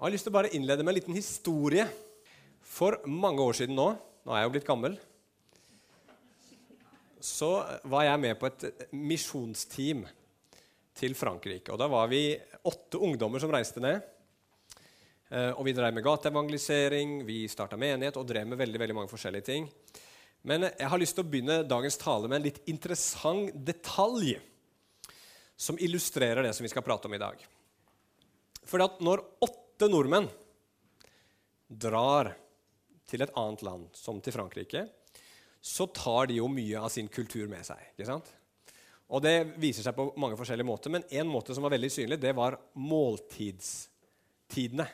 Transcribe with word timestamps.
Jeg 0.00 0.06
har 0.06 0.12
lyst 0.14 0.24
til 0.24 0.32
å 0.32 0.38
bare 0.38 0.48
innlede 0.56 0.80
med 0.80 0.94
en 0.94 0.96
liten 0.96 1.16
historie. 1.18 1.82
For 2.64 2.94
mange 3.04 3.44
år 3.44 3.58
siden 3.58 3.76
nå, 3.76 3.90
nå 4.24 4.32
er 4.32 4.40
jeg 4.40 4.48
jo 4.48 4.52
blitt 4.54 4.64
gammel, 4.70 4.94
så 7.20 7.50
var 7.84 8.06
jeg 8.06 8.22
med 8.22 8.38
på 8.40 8.48
et 8.48 8.64
misjonsteam 8.96 10.06
til 10.96 11.18
Frankrike. 11.20 11.68
Og 11.68 11.76
Da 11.84 11.90
var 11.92 12.08
vi 12.08 12.32
åtte 12.64 12.96
ungdommer 12.96 13.44
som 13.44 13.52
reiste 13.52 13.84
ned. 13.84 14.00
Eh, 15.28 15.52
og 15.52 15.68
Vi 15.68 15.76
drev 15.76 15.92
med 15.92 16.08
gateevangelisering, 16.08 17.26
vi 17.28 17.44
starta 17.44 17.76
menighet 17.76 18.16
og 18.16 18.24
drev 18.32 18.48
med 18.48 18.64
veldig, 18.64 18.80
veldig 18.80 18.98
mange 19.02 19.12
forskjellige 19.12 19.50
ting. 19.52 19.68
Men 20.48 20.70
jeg 20.70 20.88
har 20.88 21.04
lyst 21.04 21.20
til 21.20 21.28
å 21.28 21.28
begynne 21.28 21.60
dagens 21.68 22.00
tale 22.00 22.24
med 22.24 22.40
en 22.40 22.48
litt 22.48 22.64
interessant 22.72 23.52
detalj 23.52 24.38
som 25.60 25.76
illustrerer 25.76 26.40
det 26.40 26.56
som 26.56 26.64
vi 26.64 26.72
skal 26.72 26.88
prate 26.88 27.04
om 27.04 27.12
i 27.12 27.20
dag. 27.20 27.36
Fordi 28.64 28.88
at 28.88 29.02
når 29.04 29.28
åtte 29.44 29.68
nordmenn 29.88 30.28
drar 31.70 32.34
til 33.08 33.22
et 33.22 33.30
annet 33.38 33.62
land, 33.62 33.86
som 33.96 34.20
til 34.20 34.32
Frankrike, 34.34 34.88
så 35.60 35.86
tar 35.92 36.26
de 36.30 36.38
jo 36.40 36.48
mye 36.50 36.80
av 36.80 36.88
sin 36.92 37.08
kultur 37.12 37.48
med 37.50 37.64
seg. 37.66 37.78
ikke 37.94 38.06
sant? 38.08 38.30
Og 39.10 39.22
Det 39.22 39.44
viser 39.58 39.82
seg 39.86 39.94
på 39.96 40.12
mange 40.22 40.36
forskjellige 40.38 40.66
måter, 40.66 40.90
men 40.94 41.04
en 41.10 41.28
måte 41.30 41.54
som 41.54 41.62
var 41.66 41.72
veldig 41.74 41.90
synlig, 41.90 42.20
det 42.22 42.36
var 42.36 42.58
måltidstidene. 42.78 44.86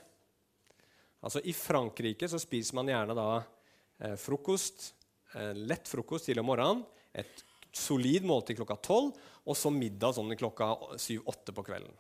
Altså 1.27 1.41
I 1.45 1.53
Frankrike 1.57 2.29
så 2.31 2.39
spiser 2.41 2.75
man 2.79 2.89
gjerne 2.89 3.15
da 3.17 3.29
eh, 3.41 4.17
frokost, 4.21 4.95
eh, 5.35 5.53
lett 5.57 5.89
frokost 5.89 6.25
til 6.31 6.39
om 6.41 6.47
morgenen, 6.49 6.85
et 7.13 7.45
solid 7.77 8.25
måltid 8.25 8.57
klokka 8.57 8.77
tolv, 8.81 9.13
og 9.47 9.57
så 9.57 9.71
middag 9.73 10.15
sånn 10.17 10.37
klokka 10.39 10.97
syv-åtte 11.01 11.53
på 11.57 11.65
kvelden. 11.67 11.93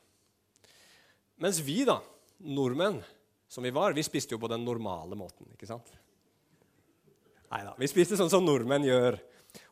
Mens 1.45 1.60
vi, 1.60 1.84
da, 1.84 2.00
nordmenn 2.45 3.00
som 3.48 3.64
vi 3.64 3.72
var, 3.74 3.95
vi 3.95 4.04
spiste 4.04 4.34
jo 4.34 4.40
på 4.42 4.50
den 4.50 4.64
normale 4.66 5.16
måten. 5.18 5.48
ikke 5.54 5.68
sant? 5.68 5.92
Nei 7.52 7.62
da. 7.62 7.74
Vi 7.79 7.88
spiste 7.90 8.18
sånn 8.18 8.32
som 8.32 8.45
nordmenn 8.45 8.87
gjør. 8.87 9.18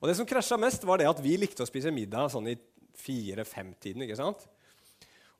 Og 0.00 0.08
det 0.08 0.14
som 0.16 0.28
krasja 0.28 0.56
mest, 0.60 0.84
var 0.86 1.00
det 1.00 1.08
at 1.10 1.20
vi 1.22 1.34
likte 1.40 1.64
å 1.64 1.68
spise 1.68 1.92
middag 1.92 2.30
sånn 2.32 2.52
i 2.52 2.58
fire-fem-tiden. 2.94 4.04
ikke 4.06 4.18
sant? 4.18 4.46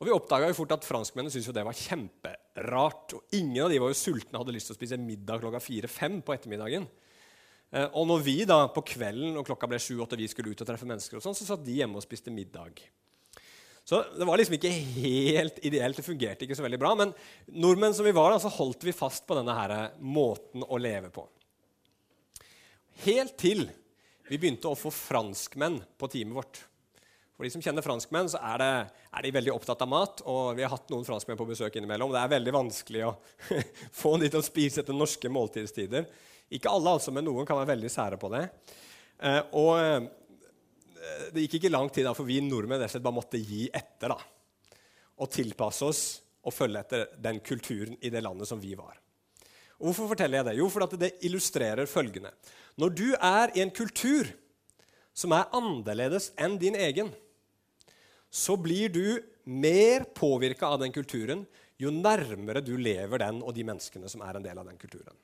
Og 0.01 0.09
Vi 0.09 0.13
oppdaga 0.13 0.51
fort 0.53 0.75
at 0.75 0.85
franskmennene 0.85 1.33
syntes 1.33 1.55
det 1.55 1.65
var 1.65 1.79
kjemperart. 1.79 3.15
Og 3.15 3.39
ingen 3.39 3.65
av 3.65 3.71
de 3.71 3.79
var 3.81 3.93
jo 3.93 4.01
sultne 4.01 4.35
og 4.35 4.43
hadde 4.43 4.57
lyst 4.57 4.69
til 4.69 4.75
å 4.75 4.81
spise 4.81 4.99
middag 5.01 5.41
klokka 5.41 5.63
fire-fem 5.63 6.19
på 6.27 6.35
ettermiddagen. 6.35 6.89
Eh, 7.71 7.87
og 7.95 8.07
når 8.11 8.27
vi 8.27 8.37
da 8.49 8.59
på 8.75 8.85
kvelden 8.87 9.39
og 9.39 9.47
klokka 9.47 9.71
ble 9.71 9.79
sju-åtte 9.83 10.19
vi 10.19 10.29
skulle 10.29 10.53
ut 10.53 10.61
og 10.61 10.69
treffe 10.69 10.89
mennesker, 10.89 11.19
og 11.19 11.25
sånn, 11.25 11.39
så 11.39 11.47
satt 11.47 11.65
de 11.65 11.79
hjemme 11.79 11.99
og 11.99 12.05
spiste 12.05 12.35
middag. 12.35 12.83
Så 13.85 14.01
det 14.17 14.25
var 14.25 14.41
liksom 14.41 14.57
ikke 14.57 14.73
helt 14.73 15.59
ideelt. 15.67 15.99
Det 15.99 16.07
fungerte 16.07 16.47
ikke 16.47 16.57
så 16.57 16.65
veldig 16.65 16.81
bra. 16.81 16.95
Men 16.97 17.13
nordmenn 17.53 17.97
som 17.97 18.07
vi 18.07 18.15
var, 18.17 18.33
da, 18.33 18.41
så 18.41 18.53
holdt 18.53 18.87
vi 18.87 18.97
fast 18.97 19.27
på 19.29 19.37
denne 19.37 19.57
her 19.57 19.75
måten 20.01 20.65
å 20.65 20.81
leve 20.81 21.13
på. 21.13 21.27
Helt 23.05 23.37
til 23.41 23.67
vi 24.25 24.39
begynte 24.41 24.71
å 24.71 24.79
få 24.79 24.89
franskmenn 24.89 25.83
på 26.01 26.09
teamet 26.09 26.39
vårt. 26.39 26.63
For 27.35 27.45
de 27.45 27.51
som 27.51 27.63
kjenner 27.65 27.85
franskmenn, 27.85 28.31
så 28.31 28.39
er, 28.39 28.63
det, 28.63 28.71
er, 29.11 29.25
de 29.27 29.33
veldig 29.35 29.53
opptatt 29.53 29.83
av 29.85 29.91
mat. 29.91 30.23
Og 30.31 30.55
vi 30.57 30.65
har 30.65 30.73
hatt 30.73 30.89
noen 30.95 31.05
franskmenn 31.05 31.39
på 31.41 31.49
besøk 31.49 31.77
innimellom. 31.77 32.15
Det 32.15 32.23
er 32.23 32.33
veldig 32.37 32.55
vanskelig 32.55 33.03
å 33.09 33.13
få 34.01 34.15
de 34.23 34.31
til 34.31 34.41
å 34.41 34.47
spise 34.47 34.81
etter 34.81 34.97
norske 34.97 35.29
måltidstider. 35.29 36.07
Ikke 36.55 36.73
alle, 36.73 36.95
altså, 36.97 37.13
men 37.13 37.27
noen 37.27 37.49
kan 37.49 37.59
være 37.59 37.75
veldig 37.75 37.91
sære 37.93 38.21
på 38.23 38.31
det. 38.33 38.47
Eh, 39.19 39.41
og 39.61 40.09
det 41.35 41.45
gikk 41.45 41.59
ikke 41.59 41.73
lang 41.73 41.91
tid 41.93 42.07
da, 42.07 42.15
for 42.17 42.29
vi 42.29 42.41
nordmenn 42.45 42.83
bare 42.85 43.15
måtte 43.15 43.41
gi 43.41 43.67
etter. 43.73 44.15
da, 44.15 44.19
Og 45.21 45.31
tilpasse 45.31 45.85
oss 45.87 46.05
og 46.45 46.53
følge 46.53 46.81
etter 46.81 47.07
den 47.21 47.41
kulturen 47.41 47.97
i 48.01 48.11
det 48.13 48.23
landet 48.25 48.49
som 48.49 48.61
vi 48.61 48.75
var. 48.79 48.99
Og 49.81 49.91
hvorfor 49.91 50.13
forteller 50.13 50.41
jeg 50.41 50.49
det? 50.49 50.57
Jo, 50.61 50.69
fordi 50.71 51.01
det 51.01 51.13
illustrerer 51.27 51.91
følgende. 51.91 52.31
Når 52.81 52.95
du 52.95 53.09
er 53.15 53.53
i 53.55 53.63
en 53.65 53.73
kultur 53.75 54.29
som 55.15 55.35
er 55.35 55.51
annerledes 55.55 56.33
enn 56.41 56.59
din 56.59 56.77
egen, 56.79 57.13
så 58.31 58.57
blir 58.59 58.91
du 58.91 59.21
mer 59.45 60.07
påvirka 60.17 60.73
av 60.73 60.81
den 60.83 60.95
kulturen 60.95 61.45
jo 61.79 61.91
nærmere 61.91 62.63
du 62.65 62.75
lever 62.79 63.23
den 63.23 63.43
og 63.43 63.55
de 63.55 63.65
menneskene 63.67 64.11
som 64.11 64.23
er 64.27 64.39
en 64.39 64.47
del 64.47 64.59
av 64.59 64.67
den 64.69 64.79
kulturen. 64.81 65.15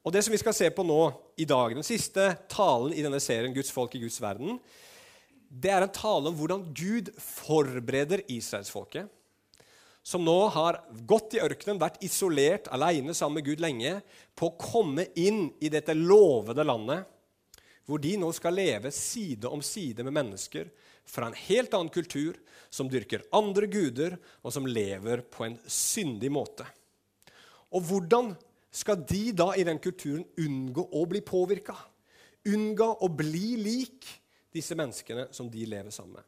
Og 0.00 0.12
Det 0.12 0.22
som 0.24 0.32
vi 0.32 0.40
skal 0.40 0.56
se 0.56 0.70
på 0.72 0.84
nå 0.86 1.00
i 1.36 1.44
dag, 1.44 1.74
den 1.76 1.84
siste 1.84 2.30
talen 2.48 2.94
i 2.96 3.02
denne 3.04 3.20
serien 3.20 3.52
Guds 3.52 3.72
folk 3.74 3.94
i 3.94 4.00
Guds 4.00 4.20
verden, 4.22 4.56
det 5.50 5.72
er 5.74 5.84
en 5.84 5.92
tale 5.92 6.30
om 6.30 6.36
hvordan 6.38 6.62
Gud 6.72 7.10
forbereder 7.20 8.22
israelsfolket 8.30 9.10
som 10.02 10.24
nå 10.24 10.38
har 10.54 10.80
gått 11.06 11.36
i 11.36 11.42
ørkenen, 11.44 11.80
vært 11.80 12.00
isolert, 12.04 12.70
alene 12.72 13.14
sammen 13.14 13.40
med 13.40 13.50
Gud 13.50 13.60
lenge, 13.62 13.98
på 14.34 14.48
å 14.48 14.56
komme 14.58 15.06
inn 15.20 15.50
i 15.60 15.68
dette 15.72 15.94
lovede 15.96 16.64
landet, 16.64 17.04
hvor 17.84 18.00
de 18.00 18.14
nå 18.20 18.30
skal 18.32 18.56
leve 18.56 18.92
side 18.94 19.50
om 19.50 19.62
side 19.64 20.04
med 20.06 20.16
mennesker 20.16 20.70
fra 21.08 21.28
en 21.28 21.36
helt 21.36 21.74
annen 21.76 21.92
kultur, 21.92 22.38
som 22.70 22.88
dyrker 22.88 23.26
andre 23.34 23.66
guder, 23.70 24.16
og 24.46 24.54
som 24.54 24.68
lever 24.68 25.24
på 25.26 25.44
en 25.46 25.58
syndig 25.66 26.30
måte. 26.32 26.64
Og 27.74 27.84
hvordan 27.86 28.32
skal 28.70 29.00
de 29.02 29.30
da 29.34 29.50
i 29.58 29.66
den 29.66 29.80
kulturen 29.82 30.24
unngå 30.38 30.84
å 30.94 31.04
bli 31.10 31.22
påvirka? 31.26 31.74
Unngå 32.46 32.86
å 33.02 33.08
bli 33.12 33.56
lik 33.58 34.06
disse 34.54 34.76
menneskene 34.78 35.28
som 35.34 35.50
de 35.50 35.66
lever 35.66 35.90
sammen 35.94 36.20
med? 36.20 36.26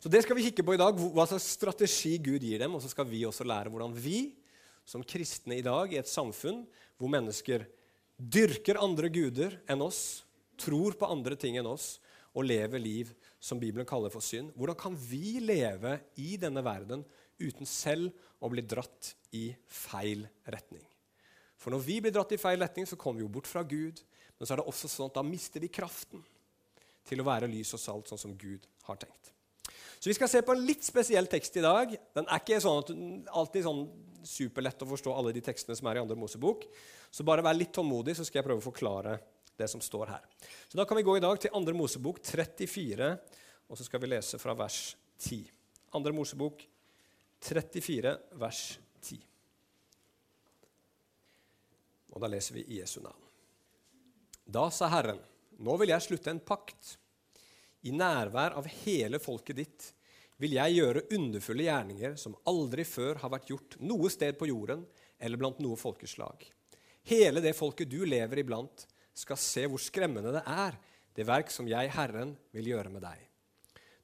Så 0.00 0.10
Det 0.12 0.20
skal 0.20 0.36
vi 0.36 0.44
kikke 0.44 0.64
på 0.64 0.74
i 0.76 0.80
dag, 0.80 0.98
hva 1.00 1.24
slags 1.24 1.46
strategi 1.56 2.18
Gud 2.20 2.42
gir 2.44 2.60
dem. 2.60 2.74
Og 2.76 2.82
så 2.84 2.90
skal 2.92 3.06
vi 3.08 3.22
også 3.24 3.44
lære 3.48 3.70
hvordan 3.72 3.94
vi 3.96 4.34
som 4.84 5.04
kristne 5.04 5.56
i 5.56 5.64
dag, 5.64 5.92
i 5.92 6.00
et 6.00 6.10
samfunn 6.10 6.66
hvor 7.00 7.08
mennesker 7.08 7.64
dyrker 8.20 8.80
andre 8.84 9.08
guder 9.08 9.56
enn 9.70 9.80
oss, 9.84 10.24
tror 10.60 10.92
på 11.00 11.08
andre 11.08 11.38
ting 11.40 11.56
enn 11.56 11.68
oss 11.70 11.98
og 12.34 12.44
lever 12.44 12.82
liv 12.82 13.14
som 13.40 13.60
Bibelen 13.60 13.88
kaller 13.88 14.12
for 14.12 14.24
synd, 14.24 14.52
hvordan 14.58 14.78
kan 14.78 14.96
vi 14.98 15.38
leve 15.40 15.98
i 16.20 16.34
denne 16.40 16.62
verden 16.64 17.04
uten 17.40 17.68
selv 17.68 18.12
å 18.44 18.50
bli 18.52 18.64
dratt 18.66 19.14
i 19.32 19.48
feil 19.64 20.26
retning? 20.44 20.84
For 21.64 21.72
når 21.72 21.80
vi 21.80 21.96
blir 22.04 22.12
dratt 22.12 22.32
i 22.36 22.40
feil 22.40 22.60
retning, 22.60 22.84
så 22.84 22.98
kommer 23.00 23.22
vi 23.22 23.24
jo 23.24 23.32
bort 23.32 23.48
fra 23.48 23.62
Gud. 23.64 24.02
Men 24.36 24.44
så 24.44 24.52
er 24.52 24.60
det 24.60 24.68
også 24.68 24.90
sånn 24.92 25.08
at 25.08 25.16
da 25.16 25.22
mister 25.24 25.62
vi 25.64 25.72
kraften 25.72 26.20
til 27.08 27.22
å 27.22 27.24
være 27.24 27.48
lys 27.48 27.72
og 27.76 27.80
salt, 27.80 28.10
sånn 28.10 28.20
som 28.20 28.34
Gud 28.36 28.66
har 28.84 28.98
tenkt. 29.00 29.30
Så 29.96 30.10
vi 30.10 30.16
skal 30.18 30.28
se 30.28 30.42
på 30.44 30.52
en 30.52 30.64
litt 30.68 30.84
spesiell 30.84 31.24
tekst 31.32 31.56
i 31.56 31.64
dag. 31.64 31.94
Den 32.12 32.28
er 32.28 32.42
ikke 32.42 32.60
sånn 32.60 32.82
at 32.82 32.90
alltid 33.40 33.64
sånn 33.64 33.86
superlett 34.28 34.84
å 34.84 34.88
forstå 34.90 35.14
alle 35.16 35.32
de 35.32 35.40
tekstene 35.44 35.76
som 35.78 35.88
er 35.88 35.96
i 35.96 36.02
andre 36.04 36.18
Mosebok. 36.20 36.66
Så 37.08 37.24
bare 37.24 37.44
vær 37.44 37.56
litt 37.56 37.72
tålmodig, 37.72 38.16
så 38.18 38.26
skal 38.28 38.42
jeg 38.42 38.48
prøve 38.50 38.60
å 38.60 38.66
forklare 38.66 39.16
det 39.56 39.70
som 39.72 39.80
står 39.80 40.12
her. 40.12 40.28
Så 40.68 40.76
Da 40.76 40.84
kan 40.84 41.00
vi 41.00 41.06
gå 41.06 41.16
i 41.16 41.24
dag 41.24 41.40
til 41.40 41.56
andre 41.56 41.76
Mosebok 41.76 42.20
34, 42.20 43.12
og 43.70 43.80
så 43.80 43.88
skal 43.88 44.04
vi 44.04 44.12
lese 44.12 44.40
fra 44.42 44.52
vers 44.52 44.96
10. 45.24 45.48
Andre 45.96 46.12
Mosebok 46.12 46.66
34, 47.40 48.18
vers 48.36 48.64
10. 49.00 49.24
Og 52.14 52.22
da 52.22 52.30
leser 52.30 52.58
vi 52.58 52.64
i 52.70 52.80
Jesu 52.80 53.00
navn. 53.02 53.20
Da 54.44 54.68
sa 54.72 54.88
Herren, 54.92 55.18
nå 55.58 55.76
vil 55.80 55.92
jeg 55.92 56.04
slutte 56.04 56.30
en 56.32 56.42
pakt 56.42 56.96
i 57.84 57.92
nærvær 57.92 58.56
av 58.58 58.68
hele 58.84 59.20
folket 59.20 59.58
ditt 59.58 59.90
vil 60.42 60.56
jeg 60.56 60.78
gjøre 60.78 61.04
underfulle 61.14 61.66
gjerninger 61.68 62.16
som 62.20 62.34
aldri 62.50 62.84
før 62.88 63.20
har 63.22 63.32
vært 63.32 63.50
gjort 63.52 63.76
noe 63.86 64.10
sted 64.12 64.38
på 64.38 64.48
jorden 64.50 64.82
eller 65.18 65.40
blant 65.40 65.60
noe 65.62 65.78
folkeslag. 65.78 66.42
Hele 67.06 67.42
det 67.44 67.54
folket 67.56 67.90
du 67.90 68.02
lever 68.08 68.42
iblant, 68.42 68.86
skal 69.14 69.38
se 69.38 69.66
hvor 69.70 69.78
skremmende 69.78 70.32
det 70.34 70.42
er, 70.50 70.74
det 71.14 71.26
verk 71.28 71.52
som 71.54 71.68
jeg, 71.70 71.92
Herren, 71.94 72.32
vil 72.50 72.72
gjøre 72.72 72.90
med 72.90 73.04
deg. 73.04 73.20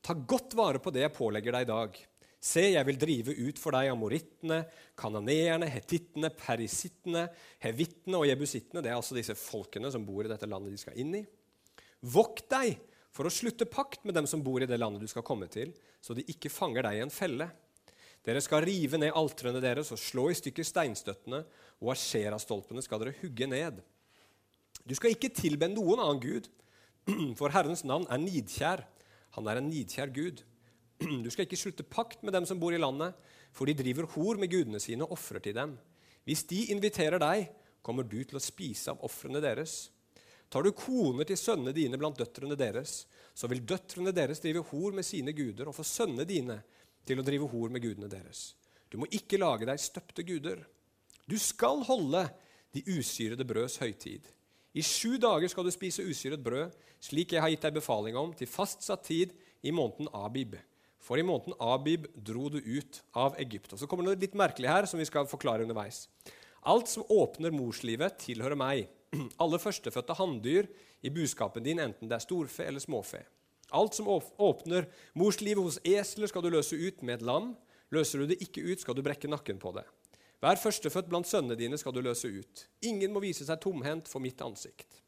Ta 0.01 0.15
godt 0.15 0.55
vare 0.55 0.79
på 0.79 0.93
det 0.95 1.03
jeg 1.03 1.17
pålegger 1.17 1.57
deg 1.57 1.67
i 1.67 1.71
dag. 1.73 1.97
Se, 2.41 2.63
jeg 2.73 2.87
vil 2.89 2.97
drive 2.97 3.35
ut 3.37 3.59
for 3.61 3.77
deg 3.77 3.91
amorittene, 3.93 4.63
kananeerne, 4.97 5.69
hetittene, 5.69 6.31
perisittene, 6.33 7.27
hevittene 7.61 8.17
og 8.17 8.25
jebusittene. 8.31 8.81
Det 8.81 8.89
er 8.89 8.97
altså 8.97 9.17
disse 9.19 9.37
folkene 9.37 9.91
som 9.93 10.07
bor 10.09 10.25
i 10.25 10.31
dette 10.31 10.49
landet 10.49 10.73
de 10.73 10.81
skal 10.81 10.97
inn 11.01 11.19
i. 11.19 11.25
Vokt 12.09 12.47
deg 12.49 12.79
for 13.13 13.29
å 13.29 13.33
slutte 13.35 13.69
pakt 13.69 14.07
med 14.09 14.17
dem 14.17 14.29
som 14.31 14.41
bor 14.45 14.63
i 14.63 14.69
det 14.71 14.79
landet 14.81 15.05
du 15.05 15.11
skal 15.11 15.27
komme 15.27 15.51
til, 15.53 15.75
så 16.01 16.17
de 16.17 16.25
ikke 16.33 16.53
fanger 16.53 16.87
deg 16.89 16.97
i 16.97 17.05
en 17.05 17.13
felle. 17.13 17.51
Dere 18.25 18.41
skal 18.45 18.65
rive 18.65 19.01
ned 19.01 19.17
altrene 19.17 19.61
deres 19.61 19.93
og 19.93 20.01
slå 20.01 20.29
i 20.31 20.37
stykker 20.39 20.65
steinstøttene, 20.65 21.43
og 21.81 21.93
asherastolpene 21.93 22.85
skal 22.85 23.03
dere 23.03 23.17
hugge 23.21 23.49
ned. 23.49 23.81
Du 24.85 24.97
skal 24.97 25.13
ikke 25.13 25.33
tilbe 25.37 25.69
noen 25.69 26.01
annen 26.01 26.23
gud, 26.23 26.49
for 27.39 27.53
Herrens 27.53 27.85
navn 27.85 28.09
er 28.09 28.21
nidkjær. 28.23 28.85
Han 29.37 29.49
er 29.49 29.61
en 29.61 29.69
nidkjær 29.71 30.13
Gud. 30.15 30.41
Du 31.01 31.31
skal 31.33 31.47
ikke 31.47 31.59
slutte 31.59 31.87
pakt 31.87 32.25
med 32.27 32.35
dem 32.37 32.47
som 32.49 32.61
bor 32.61 32.75
i 32.77 32.81
landet, 32.81 33.17
for 33.57 33.67
de 33.67 33.77
driver 33.77 34.09
hor 34.15 34.39
med 34.41 34.51
gudene 34.53 34.81
sine 34.83 35.07
og 35.07 35.17
ofrer 35.17 35.43
til 35.43 35.57
dem. 35.57 35.73
Hvis 36.29 36.45
de 36.51 36.67
inviterer 36.75 37.19
deg, 37.23 37.49
kommer 37.83 38.05
du 38.05 38.19
til 38.23 38.37
å 38.37 38.43
spise 38.43 38.93
av 38.93 39.01
ofrene 39.07 39.41
deres. 39.43 39.89
Tar 40.51 40.67
du 40.67 40.73
koner 40.77 41.27
til 41.29 41.39
sønnene 41.39 41.73
dine 41.75 41.99
blant 41.99 42.19
døtrene 42.19 42.59
deres, 42.59 43.05
så 43.35 43.49
vil 43.51 43.63
døtrene 43.65 44.13
deres 44.13 44.43
drive 44.43 44.65
hor 44.73 44.95
med 44.97 45.07
sine 45.07 45.33
guder 45.33 45.71
og 45.71 45.77
få 45.79 45.87
sønnene 45.87 46.27
dine 46.29 46.59
til 47.07 47.23
å 47.23 47.27
drive 47.27 47.49
hor 47.53 47.73
med 47.73 47.85
gudene 47.85 48.11
deres. 48.11 48.51
Du 48.91 48.99
må 48.99 49.07
ikke 49.15 49.39
lage 49.41 49.69
deg 49.69 49.81
støpte 49.81 50.27
guder. 50.27 50.65
Du 51.31 51.39
skal 51.39 51.85
holde 51.87 52.27
de 52.75 52.83
usyrede 52.91 53.47
brøds 53.47 53.79
høytid. 53.81 54.27
I 54.75 54.83
sju 54.87 55.17
dager 55.23 55.51
skal 55.51 55.67
du 55.67 55.73
spise 55.75 56.05
usyret 56.07 56.43
brød, 56.43 56.75
slik 57.03 57.33
jeg 57.35 57.43
har 57.43 57.51
gitt 57.51 57.65
deg 57.65 57.79
befaling 57.79 58.19
om, 58.19 58.35
til 58.35 58.51
fastsatt 58.51 59.07
tid 59.07 59.33
i 59.63 59.73
måneden 59.75 60.11
Abib. 60.15 60.59
For 61.01 61.19
i 61.19 61.25
måneden 61.25 61.57
Abib 61.65 62.07
dro 62.15 62.51
du 62.53 62.59
ut 62.61 63.01
av 63.17 63.39
Egypt. 63.41 63.73
Og 63.73 63.81
Så 63.81 63.89
kommer 63.89 64.05
det 64.05 64.13
noe 64.13 64.21
litt 64.21 64.37
merkelig 64.39 64.69
her, 64.69 64.87
som 64.87 65.01
vi 65.01 65.09
skal 65.09 65.29
forklare 65.31 65.65
underveis. 65.65 66.05
Alt 66.69 66.91
som 66.93 67.07
åpner 67.09 67.55
morslivet, 67.57 68.19
tilhører 68.21 68.59
meg. 68.59 68.91
Alle 69.43 69.59
førstefødte 69.59 70.17
hanndyr 70.19 70.69
i 71.01 71.13
buskapen 71.13 71.65
din, 71.65 71.81
enten 71.81 72.11
det 72.11 72.19
er 72.19 72.27
storfe 72.27 72.67
eller 72.69 72.83
småfe. 72.85 73.23
Alt 73.73 73.97
som 73.97 74.09
åpner 74.11 74.89
morslivet 75.19 75.63
hos 75.63 75.79
esler, 75.87 76.29
skal 76.29 76.45
du 76.45 76.51
løse 76.53 76.77
ut 76.77 77.03
med 77.07 77.19
et 77.21 77.27
lam. 77.27 77.55
Løser 77.95 78.23
du 78.23 78.31
det 78.31 78.41
ikke 78.45 78.63
ut, 78.67 78.83
skal 78.83 78.99
du 78.99 79.03
brekke 79.07 79.31
nakken 79.31 79.59
på 79.63 79.73
det. 79.75 79.87
Hver 80.41 80.57
førstefødt 80.57 81.09
blant 81.11 81.29
sønnene 81.29 81.57
dine 81.59 81.79
skal 81.79 81.95
du 81.95 82.01
løse 82.05 82.29
ut. 82.29 82.65
Ingen 82.89 83.13
må 83.13 83.23
vise 83.23 83.45
seg 83.47 83.61
tomhendt 83.61 84.09
for 84.09 84.23
mitt 84.25 84.41
ansikt. 84.45 85.01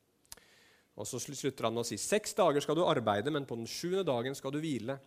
Og 1.00 1.08
så 1.08 1.20
slutter 1.22 1.64
han 1.64 1.72
med 1.72 1.86
å 1.86 1.88
si 1.88 1.96
seks 2.00 2.36
dager 2.36 2.60
skal 2.60 2.76
du 2.76 2.84
arbeide, 2.84 3.32
men 3.32 3.46
på 3.48 3.56
den 3.56 3.68
sjuende 3.70 4.04
dagen 4.04 4.36
skal 4.36 4.52
du 4.52 4.60
hvile. 4.60 4.98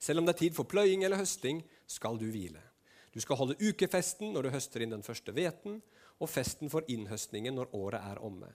Selv 0.00 0.22
om 0.22 0.26
det 0.26 0.34
er 0.34 0.40
tid 0.46 0.56
for 0.56 0.68
pløying 0.68 1.04
eller 1.04 1.20
høsting, 1.20 1.60
skal 1.86 2.16
du 2.18 2.26
hvile. 2.32 2.62
Du 3.12 3.20
skal 3.20 3.36
holde 3.36 3.58
ukefesten 3.60 4.32
når 4.34 4.46
du 4.46 4.54
høster 4.54 4.84
inn 4.84 4.94
den 4.94 5.04
første 5.04 5.34
hveten, 5.36 5.80
og 6.20 6.30
festen 6.30 6.70
for 6.72 6.86
innhøstningen 6.88 7.56
når 7.56 7.72
året 7.76 8.04
er 8.12 8.20
omme. 8.24 8.48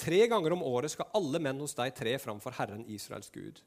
Tre 0.00 0.20
ganger 0.30 0.54
om 0.54 0.64
året 0.64 0.94
skal 0.94 1.10
alle 1.16 1.40
menn 1.42 1.60
hos 1.60 1.76
deg 1.76 1.92
tre 1.96 2.14
framfor 2.22 2.54
Herren 2.56 2.86
Israels 2.88 3.32
Gud. 3.34 3.60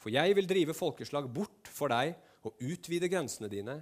For 0.00 0.12
jeg 0.12 0.36
vil 0.36 0.48
drive 0.48 0.76
folkeslag 0.76 1.28
bort 1.32 1.68
for 1.68 1.92
deg 1.92 2.14
og 2.44 2.60
utvide 2.64 3.10
grensene 3.12 3.50
dine. 3.52 3.78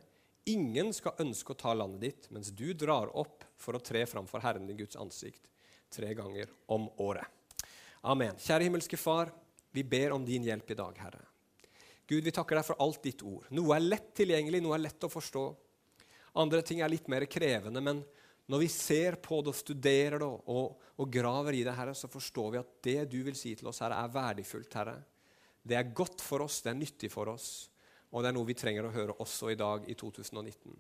Ingen 0.50 0.90
skal 0.96 1.18
ønske 1.22 1.54
å 1.54 1.58
ta 1.58 1.74
landet 1.76 2.02
ditt 2.02 2.30
mens 2.34 2.50
du 2.50 2.72
drar 2.74 3.12
opp 3.18 3.46
for 3.60 3.78
å 3.78 3.82
tre 3.82 4.04
framfor 4.10 4.42
Herren 4.42 4.66
din 4.66 4.80
Guds 4.80 4.98
ansikt 4.98 5.50
tre 5.92 6.14
ganger 6.16 6.48
om 6.72 6.88
året. 7.04 7.26
Amen. 8.02 8.38
Kjære 8.40 8.66
himmelske 8.66 8.98
Far, 8.98 9.30
vi 9.70 9.84
ber 9.84 10.14
om 10.16 10.24
din 10.26 10.46
hjelp 10.48 10.72
i 10.72 10.78
dag, 10.78 10.96
Herre. 10.98 11.26
Gud, 12.08 12.24
vi 12.24 12.34
takker 12.34 12.58
deg 12.58 12.66
for 12.66 12.82
alt 12.82 13.02
ditt 13.04 13.22
ord. 13.26 13.46
Noe 13.54 13.76
er 13.76 13.84
lett 13.84 14.10
tilgjengelig, 14.18 14.62
noe 14.64 14.76
er 14.76 14.84
lett 14.88 15.06
å 15.06 15.12
forstå. 15.12 15.44
Andre 16.42 16.62
ting 16.66 16.80
er 16.82 16.90
litt 16.92 17.08
mer 17.12 17.26
krevende, 17.30 17.82
men 17.84 18.02
når 18.50 18.64
vi 18.64 18.68
ser 18.72 19.16
på 19.22 19.38
det 19.40 19.52
og 19.52 19.56
studerer 19.56 20.18
det 20.20 20.28
og, 20.28 20.78
og 20.98 21.10
graver 21.12 21.56
i 21.56 21.64
det, 21.64 21.74
Herre, 21.76 21.94
så 21.96 22.10
forstår 22.10 22.48
vi 22.52 22.60
at 22.60 22.72
det 22.84 23.00
du 23.12 23.20
vil 23.24 23.36
si 23.38 23.54
til 23.56 23.70
oss, 23.70 23.82
Herre, 23.84 24.00
er 24.02 24.14
verdifullt, 24.14 24.78
Herre. 24.80 24.96
Det 25.62 25.78
er 25.78 25.92
godt 25.94 26.24
for 26.24 26.42
oss, 26.44 26.60
det 26.64 26.72
er 26.72 26.80
nyttig 26.80 27.12
for 27.12 27.30
oss. 27.32 27.50
Og 28.12 28.20
det 28.20 28.32
er 28.32 28.36
noe 28.36 28.48
vi 28.48 28.56
trenger 28.58 28.88
å 28.88 28.92
høre 28.92 29.16
også 29.22 29.52
i 29.52 29.58
dag 29.58 29.86
i 29.88 29.94
2019. 29.96 30.74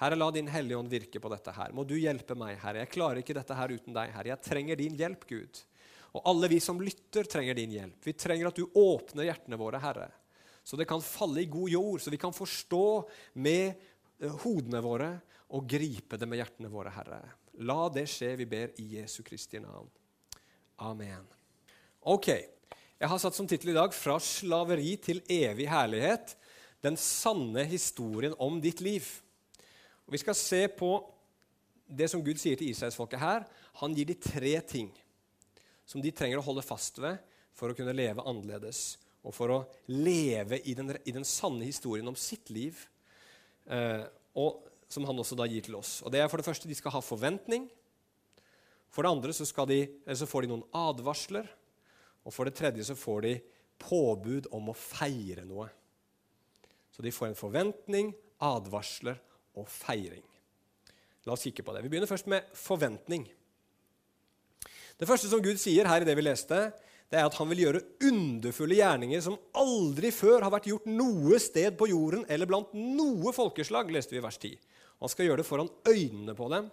Herre, 0.00 0.16
la 0.16 0.28
Din 0.32 0.48
Hellige 0.52 0.78
Ånd 0.78 0.92
virke 0.92 1.20
på 1.20 1.30
dette 1.32 1.52
her. 1.56 1.72
Må 1.76 1.84
du 1.88 1.96
hjelpe 1.98 2.36
meg, 2.38 2.58
Herre. 2.60 2.84
Jeg 2.84 2.92
klarer 2.92 3.22
ikke 3.22 3.36
dette 3.36 3.56
her 3.56 3.72
uten 3.72 3.96
deg, 3.96 4.12
Herre. 4.12 4.32
Jeg 4.34 4.44
trenger 4.44 4.78
din 4.78 4.96
hjelp, 4.96 5.24
Gud. 5.28 5.60
Og 6.16 6.28
alle 6.32 6.50
vi 6.52 6.60
som 6.64 6.80
lytter, 6.80 7.28
trenger 7.28 7.56
din 7.56 7.74
hjelp. 7.76 7.98
Vi 8.04 8.14
trenger 8.16 8.50
at 8.50 8.60
du 8.60 8.68
åpner 8.76 9.28
hjertene 9.28 9.58
våre, 9.60 9.80
Herre, 9.80 10.10
så 10.66 10.74
det 10.78 10.88
kan 10.90 11.02
falle 11.04 11.44
i 11.44 11.50
god 11.50 11.70
jord, 11.70 12.00
så 12.02 12.10
vi 12.10 12.18
kan 12.18 12.34
forstå 12.34 12.86
med 13.38 13.68
eh, 14.18 14.32
hodene 14.42 14.80
våre 14.82 15.12
og 15.54 15.68
gripe 15.70 16.18
det 16.18 16.26
med 16.26 16.40
hjertene 16.40 16.70
våre, 16.72 16.90
Herre. 16.90 17.20
La 17.62 17.86
det 17.92 18.08
skje, 18.10 18.32
vi 18.40 18.48
ber 18.50 18.74
i 18.82 18.88
Jesu 18.96 19.20
Kristi 19.22 19.60
navn. 19.62 19.88
Amen. 20.82 21.24
Ok, 22.02 22.28
Jeg 22.96 23.10
har 23.12 23.18
satt 23.20 23.36
som 23.36 23.44
tittel 23.44 23.74
i 23.74 23.76
dag 23.76 23.92
'Fra 23.92 24.16
slaveri 24.18 24.96
til 24.96 25.20
evig 25.28 25.66
herlighet'. 25.68 26.34
Den 26.80 26.96
sanne 26.96 27.64
historien 27.64 28.34
om 28.38 28.60
ditt 28.60 28.80
liv. 28.80 29.04
Og 30.06 30.12
Vi 30.12 30.18
skal 30.18 30.34
se 30.34 30.68
på 30.68 31.04
det 31.86 32.08
som 32.10 32.24
Gud 32.24 32.40
sier 32.40 32.56
til 32.56 32.70
israelsfolket 32.70 33.20
her. 33.20 33.44
Han 33.74 33.94
gir 33.94 34.06
de 34.06 34.14
tre 34.14 34.60
ting 34.60 34.90
som 35.84 36.00
de 36.00 36.10
trenger 36.10 36.38
å 36.38 36.46
holde 36.46 36.64
fast 36.64 36.98
ved 36.98 37.18
for 37.52 37.68
å 37.68 37.76
kunne 37.76 37.92
leve 37.92 38.24
annerledes. 38.24 38.96
Og 39.26 39.34
for 39.34 39.52
å 39.52 39.62
leve 39.90 40.60
i 40.68 40.74
den, 40.78 40.94
i 41.04 41.14
den 41.14 41.26
sanne 41.26 41.66
historien 41.66 42.06
om 42.06 42.18
sitt 42.18 42.52
liv, 42.54 42.78
eh, 43.66 44.04
og 44.38 44.62
som 44.88 45.06
han 45.08 45.18
også 45.18 45.38
da 45.38 45.48
gir 45.50 45.64
til 45.66 45.78
oss. 45.80 45.98
Og 46.06 46.12
det 46.14 46.22
er 46.22 46.30
for 46.30 46.38
det 46.38 46.46
første, 46.46 46.68
De 46.68 46.76
skal 46.78 46.94
ha 46.94 47.02
forventning. 47.02 47.66
For 48.94 49.02
det 49.02 49.10
andre 49.10 49.34
så, 49.34 49.44
de, 49.66 49.80
så 50.14 50.28
får 50.30 50.46
de 50.46 50.52
noen 50.52 50.66
advarsler. 50.70 51.48
Og 52.26 52.34
for 52.34 52.46
det 52.46 52.54
tredje 52.58 52.86
så 52.86 52.94
får 52.98 53.26
de 53.26 53.34
påbud 53.82 54.48
om 54.54 54.70
å 54.70 54.78
feire 54.78 55.44
noe. 55.46 55.66
Så 56.94 57.04
de 57.04 57.12
får 57.12 57.32
en 57.32 57.38
forventning, 57.38 58.14
advarsler 58.40 59.18
og 59.58 59.66
feiring. 59.68 60.24
La 61.26 61.34
oss 61.34 61.44
kikke 61.44 61.64
på 61.66 61.74
det. 61.74 61.82
Vi 61.84 61.90
begynner 61.90 62.08
først 62.08 62.30
med 62.30 62.46
forventning. 62.56 63.26
Det 64.96 65.08
første 65.08 65.28
som 65.28 65.42
Gud 65.44 65.58
sier 65.60 65.88
her 65.90 66.00
i 66.00 66.08
det 66.08 66.14
vi 66.16 66.24
leste, 66.24 66.70
det 67.06 67.20
er 67.20 67.28
at 67.28 67.36
han 67.38 67.48
vil 67.52 67.62
gjøre 67.62 67.82
underfulle 68.08 68.78
gjerninger 68.80 69.20
som 69.22 69.36
aldri 69.58 70.10
før 70.14 70.42
har 70.42 70.52
vært 70.54 70.66
gjort 70.70 70.88
noe 70.90 71.38
sted 71.42 71.76
på 71.78 71.90
jorden 71.92 72.24
eller 72.32 72.50
blant 72.50 72.72
noe 72.74 73.34
folkeslag, 73.34 73.92
leste 73.94 74.16
vi 74.16 74.18
i 74.18 74.24
vers 74.24 74.38
10. 74.42 74.56
Han 75.04 75.12
skal 75.12 75.28
gjøre 75.28 75.42
det 75.42 75.46
foran 75.46 75.70
øynene 75.86 76.34
på 76.34 76.48
dem, 76.50 76.70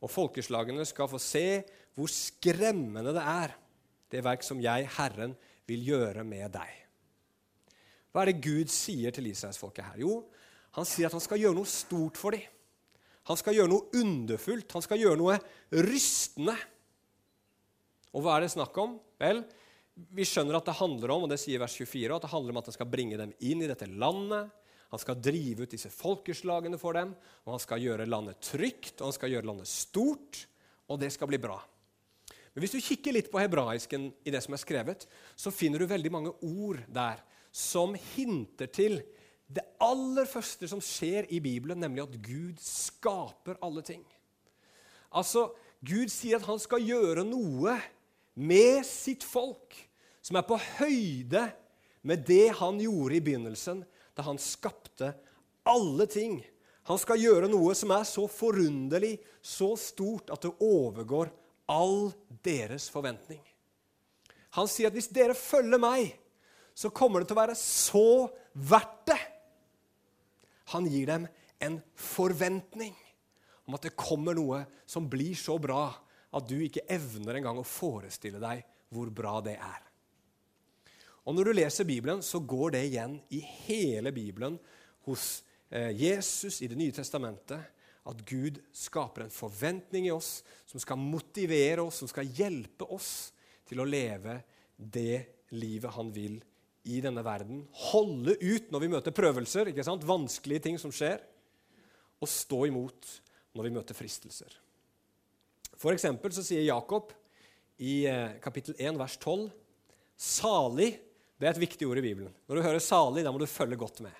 og 0.00 0.12
folkeslagene 0.12 0.86
skal 0.88 1.10
få 1.10 1.20
se 1.20 1.46
hvor 1.94 2.10
skremmende 2.10 3.12
det 3.14 3.24
er, 3.24 3.54
det 4.12 4.22
verk 4.24 4.44
som 4.46 4.60
jeg, 4.62 4.88
Herren, 4.96 5.34
vil 5.68 5.84
gjøre 5.88 6.24
med 6.26 6.52
deg. 6.54 6.80
Hva 8.12 8.22
er 8.22 8.30
det 8.30 8.44
Gud 8.44 8.70
sier 8.70 9.14
til 9.14 9.26
Israelsfolket 9.26 9.88
her? 9.88 10.02
Jo, 10.04 10.20
han 10.76 10.86
sier 10.86 11.08
at 11.08 11.16
han 11.16 11.22
skal 11.24 11.40
gjøre 11.40 11.58
noe 11.58 11.70
stort 11.70 12.18
for 12.20 12.36
dem. 12.36 12.44
Han 13.24 13.38
skal 13.40 13.56
gjøre 13.56 13.72
noe 13.72 13.88
underfullt, 13.96 14.72
han 14.76 14.84
skal 14.84 15.00
gjøre 15.00 15.18
noe 15.18 15.38
rystende. 15.86 16.54
Og 18.14 18.22
hva 18.22 18.36
er 18.36 18.44
det 18.44 18.52
snakk 18.52 18.76
om? 18.82 18.98
Vel, 19.18 19.40
vi 19.94 20.26
skjønner 20.26 20.58
at 20.58 20.66
det 20.68 20.76
handler 20.78 21.12
om 21.14 21.26
og 21.26 21.30
det 21.30 21.38
sier 21.42 21.62
vers 21.62 21.74
24, 21.78 22.16
at 22.16 22.24
det 22.24 22.32
handler 22.32 22.54
om 22.54 22.60
at 22.60 22.70
han 22.70 22.76
skal 22.76 22.90
bringe 22.90 23.18
dem 23.20 23.34
inn 23.46 23.62
i 23.62 23.70
dette 23.70 23.86
landet. 23.90 24.50
Han 24.90 25.02
skal 25.02 25.20
drive 25.22 25.66
ut 25.66 25.74
disse 25.74 25.90
folkeslagene 25.90 26.78
for 26.78 26.98
dem, 26.98 27.14
og 27.46 27.56
han 27.56 27.62
skal 27.62 27.82
gjøre 27.82 28.08
landet 28.10 28.42
trygt 28.42 29.00
og 29.00 29.08
han 29.08 29.16
skal 29.16 29.32
gjøre 29.34 29.48
landet 29.50 29.70
stort. 29.70 30.44
Og 30.90 31.00
det 31.00 31.12
skal 31.14 31.30
bli 31.30 31.40
bra. 31.40 31.56
Men 32.54 32.62
hvis 32.62 32.74
du 32.76 32.82
kikker 32.84 33.14
litt 33.16 33.30
på 33.32 33.40
hebraisken 33.42 34.10
i 34.22 34.30
det 34.30 34.42
som 34.44 34.54
er 34.54 34.62
skrevet, 34.62 35.06
så 35.34 35.50
finner 35.54 35.82
du 35.82 35.90
veldig 35.90 36.12
mange 36.12 36.34
ord 36.46 36.82
der 36.86 37.22
som 37.54 37.96
hinter 38.14 38.70
til 38.70 39.00
det 39.50 39.64
aller 39.82 40.26
første 40.28 40.68
som 40.70 40.82
skjer 40.82 41.28
i 41.34 41.40
Bibelen, 41.42 41.80
nemlig 41.82 42.04
at 42.04 42.18
Gud 42.22 42.60
skaper 42.62 43.58
alle 43.62 43.82
ting. 43.86 44.04
Altså, 45.14 45.48
Gud 45.84 46.10
sier 46.10 46.40
at 46.40 46.48
han 46.48 46.60
skal 46.62 46.82
gjøre 46.82 47.26
noe 47.26 47.76
med 48.34 48.84
sitt 48.86 49.24
folk, 49.26 49.76
som 50.24 50.38
er 50.38 50.46
på 50.46 50.58
høyde 50.78 51.46
med 52.04 52.24
det 52.28 52.50
han 52.58 52.80
gjorde 52.82 53.18
i 53.18 53.22
begynnelsen, 53.24 53.84
da 54.14 54.26
han 54.26 54.40
skapte 54.40 55.12
alle 55.68 56.06
ting. 56.10 56.38
Han 56.88 57.00
skal 57.00 57.22
gjøre 57.22 57.48
noe 57.48 57.72
som 57.76 57.94
er 57.96 58.04
så 58.08 58.26
forunderlig, 58.28 59.16
så 59.40 59.72
stort, 59.80 60.30
at 60.32 60.44
det 60.44 60.52
overgår 60.60 61.32
all 61.70 62.12
deres 62.44 62.90
forventning. 62.92 63.40
Han 64.54 64.68
sier 64.70 64.90
at 64.90 64.96
hvis 64.96 65.10
dere 65.14 65.36
følger 65.36 65.80
meg, 65.80 66.12
så 66.74 66.90
kommer 66.94 67.22
det 67.22 67.30
til 67.30 67.38
å 67.38 67.42
være 67.42 67.56
så 67.58 68.08
verdt 68.52 69.00
det. 69.10 69.20
Han 70.74 70.86
gir 70.90 71.08
dem 71.08 71.26
en 71.62 71.80
forventning 71.96 72.94
om 73.64 73.76
at 73.76 73.86
det 73.86 73.96
kommer 73.96 74.36
noe 74.36 74.64
som 74.86 75.08
blir 75.08 75.36
så 75.38 75.56
bra 75.62 75.88
at 76.34 76.48
du 76.48 76.56
ikke 76.60 76.86
evner 76.90 77.38
engang 77.38 77.60
å 77.60 77.66
forestille 77.66 78.40
deg 78.42 78.64
hvor 78.94 79.10
bra 79.14 79.38
det 79.44 79.56
er. 79.58 79.82
Og 81.24 81.34
Når 81.34 81.48
du 81.48 81.52
leser 81.56 81.88
Bibelen, 81.88 82.20
så 82.22 82.40
går 82.40 82.74
det 82.74 82.82
igjen 82.90 83.16
i 83.32 83.40
hele 83.64 84.12
Bibelen 84.12 84.58
hos 85.06 85.42
eh, 85.70 85.90
Jesus 85.96 86.60
i 86.60 86.68
Det 86.68 86.76
nye 86.76 86.92
testamentet 86.92 87.70
at 88.04 88.18
Gud 88.28 88.60
skaper 88.76 89.24
en 89.24 89.32
forventning 89.32 90.10
i 90.10 90.12
oss 90.12 90.42
som 90.68 90.80
skal 90.82 91.00
motivere 91.00 91.86
oss, 91.86 92.02
som 92.02 92.10
skal 92.10 92.28
hjelpe 92.28 92.84
oss 92.92 93.32
til 93.64 93.80
å 93.80 93.88
leve 93.88 94.42
det 94.76 95.48
livet 95.56 95.94
han 95.96 96.10
vil 96.12 96.36
i 96.84 97.00
denne 97.00 97.24
verden. 97.24 97.62
Holde 97.88 98.36
ut 98.42 98.68
når 98.72 98.84
vi 98.84 98.90
møter 98.92 99.16
prøvelser, 99.16 99.72
ikke 99.72 99.86
sant? 99.86 100.04
vanskelige 100.04 100.66
ting 100.66 100.76
som 100.80 100.92
skjer. 100.92 101.24
Og 102.20 102.28
stå 102.28 102.66
imot 102.68 103.08
når 103.56 103.68
vi 103.68 103.74
møter 103.78 103.96
fristelser. 103.96 104.52
For 105.80 105.94
eksempel 105.94 106.32
så 106.34 106.44
sier 106.46 106.64
Jakob 106.66 107.12
i 107.82 108.04
eh, 108.06 108.36
kapittel 108.42 108.76
1, 108.78 108.98
vers 109.00 109.16
12 109.18 109.48
Salig 110.14 110.92
det 111.34 111.48
er 111.48 111.56
et 111.56 111.64
viktig 111.64 111.86
ord 111.90 111.98
i 111.98 112.04
Bibelen. 112.04 112.30
Når 112.46 112.56
du 112.56 112.62
hører 112.62 112.78
'salig', 112.80 113.24
da 113.26 113.32
må 113.34 113.40
du 113.42 113.50
følge 113.50 113.76
godt 113.76 114.00
med. 114.00 114.14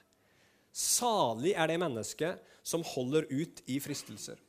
Salig 0.75 1.55
er 1.55 1.71
det 1.71 1.79
mennesket 1.79 2.43
som 2.67 2.83
holder 2.83 3.29
ut 3.31 3.63
i 3.71 3.79
fristelser. 3.81 4.41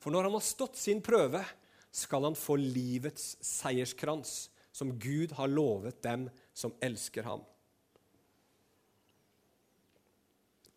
For 0.00 0.10
når 0.10 0.28
han 0.28 0.36
har 0.38 0.44
stått 0.44 0.78
sin 0.80 1.02
prøve, 1.04 1.44
skal 1.92 2.24
han 2.24 2.36
få 2.36 2.56
livets 2.56 3.36
seierskrans, 3.44 4.48
som 4.72 4.96
Gud 4.98 5.32
har 5.36 5.48
lovet 5.48 6.02
dem 6.04 6.26
som 6.56 6.74
elsker 6.84 7.24
ham. 7.24 7.44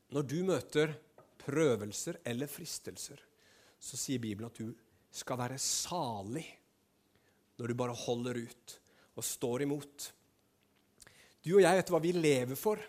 Når 0.10 0.24
du 0.28 0.38
møter 0.48 0.94
prøvelser 1.40 2.20
eller 2.28 2.48
fristelser, 2.52 3.20
så 3.80 4.00
sier 4.00 4.20
Bibelen 4.20 4.50
at 4.50 4.60
du 4.60 4.72
skal 5.12 5.40
være 5.40 5.60
salig 5.62 6.46
når 7.60 7.72
du 7.72 7.78
bare 7.78 7.98
holder 7.98 8.40
ut 8.46 8.76
og 9.20 9.26
står 9.26 9.66
imot. 9.66 10.10
Du 11.44 11.56
og 11.58 11.64
jeg 11.64 11.80
vet 11.80 11.92
hva 11.92 12.02
vi 12.04 12.14
lever 12.16 12.60
for. 12.60 12.80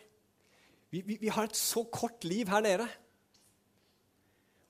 Vi, 0.91 1.03
vi, 1.07 1.17
vi 1.23 1.31
har 1.31 1.49
et 1.49 1.59
så 1.59 1.85
kort 1.91 2.27
liv 2.27 2.51
her 2.51 2.63
nede. 2.65 2.87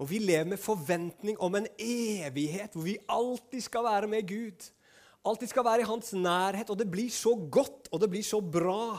Og 0.01 0.09
vi 0.09 0.21
lever 0.23 0.49
med 0.49 0.61
forventning 0.61 1.37
om 1.45 1.59
en 1.59 1.69
evighet 1.77 2.77
hvor 2.77 2.87
vi 2.87 2.97
alltid 3.09 3.65
skal 3.67 3.85
være 3.85 4.09
med 4.09 4.29
Gud. 4.29 4.69
Alltid 5.29 5.53
skal 5.53 5.67
være 5.67 5.85
i 5.85 5.89
hans 5.89 6.15
nærhet. 6.17 6.73
Og 6.73 6.79
det 6.81 6.89
blir 6.89 7.13
så 7.13 7.35
godt, 7.37 7.91
og 7.93 8.01
det 8.01 8.09
blir 8.13 8.25
så 8.25 8.41
bra 8.41 8.97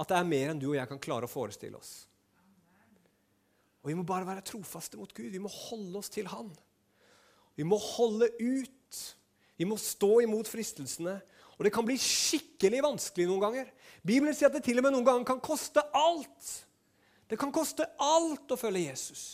at 0.00 0.08
det 0.08 0.16
er 0.16 0.28
mer 0.28 0.52
enn 0.52 0.60
du 0.60 0.70
og 0.70 0.78
jeg 0.78 0.88
kan 0.88 1.02
klare 1.02 1.28
å 1.28 1.32
forestille 1.32 1.76
oss. 1.76 1.92
Og 3.80 3.90
vi 3.90 3.96
må 3.96 4.04
bare 4.08 4.28
være 4.28 4.44
trofaste 4.48 4.96
mot 5.00 5.12
Gud. 5.12 5.28
Vi 5.32 5.40
må 5.42 5.52
holde 5.52 6.00
oss 6.00 6.12
til 6.12 6.28
Han. 6.32 6.48
Vi 7.60 7.66
må 7.68 7.76
holde 7.76 8.30
ut. 8.40 9.00
Vi 9.60 9.68
må 9.68 9.76
stå 9.76 10.22
imot 10.24 10.48
fristelsene. 10.48 11.18
Og 11.58 11.66
det 11.66 11.72
kan 11.74 11.84
bli 11.84 11.98
skikkelig 12.00 12.80
vanskelig 12.86 13.26
noen 13.28 13.42
ganger. 13.42 13.66
Bibelen 14.00 14.32
sier 14.32 14.48
at 14.48 14.56
det 14.56 14.64
til 14.64 14.80
og 14.80 14.86
med 14.86 14.94
noen 14.94 15.04
ganger 15.04 15.28
kan 15.28 15.42
koste 15.44 15.84
alt. 15.92 16.54
Det 17.28 17.36
kan 17.38 17.52
koste 17.52 17.84
alt 18.00 18.48
å 18.48 18.58
følge 18.58 18.86
Jesus. 18.86 19.24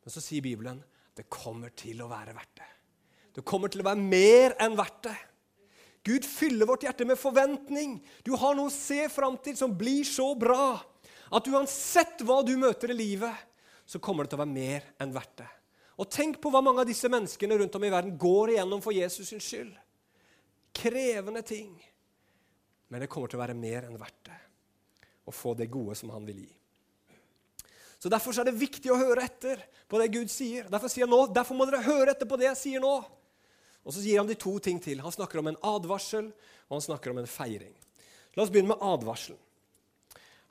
Men 0.00 0.14
så 0.14 0.22
sier 0.24 0.44
Bibelen 0.44 0.80
det 1.14 1.28
kommer 1.30 1.74
til 1.76 2.00
å 2.00 2.08
være 2.08 2.32
verdt 2.34 2.62
det. 2.62 2.70
Det 3.36 3.44
kommer 3.46 3.68
til 3.70 3.84
å 3.84 3.88
være 3.90 4.00
mer 4.00 4.56
enn 4.62 4.78
verdt 4.78 5.04
det. 5.10 5.16
Gud 6.04 6.24
fyller 6.28 6.68
vårt 6.68 6.86
hjerte 6.86 7.06
med 7.08 7.20
forventning. 7.20 7.98
Du 8.24 8.32
har 8.40 8.56
noe 8.56 8.72
å 8.72 8.74
se 8.74 9.04
fram 9.12 9.36
til 9.44 9.56
som 9.58 9.76
blir 9.76 10.04
så 10.08 10.30
bra 10.38 10.78
at 11.34 11.50
uansett 11.50 12.24
hva 12.24 12.40
du 12.46 12.54
møter 12.60 12.92
i 12.92 12.96
livet, 12.96 13.36
så 13.84 14.00
kommer 14.00 14.24
det 14.24 14.32
til 14.32 14.40
å 14.40 14.44
være 14.44 14.56
mer 14.56 14.88
enn 15.02 15.12
verdt 15.12 15.42
det. 15.42 15.50
Og 16.00 16.10
tenk 16.10 16.40
på 16.42 16.50
hva 16.50 16.62
mange 16.64 16.82
av 16.82 16.88
disse 16.88 17.08
menneskene 17.10 17.58
rundt 17.60 17.76
om 17.78 17.84
i 17.86 17.92
verden 17.92 18.16
går 18.18 18.54
igjennom 18.54 18.82
for 18.82 18.96
Jesus 18.96 19.30
sin 19.30 19.42
skyld. 19.42 19.74
Krevende 20.74 21.44
ting. 21.46 21.70
Men 22.90 23.04
det 23.04 23.10
kommer 23.10 23.30
til 23.30 23.38
å 23.38 23.44
være 23.44 23.58
mer 23.58 23.86
enn 23.86 24.00
verdt 24.00 24.26
det 24.26 24.40
å 25.24 25.32
få 25.32 25.54
det 25.56 25.70
gode 25.72 25.94
som 25.96 26.10
han 26.12 26.26
vil 26.28 26.42
gi. 26.44 26.52
Så 27.98 28.10
Derfor 28.12 28.36
er 28.36 28.50
det 28.50 28.60
viktig 28.60 28.90
å 28.92 28.98
høre 29.00 29.24
etter 29.24 29.62
på 29.88 29.96
det 29.96 30.10
Gud 30.12 30.28
sier. 30.28 30.66
Derfor 30.68 30.90
sier 30.92 31.06
han 31.06 31.14
nå, 31.14 31.22
derfor 31.32 31.56
må 31.56 31.64
dere 31.64 31.86
høre 31.86 32.12
etter 32.12 32.28
på 32.28 32.36
det 32.36 32.50
jeg 32.50 32.60
sier 32.60 32.82
nå. 32.84 32.98
Og 33.84 33.94
så 33.94 34.02
gir 34.04 34.20
han 34.20 34.28
de 34.28 34.36
to 34.36 34.52
ting 34.60 34.76
til. 34.82 35.00
Han 35.00 35.14
snakker 35.14 35.40
om 35.40 35.48
en 35.48 35.60
advarsel, 35.64 36.28
og 36.68 36.76
han 36.76 36.84
snakker 36.84 37.14
om 37.14 37.22
en 37.22 37.30
feiring. 37.30 37.72
La 38.36 38.44
oss 38.44 38.52
begynne 38.52 38.74
med 38.74 38.84
advarselen. 38.84 39.40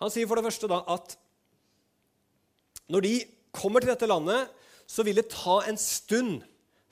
Han 0.01 0.11
sier 0.13 0.25
for 0.27 0.39
det 0.39 0.47
første 0.47 0.69
da 0.71 0.81
at 0.95 1.13
når 2.91 3.05
de 3.05 3.13
kommer 3.53 3.83
til 3.83 3.93
dette 3.93 4.09
landet, 4.09 4.49
så 4.85 5.05
vil 5.05 5.19
det 5.19 5.29
ta 5.31 5.61
en 5.67 5.79
stund 5.79 6.43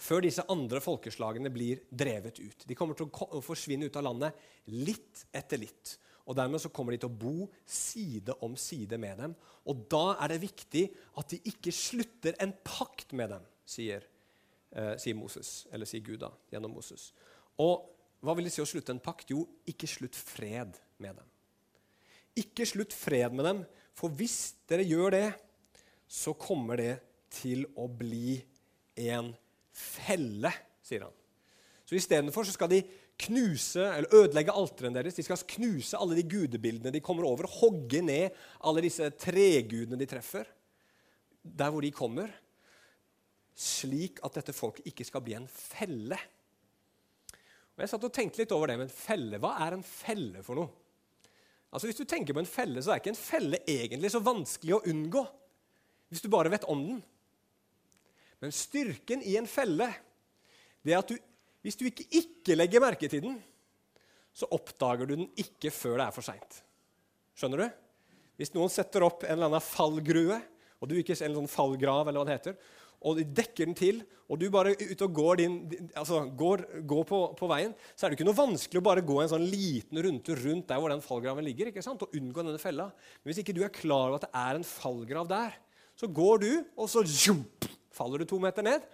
før 0.01 0.24
disse 0.25 0.43
andre 0.50 0.81
folkeslagene 0.81 1.51
blir 1.53 1.83
drevet 1.89 2.39
ut. 2.41 2.65
De 2.65 2.77
kommer 2.77 2.98
til 2.98 3.10
å 3.10 3.41
forsvinne 3.45 3.86
ut 3.86 4.00
av 4.00 4.07
landet 4.07 4.48
litt 4.74 5.25
etter 5.36 5.62
litt. 5.62 5.98
Og 6.25 6.38
Dermed 6.38 6.62
så 6.63 6.71
kommer 6.74 6.93
de 6.93 7.01
til 7.01 7.12
å 7.12 7.19
bo 7.21 7.48
side 7.65 8.33
om 8.45 8.55
side 8.60 8.98
med 9.01 9.21
dem. 9.21 9.36
Og 9.69 9.86
da 9.91 10.15
er 10.24 10.33
det 10.33 10.41
viktig 10.45 10.86
at 11.19 11.33
de 11.33 11.41
ikke 11.51 11.74
slutter 11.75 12.38
en 12.41 12.53
pakt 12.65 13.13
med 13.17 13.33
dem, 13.36 13.45
sier, 13.67 14.05
eh, 14.71 14.95
sier 15.01 15.17
Moses, 15.17 15.67
eller 15.71 15.89
sier 15.89 16.05
Gud 16.05 16.21
da, 16.24 16.31
gjennom 16.53 16.74
Moses. 16.77 17.12
Og 17.62 17.89
hva 18.21 18.36
vil 18.38 18.45
det 18.48 18.53
si 18.53 18.62
å 18.62 18.69
slutte 18.69 18.93
en 18.93 19.01
pakt? 19.01 19.33
Jo, 19.33 19.45
ikke 19.69 19.89
slutt 19.89 20.17
fred 20.17 20.77
med 21.01 21.17
dem. 21.17 21.29
Ikke 22.38 22.65
slutt 22.69 22.93
fred 22.93 23.33
med 23.33 23.45
dem, 23.45 23.63
for 23.98 24.13
hvis 24.13 24.53
dere 24.69 24.86
gjør 24.88 25.17
det, 25.17 25.27
så 26.07 26.33
kommer 26.38 26.79
det 26.79 26.93
til 27.31 27.65
å 27.79 27.88
bli 27.88 28.38
en 29.07 29.31
felle, 29.71 30.51
sier 30.83 31.05
han. 31.07 31.15
Så 31.88 31.97
istedenfor 32.00 32.47
skal 32.47 32.71
de 32.71 32.81
knuse 33.21 33.83
eller 33.83 34.13
ødelegge 34.15 34.53
alteren 34.55 34.95
deres. 34.95 35.17
De 35.17 35.25
skal 35.25 35.41
knuse 35.55 36.00
alle 36.00 36.17
de 36.17 36.25
gudebildene 36.27 36.93
de 36.93 37.03
kommer 37.03 37.27
over, 37.27 37.50
hogge 37.59 38.01
ned 38.05 38.38
alle 38.67 38.83
disse 38.85 39.09
tregudene 39.21 40.00
de 40.00 40.07
treffer, 40.09 40.47
der 41.41 41.73
hvor 41.73 41.83
de 41.83 41.93
kommer, 41.93 42.31
slik 43.57 44.21
at 44.25 44.38
dette 44.39 44.55
folket 44.55 44.88
ikke 44.89 45.05
skal 45.05 45.23
bli 45.25 45.35
en 45.38 45.50
felle. 45.51 46.17
Og 47.75 47.83
Jeg 47.83 47.91
satt 47.91 48.07
og 48.07 48.13
tenkte 48.15 48.41
litt 48.41 48.53
over 48.55 48.71
det, 48.71 48.79
men 48.81 48.93
felle, 48.93 49.39
hva 49.41 49.55
er 49.65 49.77
en 49.77 49.85
felle 49.85 50.43
for 50.45 50.59
noe? 50.59 50.71
Altså 51.71 51.88
Hvis 51.88 52.01
du 52.01 52.07
tenker 52.07 52.35
på 52.35 52.41
en 52.41 52.50
felle, 52.50 52.81
så 52.83 52.91
er 52.91 53.00
ikke 53.00 53.13
en 53.13 53.19
felle 53.19 53.61
egentlig 53.69 54.11
så 54.11 54.19
vanskelig 54.23 54.75
å 54.75 54.83
unngå 54.91 55.23
hvis 56.11 56.25
du 56.25 56.27
bare 56.27 56.51
vet 56.51 56.65
om 56.67 56.81
den. 56.83 56.97
Men 58.41 58.53
styrken 58.55 59.21
i 59.27 59.36
en 59.38 59.50
felle 59.50 59.89
det 60.81 60.95
er 60.95 61.03
at 61.03 61.12
du 61.13 61.17
hvis 61.62 61.77
du 61.77 61.86
ikke, 61.88 62.07
ikke 62.10 62.57
legger 62.57 62.81
merke 62.81 63.10
til 63.10 63.24
den, 63.24 63.38
så 64.33 64.50
oppdager 64.55 65.10
du 65.10 65.15
den 65.19 65.27
ikke 65.39 65.69
før 65.74 66.00
det 66.00 66.07
er 66.07 66.15
for 66.15 66.25
seint. 66.25 66.62
Skjønner 67.38 67.63
du? 67.63 67.81
Hvis 68.39 68.53
noen 68.55 68.71
setter 68.74 69.05
opp 69.05 69.25
en 69.27 69.36
eller 69.36 69.51
annen 69.51 69.63
fallgrue, 69.63 70.39
og 70.81 70.89
du 70.89 70.95
ikke 70.98 71.13
en 71.19 71.36
sånn 71.38 71.51
fallgrav, 71.51 72.07
eller 72.07 72.24
hva 72.24 72.29
det 72.29 72.38
heter, 72.39 72.55
og 73.01 73.17
de 73.17 73.25
dekker 73.25 73.67
den 73.67 73.77
til, 73.77 74.01
og 74.29 74.39
du 74.41 74.48
bare 74.53 74.74
ut 74.77 75.03
og 75.05 75.13
går, 75.17 75.39
din, 75.41 75.55
altså 75.98 76.21
går, 76.38 76.63
går 76.89 77.05
på, 77.10 77.19
på, 77.38 77.50
veien, 77.50 77.74
så 77.93 78.05
er 78.05 78.12
det 78.12 78.17
ikke 78.17 78.27
noe 78.29 78.38
vanskelig 78.38 78.81
å 78.81 78.86
bare 78.86 79.03
gå 79.05 79.17
en 79.21 79.31
sånn 79.33 79.45
liten 79.50 80.01
runde 80.05 80.38
rundt 80.38 80.67
der 80.69 80.81
hvor 80.81 80.93
den 80.93 81.03
fallgraven 81.05 81.45
ligger, 81.45 81.69
ikke 81.69 81.83
sant? 81.86 82.01
og 82.05 82.17
unngå 82.17 82.45
denne 82.45 82.62
fella. 82.62 82.88
Men 83.21 83.31
hvis 83.31 83.41
ikke 83.43 83.57
du 83.57 83.62
er 83.65 83.74
klar 83.74 84.07
over 84.07 84.17
at 84.17 84.27
det 84.27 84.33
er 84.41 84.57
en 84.57 84.65
fallgrav 84.65 85.29
der, 85.29 85.57
så 85.98 86.10
går 86.10 86.41
du, 86.45 86.51
og 86.77 86.89
så 86.89 87.03
faller 87.95 88.21
du 88.21 88.29
to 88.29 88.39
meter 88.41 88.65
ned. 88.65 88.86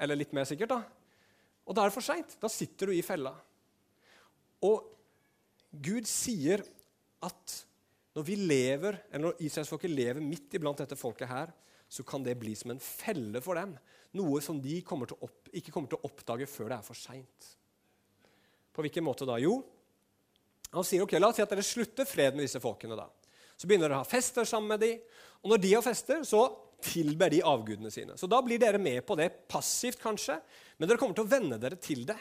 Eller 0.00 0.18
litt 0.18 0.32
mer 0.36 0.46
sikkert, 0.48 0.72
da. 0.72 0.82
Og 1.66 1.76
da 1.76 1.84
er 1.84 1.90
det 1.90 1.96
for 1.96 2.06
seint. 2.06 2.36
Da 2.42 2.50
sitter 2.50 2.90
du 2.90 2.96
i 2.96 3.04
fella. 3.06 3.34
Og 4.66 4.88
Gud 5.72 6.08
sier 6.08 6.62
at 7.24 7.58
når 8.12 8.26
vi 8.26 8.36
lever, 8.36 8.98
eller 9.10 9.30
når 9.30 9.44
israelsfolket 9.46 9.92
lever 9.92 10.20
midt 10.24 10.58
iblant 10.58 10.82
dette 10.82 10.98
folket 11.00 11.30
her, 11.30 11.52
så 11.92 12.04
kan 12.08 12.24
det 12.24 12.38
bli 12.40 12.54
som 12.56 12.72
en 12.72 12.80
felle 12.82 13.40
for 13.44 13.56
dem. 13.56 13.74
Noe 14.16 14.40
som 14.44 14.58
de 14.60 14.78
kommer 14.84 15.08
opp, 15.12 15.48
ikke 15.52 15.72
kommer 15.72 15.92
til 15.92 16.00
å 16.00 16.08
oppdage 16.08 16.48
før 16.48 16.72
det 16.72 16.78
er 16.78 16.86
for 16.86 16.98
seint. 16.98 17.48
På 18.72 18.84
hvilken 18.84 19.04
måte 19.04 19.28
da? 19.28 19.38
Jo, 19.40 19.58
han 20.72 20.86
sier 20.88 21.04
ok, 21.04 21.18
la 21.20 21.28
oss 21.28 21.36
si 21.40 21.44
at 21.44 21.52
dere 21.52 21.64
slutter 21.64 22.08
fred 22.08 22.36
med 22.36 22.46
disse 22.46 22.60
folkene. 22.60 22.96
da. 22.96 23.08
Så 23.56 23.68
begynner 23.68 23.90
dere 23.90 24.00
å 24.00 24.04
ha 24.04 24.08
fester 24.08 24.48
sammen 24.48 24.72
med 24.72 24.80
dem. 24.80 25.02
Og 25.44 25.52
når 25.52 25.60
de 25.60 25.72
har 25.74 25.84
fester, 25.84 26.22
så 26.24 26.46
tilber 26.82 27.32
de 27.32 27.42
avgudene 27.46 27.90
sine. 27.92 28.16
Så 28.18 28.28
da 28.30 28.40
blir 28.44 28.60
dere 28.60 28.80
med 28.82 29.02
på 29.06 29.16
det 29.18 29.30
passivt, 29.50 30.00
kanskje, 30.02 30.38
men 30.78 30.90
dere 30.90 31.00
kommer 31.00 31.16
til 31.18 31.26
å 31.26 31.32
venne 31.32 31.58
dere 31.62 31.78
til 31.80 32.04
det. 32.08 32.18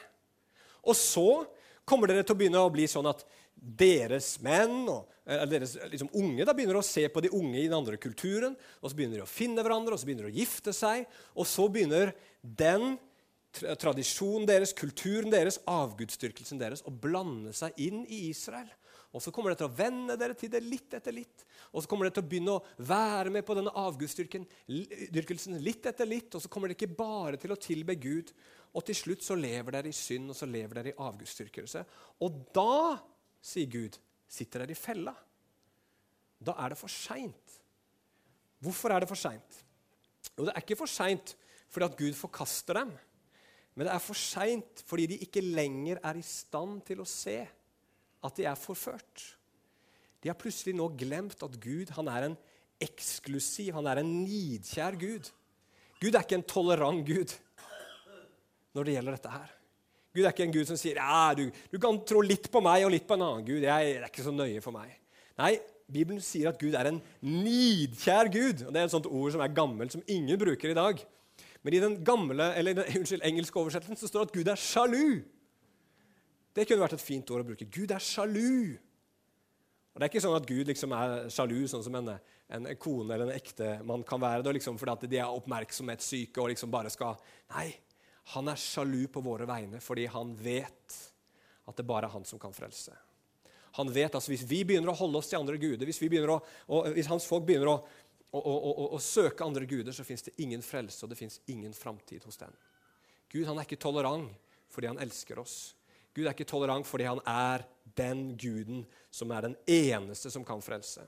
Og 0.88 0.98
så 0.98 1.44
kommer 1.88 2.10
dere 2.10 2.25
til 2.25 2.36
å 2.36 2.39
begynne 2.39 2.62
å 2.62 2.74
bli 2.74 2.88
sånn 2.89 3.10
at 3.10 3.25
deres 3.62 4.36
menn 4.41 4.86
og 4.89 5.10
deres 5.51 5.75
liksom, 5.91 6.10
unge 6.18 6.46
da 6.48 6.53
begynner 6.58 6.80
å 6.80 6.86
se 6.86 7.03
på 7.12 7.22
de 7.24 7.30
unge 7.36 7.60
i 7.60 7.68
den 7.68 7.77
andre 7.77 8.00
kulturen, 8.01 8.56
og 8.82 8.89
så 8.89 8.98
begynner 8.98 9.22
de 9.22 9.25
å 9.25 9.30
finne 9.30 9.63
hverandre, 9.63 9.94
og 9.94 10.01
så 10.01 10.10
begynner 10.10 10.27
de 10.27 10.34
å 10.34 10.39
gifte 10.41 10.74
seg, 10.75 11.06
og 11.36 11.48
så 11.50 11.68
begynner 11.72 12.13
den 12.41 12.96
tradisjonen 13.51 14.48
deres, 14.48 14.74
kulturen 14.74 15.32
deres, 15.34 15.60
avgudsdyrkelsen 15.70 16.62
deres 16.62 16.86
å 16.88 16.94
blande 16.94 17.53
seg 17.56 17.75
inn 17.84 18.06
i 18.08 18.30
Israel. 18.30 18.70
Og 19.12 19.20
så 19.24 19.32
kommer 19.36 19.51
dere 19.51 19.60
til 19.60 19.68
å 19.68 19.75
venne 19.75 20.15
dere 20.20 20.36
til 20.39 20.51
det 20.53 20.62
litt 20.63 20.94
etter 20.96 21.15
litt. 21.15 21.44
Og 21.75 21.84
så 21.84 21.89
kommer 21.91 22.08
dere 22.08 22.15
til 22.15 22.24
å 22.24 22.30
begynne 22.32 22.53
å 22.56 22.86
være 22.88 23.34
med 23.34 23.44
på 23.48 23.56
denne 23.58 23.74
avgudsdyrkelsen 23.82 25.58
litt 25.60 25.89
etter 25.91 26.08
litt. 26.08 26.32
Og 26.36 26.44
så 26.44 26.51
kommer 26.51 26.72
dere 26.72 26.80
ikke 26.80 26.96
bare 26.96 27.39
til 27.41 27.51
å 27.51 27.60
tilbe 27.60 27.98
Gud. 28.00 28.32
Og 28.72 28.86
til 28.88 28.96
slutt 28.96 29.25
så 29.27 29.36
lever 29.36 29.75
dere 29.75 29.91
i 29.91 29.96
synd, 29.96 30.32
og 30.32 30.38
så 30.39 30.48
lever 30.48 30.80
dere 30.80 30.94
i 30.94 31.01
avgudsdyrkelse. 31.03 31.84
Og 32.24 32.39
da, 32.56 32.96
sier 33.44 33.68
Gud, 33.72 34.00
sitter 34.32 34.63
dere 34.63 34.77
i 34.77 34.80
fella. 34.80 35.15
Da 36.41 36.56
er 36.63 36.72
det 36.72 36.80
for 36.80 36.91
seint. 36.91 37.60
Hvorfor 38.63 38.96
er 38.96 39.03
det 39.03 39.12
for 39.12 39.20
seint? 39.20 39.62
Jo, 40.38 40.46
det 40.46 40.53
er 40.53 40.63
ikke 40.63 40.80
for 40.80 40.91
seint 40.91 41.36
fordi 41.72 41.88
at 41.88 42.00
Gud 42.00 42.15
forkaster 42.15 42.80
dem. 42.82 42.89
Men 43.75 43.88
det 43.88 43.94
er 43.94 44.03
for 44.03 44.20
seint 44.20 44.84
fordi 44.88 45.08
de 45.12 45.20
ikke 45.25 45.44
lenger 45.44 46.00
er 46.03 46.20
i 46.20 46.25
stand 46.25 46.82
til 46.88 47.03
å 47.03 47.08
se 47.08 47.39
at 48.25 48.38
de 48.38 48.48
er 48.48 48.60
forført. 48.60 49.24
De 50.22 50.30
har 50.30 50.38
plutselig 50.38 50.75
nå 50.78 50.88
glemt 50.98 51.42
at 51.44 51.58
Gud 51.62 51.94
han 51.98 52.10
er 52.12 52.30
en 52.30 52.38
eksklusiv, 52.82 53.74
han 53.78 53.90
er 53.90 54.01
en 54.01 54.12
nidkjær 54.24 54.98
Gud. 55.01 55.30
Gud 56.01 56.13
er 56.16 56.25
ikke 56.25 56.40
en 56.40 56.50
tolerant 56.50 57.06
Gud 57.06 57.34
når 58.72 58.88
det 58.88 58.96
gjelder 58.96 59.18
dette 59.18 59.34
her. 59.34 59.50
Gud 60.12 60.25
er 60.25 60.34
ikke 60.34 60.46
en 60.48 60.54
Gud 60.54 60.68
som 60.68 60.80
sier 60.80 61.00
ja, 61.00 61.32
du, 61.38 61.46
du 61.72 61.78
kan 61.82 62.00
tro 62.08 62.22
litt 62.24 62.50
på 62.51 62.62
meg 62.63 62.86
og 62.86 62.92
litt 62.94 63.08
på 63.08 63.16
en 63.16 63.25
annen 63.25 63.46
Gud. 63.48 63.63
Jeg, 63.63 63.94
det 63.96 64.01
er 64.01 64.10
ikke 64.10 64.25
så 64.25 64.34
nøye 64.36 64.63
for 64.63 64.75
meg. 64.75 64.94
Nei, 65.40 65.54
Bibelen 65.92 66.22
sier 66.24 66.51
at 66.51 66.60
Gud 66.60 66.75
er 66.78 66.90
en 66.92 67.00
nidkjær 67.24 68.32
Gud. 68.32 68.66
og 68.68 68.74
Det 68.74 68.82
er 68.82 68.88
et 68.88 68.94
sånt 68.94 69.10
ord 69.10 69.32
som 69.34 69.44
er 69.44 69.56
gammelt, 69.56 69.96
som 69.96 70.04
ingen 70.08 70.40
bruker 70.40 70.72
i 70.72 70.78
dag. 70.78 71.04
Men 71.62 71.75
i 71.75 71.82
den 71.84 72.00
gamle, 72.06 72.51
eller 72.58 72.84
unnskyld, 72.84 73.24
engelske 73.28 73.60
oversettelsen 73.60 74.00
så 74.00 74.10
står 74.10 74.25
det 74.25 74.32
at 74.32 74.38
Gud 74.40 74.51
er 74.51 74.60
sjalu. 74.60 75.22
Det 76.51 76.65
kunne 76.67 76.84
vært 76.84 76.98
et 76.98 77.03
fint 77.03 77.29
ord 77.31 77.43
å 77.43 77.48
bruke. 77.48 77.67
Gud 77.72 77.93
er 77.96 78.03
sjalu. 78.03 78.77
Og 79.91 80.00
Det 80.00 80.05
er 80.05 80.10
ikke 80.12 80.24
sånn 80.24 80.38
at 80.38 80.48
Gud 80.48 80.72
liksom 80.72 80.96
er 80.96 81.29
sjalu, 81.31 81.60
sånn 81.67 81.84
som 81.84 81.96
en, 82.00 82.12
en 82.55 82.67
kone 82.79 83.12
eller 83.12 83.27
en 83.27 83.36
ektemann 83.36 84.03
kan 84.08 84.22
være 84.24 84.46
det, 84.46 84.55
liksom 84.60 84.79
fordi 84.79 84.93
at 84.93 85.08
de 85.12 85.20
er 85.20 85.38
oppmerksomhetssyke 85.39 86.39
og 86.39 86.51
liksom 86.53 86.72
bare 86.72 86.91
skal 86.93 87.17
Nei, 87.51 87.70
han 88.36 88.51
er 88.51 88.60
sjalu 88.60 89.05
på 89.12 89.24
våre 89.25 89.48
vegne 89.50 89.81
fordi 89.84 90.05
han 90.12 90.31
vet 90.39 91.00
at 91.67 91.77
det 91.77 91.88
bare 91.88 92.08
er 92.08 92.15
han 92.15 92.27
som 92.27 92.39
kan 92.39 92.55
frelse. 92.55 92.96
Han 93.79 93.91
vet 93.91 94.15
altså 94.15 94.31
Hvis 94.34 94.48
vi 94.48 94.63
begynner 94.67 94.91
å 94.91 95.00
holde 95.00 95.20
oss 95.20 95.29
til 95.31 95.39
andre 95.39 95.60
guder, 95.60 95.88
hvis, 95.88 96.01
å, 96.67 96.81
hvis 96.91 97.12
hans 97.12 97.27
folk 97.27 97.46
begynner 97.48 97.72
å, 97.72 97.77
å, 98.36 98.55
å, 98.96 99.00
søke 99.00 99.43
andre 99.43 99.67
guder, 99.67 99.96
så 99.96 100.08
fins 100.08 100.24
det 100.27 100.36
ingen 100.43 100.63
frelse 100.63 101.03
og 101.05 101.12
det 101.12 101.20
fins 101.20 101.39
ingen 101.51 101.75
framtid 101.75 102.24
hos 102.27 102.39
dem. 102.39 102.55
Gud 103.31 103.48
han 103.48 103.60
er 103.60 103.67
ikke 103.67 103.79
tolerant 103.79 104.31
fordi 104.72 104.88
han 104.88 105.00
elsker 105.03 105.39
oss. 105.39 105.74
Gud 106.15 106.25
er 106.25 106.36
ikke 106.36 106.50
tolerant 106.50 106.88
fordi 106.88 107.08
han 107.08 107.22
er 107.27 107.65
den 107.98 108.32
guden 108.39 108.86
som 109.12 109.32
er 109.32 109.48
den 109.48 109.58
eneste 109.70 110.32
som 110.32 110.46
kan 110.48 110.63
frelse. 110.63 111.03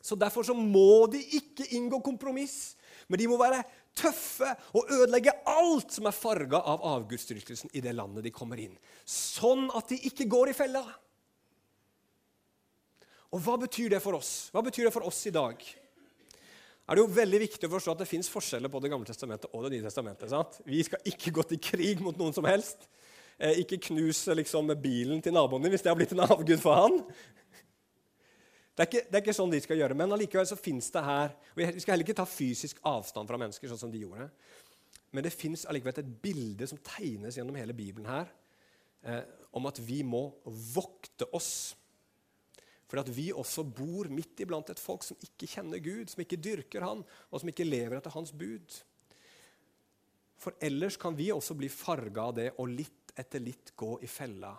Så 0.00 0.16
Derfor 0.16 0.46
så 0.46 0.54
må 0.56 1.06
de 1.12 1.20
ikke 1.36 1.66
inngå 1.76 2.00
kompromiss, 2.00 2.74
men 3.08 3.20
de 3.20 3.28
må 3.28 3.36
være 3.40 3.60
tøffe 3.96 4.48
og 4.72 4.88
ødelegge 4.88 5.34
alt 5.50 5.92
som 5.92 6.08
er 6.08 6.16
farga 6.16 6.62
av 6.72 6.86
avgudsdyrkelsen 6.94 7.74
i 7.76 7.82
det 7.84 7.92
landet 7.98 8.24
de 8.24 8.32
kommer 8.32 8.60
inn. 8.62 8.78
Sånn 9.04 9.68
at 9.76 9.92
de 9.92 10.00
ikke 10.08 10.28
går 10.30 10.52
i 10.52 10.56
fella. 10.56 10.82
Og 13.30 13.42
hva 13.44 13.58
betyr 13.60 13.92
det 13.92 14.00
for 14.02 14.16
oss? 14.18 14.48
Hva 14.54 14.62
betyr 14.64 14.88
det 14.88 14.94
for 14.94 15.06
oss 15.06 15.20
i 15.28 15.34
dag? 15.34 15.60
er 16.90 16.98
det 16.98 17.04
jo 17.04 17.14
veldig 17.14 17.38
viktig 17.44 17.68
å 17.68 17.70
forstå 17.70 17.92
at 17.92 18.00
det 18.02 18.10
fins 18.10 18.28
forskjeller 18.32 18.70
på 18.72 18.80
Det 18.82 18.88
gamle 18.90 19.06
testamentet 19.06 19.52
og 19.54 19.62
Det 19.62 19.76
nye 19.76 19.84
testamentet. 19.84 20.30
Sant? 20.32 20.58
Vi 20.66 20.82
skal 20.82 21.04
ikke 21.06 21.30
gå 21.36 21.44
til 21.46 21.60
krig 21.62 22.00
mot 22.02 22.16
noen 22.18 22.34
som 22.34 22.48
helst. 22.48 22.88
Eh, 23.40 23.62
ikke 23.62 23.78
knuse 23.88 24.34
liksom, 24.36 24.68
bilen 24.76 25.22
til 25.24 25.32
naboen 25.32 25.64
din 25.64 25.72
hvis 25.72 25.84
det 25.84 25.88
har 25.88 25.96
blitt 25.96 26.12
en 26.12 26.26
avgud 26.26 26.60
for 26.60 26.76
han. 26.76 26.98
Det 28.76 28.84
er, 28.84 28.88
ikke, 28.88 29.04
det 29.08 29.16
er 29.16 29.22
ikke 29.24 29.36
sånn 29.36 29.52
de 29.52 29.60
skal 29.64 29.80
gjøre, 29.80 29.96
men 29.96 30.12
allikevel 30.14 30.46
så 30.48 30.56
fins 30.60 30.86
det 30.92 31.02
her 31.04 31.32
og 31.32 31.58
Vi 31.58 31.82
skal 31.82 31.94
heller 31.94 32.04
ikke 32.06 32.16
ta 32.20 32.28
fysisk 32.28 32.78
avstand 32.86 33.28
fra 33.28 33.40
mennesker, 33.40 33.68
sånn 33.68 33.80
som 33.80 33.92
de 33.92 34.04
gjorde. 34.04 34.28
Men 35.12 35.26
det 35.26 35.34
fins 35.34 35.66
allikevel 35.68 36.00
et 36.00 36.14
bilde 36.22 36.68
som 36.70 36.80
tegnes 36.84 37.36
gjennom 37.36 37.56
hele 37.58 37.76
Bibelen 37.76 38.08
her, 38.08 38.30
eh, 39.02 39.24
om 39.56 39.66
at 39.68 39.80
vi 39.82 40.02
må 40.06 40.28
vokte 40.46 41.28
oss 41.36 41.74
fordi 42.90 43.04
at 43.04 43.10
vi 43.14 43.24
også 43.30 43.62
bor 43.62 44.08
midt 44.10 44.40
iblant 44.42 44.70
et 44.72 44.80
folk 44.82 45.04
som 45.06 45.18
ikke 45.22 45.46
kjenner 45.46 45.78
Gud, 45.78 46.08
som 46.10 46.24
ikke 46.24 46.40
dyrker 46.42 46.82
Han, 46.82 47.04
og 47.30 47.38
som 47.38 47.50
ikke 47.52 47.62
lever 47.62 48.00
etter 48.00 48.10
Hans 48.10 48.32
bud. 48.34 48.80
For 50.40 50.56
ellers 50.58 50.96
kan 50.98 51.14
vi 51.14 51.28
også 51.30 51.54
bli 51.54 51.68
farga 51.70 52.24
av 52.24 52.34
det 52.40 52.48
og 52.56 52.72
litt 52.72 52.99
etter 53.20 53.42
litt 53.42 53.74
gå 53.78 53.94
i 54.02 54.08
fella. 54.10 54.52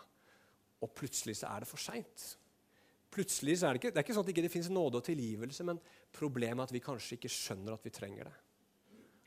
Og 0.82 0.94
plutselig 0.98 1.38
så 1.41 1.51
er 1.51 1.63
det 1.63 1.70
for 1.70 1.82
seint. 1.82 2.27
Plutselig 3.12 3.58
så 3.60 3.68
er 3.68 3.74
Det 3.74 3.82
ikke, 3.82 3.91
det 3.91 4.00
er 4.00 4.06
ikke 4.06 4.15
sånn 4.15 4.24
at 4.24 4.30
det 4.32 4.38
ikke 4.38 4.53
finnes 4.53 4.72
nåde 4.72 5.01
og 5.01 5.06
tilgivelse, 5.06 5.65
men 5.68 5.82
problemet 6.15 6.63
er 6.63 6.70
at 6.70 6.75
vi 6.75 6.84
kanskje 6.84 7.18
ikke 7.18 7.32
skjønner 7.32 7.75
at 7.75 7.84
vi 7.86 7.91
trenger 7.94 8.30
det. 8.30 8.38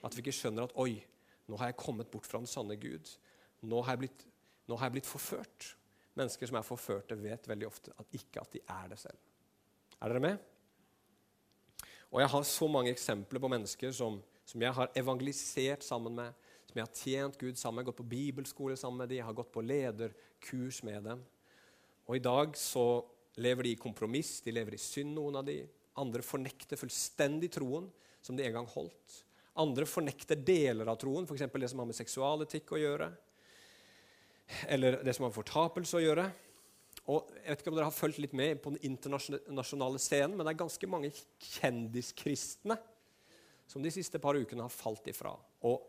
At 0.05 0.17
vi 0.17 0.25
ikke 0.25 0.37
skjønner 0.37 0.65
at 0.65 0.77
'oi, 0.77 1.05
nå 1.49 1.59
har 1.61 1.69
jeg 1.69 1.77
kommet 1.77 2.11
bort 2.11 2.27
fra 2.27 2.41
den 2.41 2.49
sanne 2.49 2.77
Gud'. 2.81 3.17
Nå 3.63 3.83
har 3.83 3.93
jeg 3.93 3.99
blitt, 3.99 4.27
har 4.69 4.87
jeg 4.87 4.97
blitt 4.97 5.09
forført. 5.09 5.77
Mennesker 6.15 6.47
som 6.47 6.57
er 6.57 6.63
forførte, 6.63 7.17
vet 7.23 7.49
veldig 7.49 7.67
ofte 7.67 7.93
at 7.99 8.07
ikke 8.13 8.41
at 8.41 8.53
de 8.53 8.61
er 8.69 8.89
det 8.89 8.99
selv. 8.99 9.19
Er 10.01 10.09
dere 10.09 10.21
med? 10.21 10.39
Og 12.11 12.21
Jeg 12.21 12.31
har 12.31 12.43
så 12.43 12.69
mange 12.69 12.91
eksempler 12.91 13.41
på 13.41 13.49
mennesker 13.49 13.91
som, 13.93 14.23
som 14.47 14.63
jeg 14.63 14.73
har 14.73 14.93
evangelisert 14.95 15.85
sammen 15.85 16.15
med, 16.15 16.33
jeg 16.81 16.87
har 16.87 17.01
tjent 17.01 17.39
Gud 17.41 17.59
sammen 17.61 17.87
gått 17.87 18.01
på 18.01 18.07
bibelskole 18.09 18.77
sammen 18.79 19.05
med 19.05 19.13
dem, 19.13 19.25
har 19.27 19.37
gått 19.37 19.53
på 19.55 19.63
lederkurs 19.65 20.83
med 20.87 21.05
dem. 21.07 21.21
Og 22.09 22.17
I 22.19 22.25
dag 22.25 22.57
så 22.59 23.05
lever 23.41 23.67
de 23.67 23.75
i 23.75 23.81
kompromiss, 23.81 24.41
de 24.45 24.55
lever 24.55 24.77
i 24.77 24.81
synd, 24.81 25.15
noen 25.17 25.39
av 25.41 25.47
de. 25.47 25.61
Andre 26.03 26.23
fornekter 26.27 26.79
fullstendig 26.79 27.53
troen 27.55 27.87
som 28.25 28.37
de 28.37 28.47
en 28.47 28.59
gang 28.59 28.67
holdt. 28.75 29.21
Andre 29.63 29.87
fornekter 29.87 30.39
deler 30.39 30.91
av 30.91 30.99
troen, 30.99 31.29
f.eks. 31.29 31.47
det 31.47 31.71
som 31.71 31.83
har 31.83 31.89
med 31.91 31.99
seksualetikk 31.99 32.75
å 32.75 32.83
gjøre 32.83 33.13
eller 34.69 34.99
det 35.05 35.15
som 35.15 35.25
har 35.25 35.33
med 35.33 35.39
fortapelse 35.39 35.99
å 35.99 36.03
gjøre. 36.03 36.27
Og 37.11 37.31
jeg 37.37 37.51
vet 37.51 37.63
ikke 37.63 37.73
om 37.73 37.79
dere 37.79 37.89
har 37.89 37.97
fulgt 37.97 38.21
litt 38.23 38.35
med 38.37 38.61
på 38.65 38.73
den 38.75 38.85
internasjonale 38.89 40.01
scenen, 40.01 40.37
men 40.37 40.47
det 40.47 40.55
er 40.55 40.63
ganske 40.63 40.89
mange 40.91 41.11
kjendiskristne 41.55 42.77
som 43.69 43.85
de 43.85 43.93
siste 43.93 44.21
par 44.21 44.37
ukene 44.37 44.65
har 44.65 44.73
falt 44.73 45.09
ifra. 45.11 45.35
Og 45.65 45.85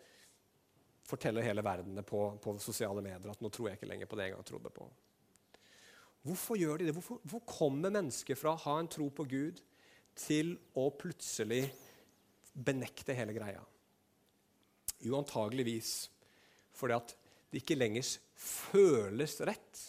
forteller 1.05 1.45
hele 1.45 1.63
verden 1.65 2.01
på, 2.07 2.21
på 2.41 2.55
sosiale 2.61 3.03
medier 3.05 3.31
at 3.31 3.43
nå 3.43 3.51
tror 3.53 3.69
jeg 3.69 3.79
ikke 3.79 3.89
lenger 3.89 4.09
på 4.09 4.17
det 4.17 4.29
jeg 4.29 4.35
gang 4.35 4.47
trodde 4.47 4.71
på. 4.73 4.87
Hvorfor 6.25 6.57
gjør 6.57 6.81
de 6.81 6.87
det? 6.87 6.95
Hvorfor, 6.97 7.19
hvor 7.29 7.43
kommer 7.45 7.93
mennesker 7.93 8.37
fra 8.39 8.55
å 8.55 8.61
ha 8.63 8.79
en 8.81 8.89
tro 8.89 9.11
på 9.13 9.27
Gud 9.29 9.61
til 10.17 10.55
å 10.73 10.87
plutselig 10.97 11.67
benekte 12.53 13.13
hele 13.13 13.35
greia? 13.35 13.61
Jo, 15.03 15.19
antageligvis 15.19 16.07
fordi 16.75 16.95
at 16.97 17.13
det 17.51 17.61
ikke 17.61 17.77
lenger 17.77 18.07
føles 18.35 19.37
rett, 19.47 19.83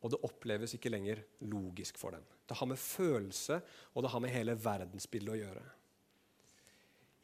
og 0.00 0.12
det 0.12 0.22
oppleves 0.24 0.76
ikke 0.76 0.92
lenger 0.92 1.20
logisk 1.50 1.98
for 1.98 2.14
dem. 2.14 2.22
Det 2.46 2.56
har 2.56 2.68
med 2.70 2.78
følelse 2.80 3.58
og 3.92 4.04
det 4.04 4.12
har 4.12 4.22
med 4.22 4.32
hele 4.32 4.54
verdensbildet 4.60 5.34
å 5.34 5.40
gjøre. 5.40 5.64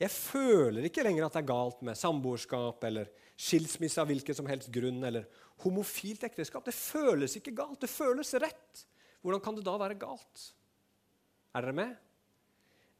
Jeg 0.00 0.10
føler 0.10 0.88
ikke 0.88 1.04
lenger 1.04 1.26
at 1.26 1.36
det 1.36 1.42
er 1.42 1.50
galt 1.52 1.82
med 1.86 1.98
samboerskap 1.98 2.84
eller 2.88 3.10
skilsmisse 3.38 4.00
av 4.02 4.08
hvilken 4.10 4.36
som 4.36 4.48
helst 4.50 4.72
grunn 4.74 5.02
eller 5.06 5.28
homofilt 5.62 6.24
ekteskap. 6.26 6.64
Det 6.66 6.74
føles 6.74 7.36
ikke 7.38 7.54
galt. 7.54 7.80
Det 7.82 7.90
føles 7.90 8.34
rett. 8.42 8.86
Hvordan 9.22 9.42
kan 9.44 9.58
det 9.58 9.66
da 9.66 9.76
være 9.78 10.00
galt? 10.00 10.48
Er 11.54 11.66
dere 11.66 11.76
med? 11.76 11.94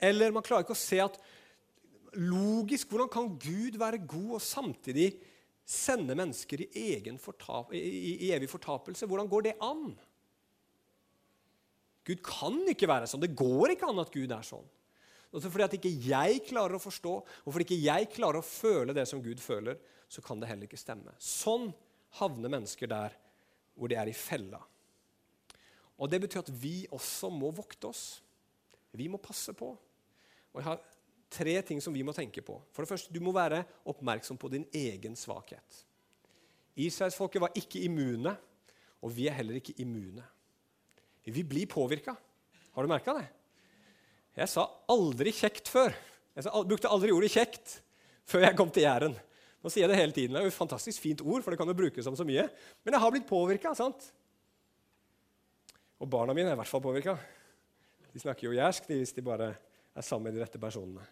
Eller 0.03 0.35
man 0.35 0.45
klarer 0.47 0.67
ikke 0.67 0.77
å 0.77 0.79
se 0.79 1.01
at 1.03 1.19
logisk 2.21 2.91
Hvordan 2.93 3.09
kan 3.09 3.31
Gud 3.41 3.79
være 3.81 4.03
god 4.05 4.35
og 4.37 4.43
samtidig 4.45 5.15
sende 5.65 6.15
mennesker 6.19 6.65
i, 6.67 7.17
fortap, 7.23 7.73
i, 7.75 7.81
i, 8.27 8.31
evig 8.35 8.51
fortapelse. 8.51 9.07
Hvordan 9.07 9.31
går 9.31 9.47
det 9.47 9.55
an? 9.63 9.93
Gud 12.03 12.23
kan 12.27 12.59
ikke 12.69 12.91
være 12.91 13.09
sånn. 13.09 13.23
Det 13.23 13.35
går 13.39 13.77
ikke 13.77 13.89
an 13.89 14.03
at 14.03 14.13
Gud 14.13 14.35
er 14.35 14.47
sånn. 14.47 14.67
Og 15.33 15.45
fordi 15.47 15.65
at 15.65 15.77
ikke 15.79 15.93
jeg 16.05 16.43
klarer 16.45 16.77
å 16.77 16.83
forstå, 16.83 17.13
og 17.23 17.55
fordi 17.55 17.65
ikke 17.65 17.81
jeg 17.81 18.11
klarer 18.13 18.43
å 18.43 18.47
føle 18.47 18.95
det 18.97 19.07
som 19.09 19.23
Gud 19.25 19.41
føler, 19.41 19.79
så 20.13 20.21
kan 20.25 20.41
det 20.41 20.51
heller 20.51 20.69
ikke 20.69 20.81
stemme. 20.81 21.15
Sånn 21.17 21.71
havner 22.19 22.53
mennesker 22.53 22.91
der 22.91 23.17
hvor 23.73 23.89
de 23.89 23.97
er 23.97 24.11
i 24.11 24.17
fella. 24.17 24.61
Og 25.97 26.11
Det 26.11 26.21
betyr 26.21 26.43
at 26.43 26.51
vi 26.53 26.83
også 26.93 27.31
må 27.33 27.53
vokte 27.55 27.89
oss. 27.89 28.21
Vi 28.93 29.09
må 29.09 29.21
passe 29.23 29.55
på. 29.57 29.71
Og 30.53 30.61
Jeg 30.61 30.67
har 30.67 30.83
tre 31.33 31.55
ting 31.65 31.81
som 31.81 31.95
vi 31.95 32.05
må 32.05 32.13
tenke 32.13 32.45
på. 32.45 32.59
For 32.73 32.85
det 32.85 32.93
første, 32.93 33.13
Du 33.13 33.21
må 33.21 33.33
være 33.33 33.65
oppmerksom 33.89 34.37
på 34.37 34.51
din 34.53 34.67
egen 34.75 35.17
svakhet. 35.17 35.85
Israelsfolket 36.77 37.41
var 37.41 37.57
ikke 37.57 37.85
immune, 37.85 38.37
og 39.03 39.17
vi 39.17 39.29
er 39.29 39.37
heller 39.37 39.55
ikke 39.61 39.77
immune. 39.81 40.25
Vi 41.25 41.43
blir 41.43 41.67
påvirka. 41.67 42.17
Har 42.73 42.83
du 42.83 42.89
merka 42.89 43.15
det? 43.15 43.29
Jeg 44.37 44.49
sa 44.49 44.65
aldri 44.93 45.33
kjekt 45.37 45.69
før. 45.69 45.93
Jeg 46.33 46.69
brukte 46.69 46.89
aldri 46.89 47.13
ordet 47.13 47.33
'kjekt' 47.33 47.81
før 48.25 48.47
jeg 48.47 48.57
kom 48.57 48.71
til 48.71 48.87
Jæren. 48.87 49.15
Nå 49.63 49.71
sier 49.71 49.85
jeg 49.85 49.93
det 49.93 50.01
hele 50.01 50.13
tiden. 50.13 50.33
Det 50.33 50.41
er 50.41 50.47
jo 50.49 50.55
et 50.55 50.57
fantastisk 50.57 51.03
fint 51.03 51.21
ord, 51.21 51.43
for 51.43 51.53
det 51.53 51.59
kan 51.61 51.69
jo 51.69 51.77
brukes 51.77 52.07
om 52.07 52.17
så 52.17 52.25
mye. 52.27 52.49
Men 52.83 52.95
jeg 52.95 53.01
har 53.01 53.11
blitt 53.15 53.29
påvirka. 53.29 53.75
Og 56.01 56.11
barna 56.11 56.35
mine 56.35 56.49
er 56.51 56.57
i 56.57 56.59
hvert 56.59 56.71
fall 56.71 56.83
påvirka. 56.83 57.15
De 58.13 58.19
snakker 58.19 58.49
jo 58.49 58.57
jærsk 58.57 58.89
hvis 58.91 59.15
de 59.15 59.23
bare 59.23 59.55
er 59.95 60.03
sammen 60.03 60.31
med 60.31 60.35
de 60.35 60.43
rette 60.43 60.59
personene. 60.59 61.05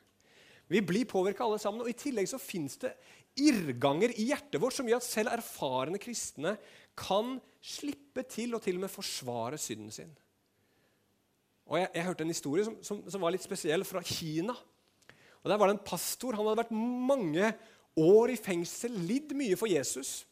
Vi 0.71 0.81
blir 0.81 1.07
påvirka 1.07 1.45
alle 1.45 1.61
sammen. 1.63 1.83
Og 1.83 1.91
I 1.91 1.99
tillegg 1.99 2.27
så 2.31 2.41
fins 2.43 2.77
det 2.83 2.95
irrganger 3.39 4.17
i 4.19 4.31
hjertet 4.31 4.59
vårt 4.63 4.75
som 4.75 4.89
gjør 4.89 5.03
at 5.03 5.07
selv 5.07 5.35
erfarne 5.35 6.01
kristne 6.03 6.57
kan 6.99 7.39
slippe 7.63 8.25
til 8.27 8.57
og 8.57 8.65
til 8.65 8.81
og 8.81 8.87
med 8.87 8.93
forsvare 8.93 9.59
synden 9.61 9.95
sin. 9.95 10.11
Og 11.71 11.79
Jeg, 11.79 11.91
jeg 11.95 12.07
hørte 12.09 12.27
en 12.27 12.33
historie 12.33 12.67
som, 12.67 12.79
som, 12.83 13.03
som, 13.07 13.23
var 13.23 13.35
litt 13.35 13.47
spesiell, 13.47 13.85
fra 13.87 14.03
Kina. 14.03 14.57
Og 15.41 15.53
Der 15.53 15.61
var 15.61 15.71
det 15.71 15.77
en 15.77 15.87
pastor. 15.87 16.35
Han 16.35 16.49
hadde 16.49 16.65
vært 16.65 16.75
mange 16.75 17.53
år 18.01 18.33
i 18.35 18.41
fengsel, 18.41 18.97
lidd 19.07 19.33
mye 19.39 19.59
for 19.59 19.71
Jesus. 19.71 20.25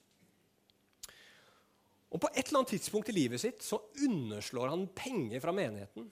Og 2.11 2.19
På 2.21 2.31
et 2.33 2.43
eller 2.43 2.63
annet 2.63 2.75
tidspunkt 2.75 3.13
i 3.13 3.17
livet 3.17 3.43
sitt 3.43 3.63
så 3.65 3.79
underslår 4.03 4.73
han 4.73 4.89
penger 4.97 5.43
fra 5.45 5.55
menigheten 5.55 6.09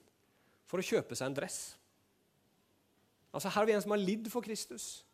for 0.67 0.83
å 0.83 0.87
kjøpe 0.87 1.19
seg 1.19 1.31
en 1.31 1.39
dress. 1.39 1.61
Altså 3.33 3.51
Her 3.51 3.59
har 3.59 3.69
vi 3.69 3.77
en 3.77 3.85
som 3.85 3.95
har 3.97 4.03
lidd 4.03 4.29
for 4.33 4.45
Kristus. 4.45 5.05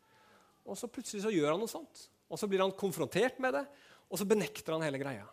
Og 0.69 0.77
så 0.79 0.91
plutselig 0.91 1.25
så 1.25 1.33
gjør 1.33 1.55
han 1.55 1.63
noe 1.63 1.71
sånt. 1.71 2.07
Og 2.33 2.41
så 2.41 2.49
blir 2.51 2.63
han 2.63 2.75
konfrontert 2.77 3.41
med 3.43 3.57
det, 3.57 3.65
og 4.09 4.21
så 4.21 4.27
benekter 4.29 4.77
han 4.77 4.85
hele 4.85 5.01
greia. 5.01 5.25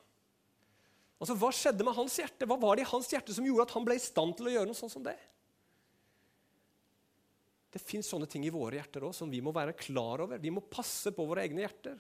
Altså, 1.20 1.36
Hva 1.36 1.50
skjedde 1.54 1.86
med 1.86 1.98
hans 1.98 2.16
hjerte? 2.22 2.48
Hva 2.48 2.58
var 2.60 2.80
det 2.80 2.86
i 2.86 2.92
hans 2.92 3.10
hjerte 3.12 3.36
som 3.36 3.46
gjorde 3.46 3.68
at 3.68 3.76
han 3.76 3.86
ble 3.88 3.98
i 4.00 4.04
stand 4.04 4.38
til 4.40 4.48
å 4.48 4.54
gjøre 4.56 4.70
noe 4.72 4.80
sånt 4.80 4.94
som 4.96 5.04
det? 5.04 5.18
Det 7.70 7.82
fins 7.84 8.08
sånne 8.10 8.26
ting 8.30 8.46
i 8.48 8.54
våre 8.54 8.80
hjerter 8.80 9.04
òg 9.06 9.14
som 9.14 9.30
vi 9.30 9.44
må 9.46 9.54
være 9.54 9.76
klar 9.78 10.24
over. 10.26 10.42
Vi 10.42 10.54
må 10.54 10.64
passe 10.66 11.12
på 11.14 11.26
våre 11.28 11.44
egne 11.46 11.62
hjerter. 11.66 12.00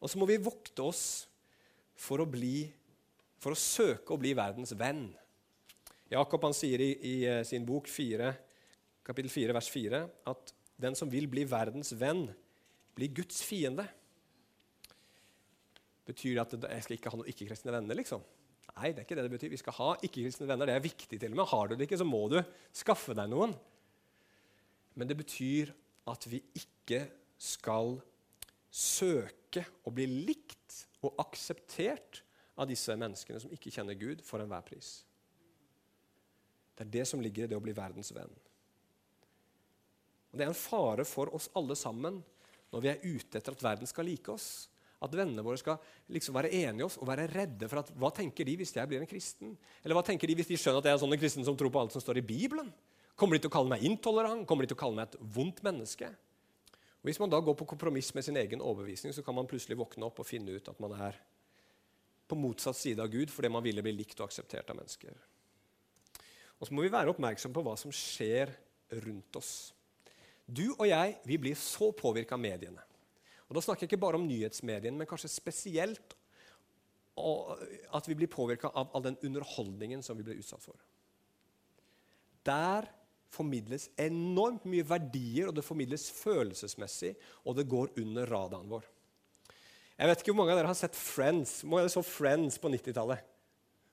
Og 0.00 0.10
så 0.10 0.18
må 0.18 0.26
vi 0.30 0.40
vokte 0.40 0.86
oss 0.86 1.04
for 1.98 2.22
å, 2.22 2.26
bli, 2.26 2.64
for 3.42 3.52
å 3.52 3.58
søke 3.58 4.14
å 4.14 4.20
bli 4.20 4.32
verdens 4.34 4.72
venn. 4.78 5.10
Jakob 6.12 6.46
han 6.48 6.56
sier 6.56 6.80
i, 6.82 6.90
i 6.96 7.14
eh, 7.28 7.42
sin 7.46 7.66
bok 7.68 7.90
4, 7.90 8.32
kapittel 9.04 9.32
4, 9.32 9.54
vers 9.56 9.68
4 9.72 10.00
at 10.32 10.54
den 10.82 10.96
som 10.98 11.10
vil 11.12 11.28
bli 11.30 11.44
verdens 11.48 11.92
venn, 11.98 12.26
blir 12.96 13.12
Guds 13.20 13.40
fiende. 13.46 13.86
Betyr 16.08 16.38
det 16.38 16.44
at 16.44 16.70
jeg 16.76 16.86
skal 16.86 16.96
ikke 16.98 17.12
ha 17.12 17.18
noen 17.20 17.30
ikke-kristne 17.30 17.74
venner? 17.74 17.98
liksom? 17.98 18.24
Nei, 18.72 18.92
det 18.92 19.02
er 19.02 19.06
ikke 19.06 19.18
det 19.18 19.26
det 19.26 19.34
betyr. 19.34 19.52
Vi 19.52 19.60
skal 19.60 19.76
ha 19.76 19.90
ikke-kristne 19.98 20.48
venner. 20.48 20.70
Det 20.70 20.76
er 20.76 20.84
viktig 20.84 21.18
til 21.20 21.34
og 21.34 21.38
med. 21.38 21.50
Har 21.50 21.68
du 21.68 21.76
det 21.76 21.86
ikke, 21.86 22.00
så 22.00 22.08
må 22.08 22.24
du 22.32 22.38
skaffe 22.74 23.14
deg 23.18 23.30
noen. 23.30 23.54
Men 24.98 25.08
det 25.08 25.18
betyr 25.18 25.72
at 26.10 26.26
vi 26.30 26.40
ikke 26.58 27.04
skal 27.42 27.96
søke 28.72 29.64
å 29.84 29.92
bli 29.94 30.06
likt 30.08 30.78
og 31.04 31.18
akseptert 31.20 32.22
av 32.56 32.68
disse 32.70 32.94
menneskene 32.96 33.40
som 33.42 33.52
ikke 33.52 33.72
kjenner 33.74 33.98
Gud, 33.98 34.22
for 34.24 34.42
enhver 34.42 34.64
pris. 34.64 35.02
Det 36.76 36.86
er 36.86 36.92
det 36.98 37.06
som 37.08 37.20
ligger 37.22 37.44
i 37.44 37.52
det 37.52 37.58
å 37.58 37.64
bli 37.64 37.74
verdens 37.76 38.12
venn. 38.14 38.32
Og 40.32 40.38
Det 40.38 40.46
er 40.46 40.52
en 40.52 40.56
fare 40.56 41.04
for 41.04 41.32
oss 41.36 41.50
alle 41.58 41.76
sammen 41.76 42.22
når 42.72 42.80
vi 42.80 42.88
er 42.88 43.02
ute 43.04 43.38
etter 43.38 43.52
at 43.52 43.64
verden 43.64 43.88
skal 43.88 44.08
like 44.08 44.32
oss. 44.32 44.68
At 45.02 45.14
vennene 45.18 45.42
våre 45.42 45.58
skal 45.58 45.80
liksom 46.14 46.36
være 46.36 46.52
enige 46.54 46.84
i 46.84 46.86
oss 46.86 46.98
og 47.00 47.08
være 47.08 47.26
redde 47.32 47.68
for 47.70 47.82
at 47.82 47.90
hva 47.98 48.12
tenker 48.14 48.46
de 48.46 48.54
hvis 48.60 48.74
jeg 48.76 48.88
blir 48.90 49.02
en 49.02 49.10
kristen? 49.10 49.56
Eller 49.82 49.98
hva 49.98 50.04
tenker 50.06 50.30
de 50.30 50.36
hvis 50.38 50.50
de 50.52 50.58
skjønner 50.60 50.78
at 50.78 50.88
jeg 50.88 50.94
er 50.94 51.00
en 51.00 51.04
sånn 51.04 51.18
kristen 51.18 51.46
som 51.46 51.58
tror 51.58 51.72
på 51.74 51.82
alt 51.82 51.96
som 51.96 52.04
står 52.04 52.20
i 52.22 52.26
Bibelen? 52.26 52.70
Kommer 53.18 53.36
de 53.36 53.44
til 53.44 53.50
å 53.50 53.56
kalle 53.56 53.72
meg 53.74 53.82
intolerant? 53.86 54.46
Kommer 54.48 54.64
de 54.64 54.72
til 54.72 54.78
å 54.78 54.82
kalle 54.84 54.98
meg 55.00 55.10
et 55.10 55.18
vondt 55.34 55.60
menneske? 55.66 56.08
Og 57.02 57.10
Hvis 57.10 57.18
man 57.18 57.32
da 57.32 57.40
går 57.42 57.56
på 57.58 57.66
kompromiss 57.74 58.12
med 58.14 58.24
sin 58.24 58.38
egen 58.38 58.62
overbevisning, 58.62 59.12
så 59.12 59.24
kan 59.26 59.34
man 59.34 59.48
plutselig 59.50 59.78
våkne 59.78 60.06
opp 60.06 60.22
og 60.22 60.28
finne 60.28 60.54
ut 60.54 60.70
at 60.70 60.80
man 60.80 60.94
er 60.94 61.18
på 62.30 62.38
motsatt 62.38 62.78
side 62.78 63.02
av 63.02 63.10
Gud 63.12 63.30
fordi 63.30 63.50
man 63.52 63.64
ville 63.64 63.82
bli 63.84 63.92
likt 63.96 64.20
og 64.20 64.28
akseptert 64.30 64.70
av 64.70 64.78
mennesker. 64.78 65.18
Og 66.62 66.68
så 66.68 66.76
må 66.78 66.86
vi 66.86 66.94
være 66.94 67.10
oppmerksom 67.10 67.52
på 67.52 67.64
hva 67.66 67.74
som 67.76 67.90
skjer 67.90 68.54
rundt 69.02 69.36
oss. 69.36 69.72
Du 70.46 70.68
og 70.76 70.86
jeg 70.86 71.18
vi 71.26 71.38
blir 71.42 71.58
så 71.58 71.90
påvirka 71.96 72.38
av 72.38 72.42
mediene. 72.44 72.86
Og 73.52 73.58
Da 73.58 73.60
snakker 73.60 73.84
jeg 73.84 73.92
ikke 73.92 74.00
bare 74.00 74.16
om 74.16 74.24
nyhetsmediene, 74.24 74.96
men 74.96 75.08
kanskje 75.08 75.28
spesielt 75.28 76.14
at 77.92 78.06
vi 78.08 78.16
blir 78.16 78.30
påvirka 78.32 78.70
av 78.72 78.94
all 78.96 79.04
den 79.04 79.18
underholdningen 79.20 80.00
som 80.00 80.16
vi 80.16 80.24
blir 80.24 80.38
utsatt 80.40 80.64
for. 80.64 80.78
Der 82.48 82.88
formidles 83.28 83.90
enormt 84.00 84.64
mye 84.64 84.86
verdier, 84.88 85.50
og 85.50 85.56
det 85.56 85.66
formidles 85.66 86.08
følelsesmessig, 86.16 87.12
og 87.44 87.60
det 87.60 87.68
går 87.68 87.92
under 88.00 88.32
radaren 88.32 88.72
vår. 88.72 88.88
Jeg 89.98 90.08
vet 90.08 90.24
ikke 90.24 90.32
hvor 90.32 90.40
mange 90.40 90.56
av 90.56 90.62
dere 90.62 90.72
har 90.72 90.80
sett 90.80 90.96
Friends. 90.96 91.58
Hvor 91.60 91.74
mange 91.74 91.84
av 91.84 91.90
dere 91.90 91.96
så 91.98 92.06
Friends 92.08 92.56
på 92.56 92.72
90-tallet? 92.72 93.28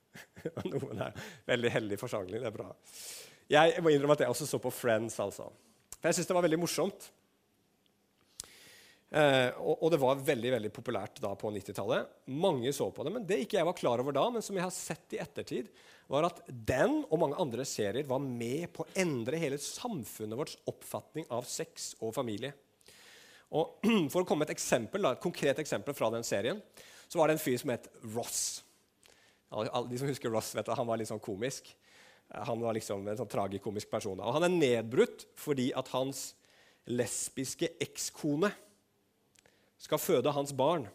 Noen 0.72 1.04
er 1.04 1.24
veldig 1.52 1.76
heldig 1.76 2.00
forsamling. 2.00 2.40
Det 2.40 2.48
er 2.48 2.56
bra. 2.56 2.72
Jeg 3.52 3.84
må 3.84 3.92
innrømme 3.92 4.16
at 4.16 4.24
jeg 4.24 4.32
også 4.32 4.48
så 4.48 4.64
på 4.64 4.72
Friends. 4.72 5.20
altså. 5.20 5.52
For 5.98 6.08
Jeg 6.08 6.16
syns 6.16 6.32
det 6.32 6.40
var 6.40 6.48
veldig 6.48 6.64
morsomt. 6.64 7.12
Eh, 9.10 9.48
og, 9.58 9.80
og, 9.80 9.88
det 9.90 9.98
var 9.98 10.20
veldig 10.22 10.52
veldig 10.54 10.70
populært 10.70 11.18
da 11.22 11.32
på 11.38 11.50
90-tallet. 11.50 12.12
Mange 12.30 12.70
så 12.74 12.86
på 12.94 13.02
det. 13.06 13.12
Men 13.16 13.26
det 13.26 13.40
ikke 13.42 13.58
jeg 13.58 13.66
var 13.66 13.78
klar 13.78 14.02
over 14.02 14.14
da, 14.14 14.28
men 14.30 14.44
som 14.44 14.58
jeg 14.58 14.66
har 14.66 14.74
sett 14.74 15.16
i 15.16 15.22
ettertid, 15.22 15.70
var 16.10 16.28
at 16.28 16.40
den 16.48 17.00
og 17.02 17.18
mange 17.22 17.38
andre 17.42 17.66
serier 17.66 18.06
var 18.06 18.22
med 18.22 18.68
på 18.74 18.84
å 18.84 18.92
endre 19.02 19.38
hele 19.42 19.58
samfunnet 19.62 20.38
vårt 20.38 20.56
oppfatning 20.70 21.26
av 21.34 21.46
sex 21.50 21.92
og 21.98 22.14
familie. 22.14 22.54
Og 23.50 23.82
For 24.12 24.22
å 24.22 24.26
komme 24.26 24.44
med 24.44 24.52
et, 24.52 24.56
eksempel, 24.58 25.02
da, 25.02 25.14
et 25.16 25.22
konkret 25.22 25.58
eksempel 25.62 25.96
fra 25.96 26.12
den 26.14 26.26
serien, 26.26 26.62
så 27.10 27.18
var 27.18 27.28
det 27.28 27.38
en 27.38 27.42
fyr 27.42 27.58
som 27.58 27.74
het 27.74 27.90
Ross. 28.14 28.62
De 29.50 29.98
som 29.98 30.06
husker 30.06 30.30
Ross, 30.30 30.54
vet 30.54 30.68
at 30.70 30.78
han 30.78 30.86
var 30.86 31.00
litt 31.00 31.10
sånn 31.10 31.22
komisk. 31.22 31.72
Han 32.46 32.62
var 32.62 32.76
liksom 32.78 33.02
en 33.10 33.18
sånn 33.18 33.30
tragikomisk 33.30 33.90
person. 33.90 34.22
Og 34.22 34.36
han 34.36 34.46
er 34.46 34.54
nedbrutt 34.54 35.26
fordi 35.34 35.72
at 35.74 35.90
hans 35.90 36.28
lesbiske 36.86 37.72
ekskone 37.82 38.52
skal 39.80 40.00
føde 40.02 40.32
hans 40.34 40.52
barn 40.56 40.86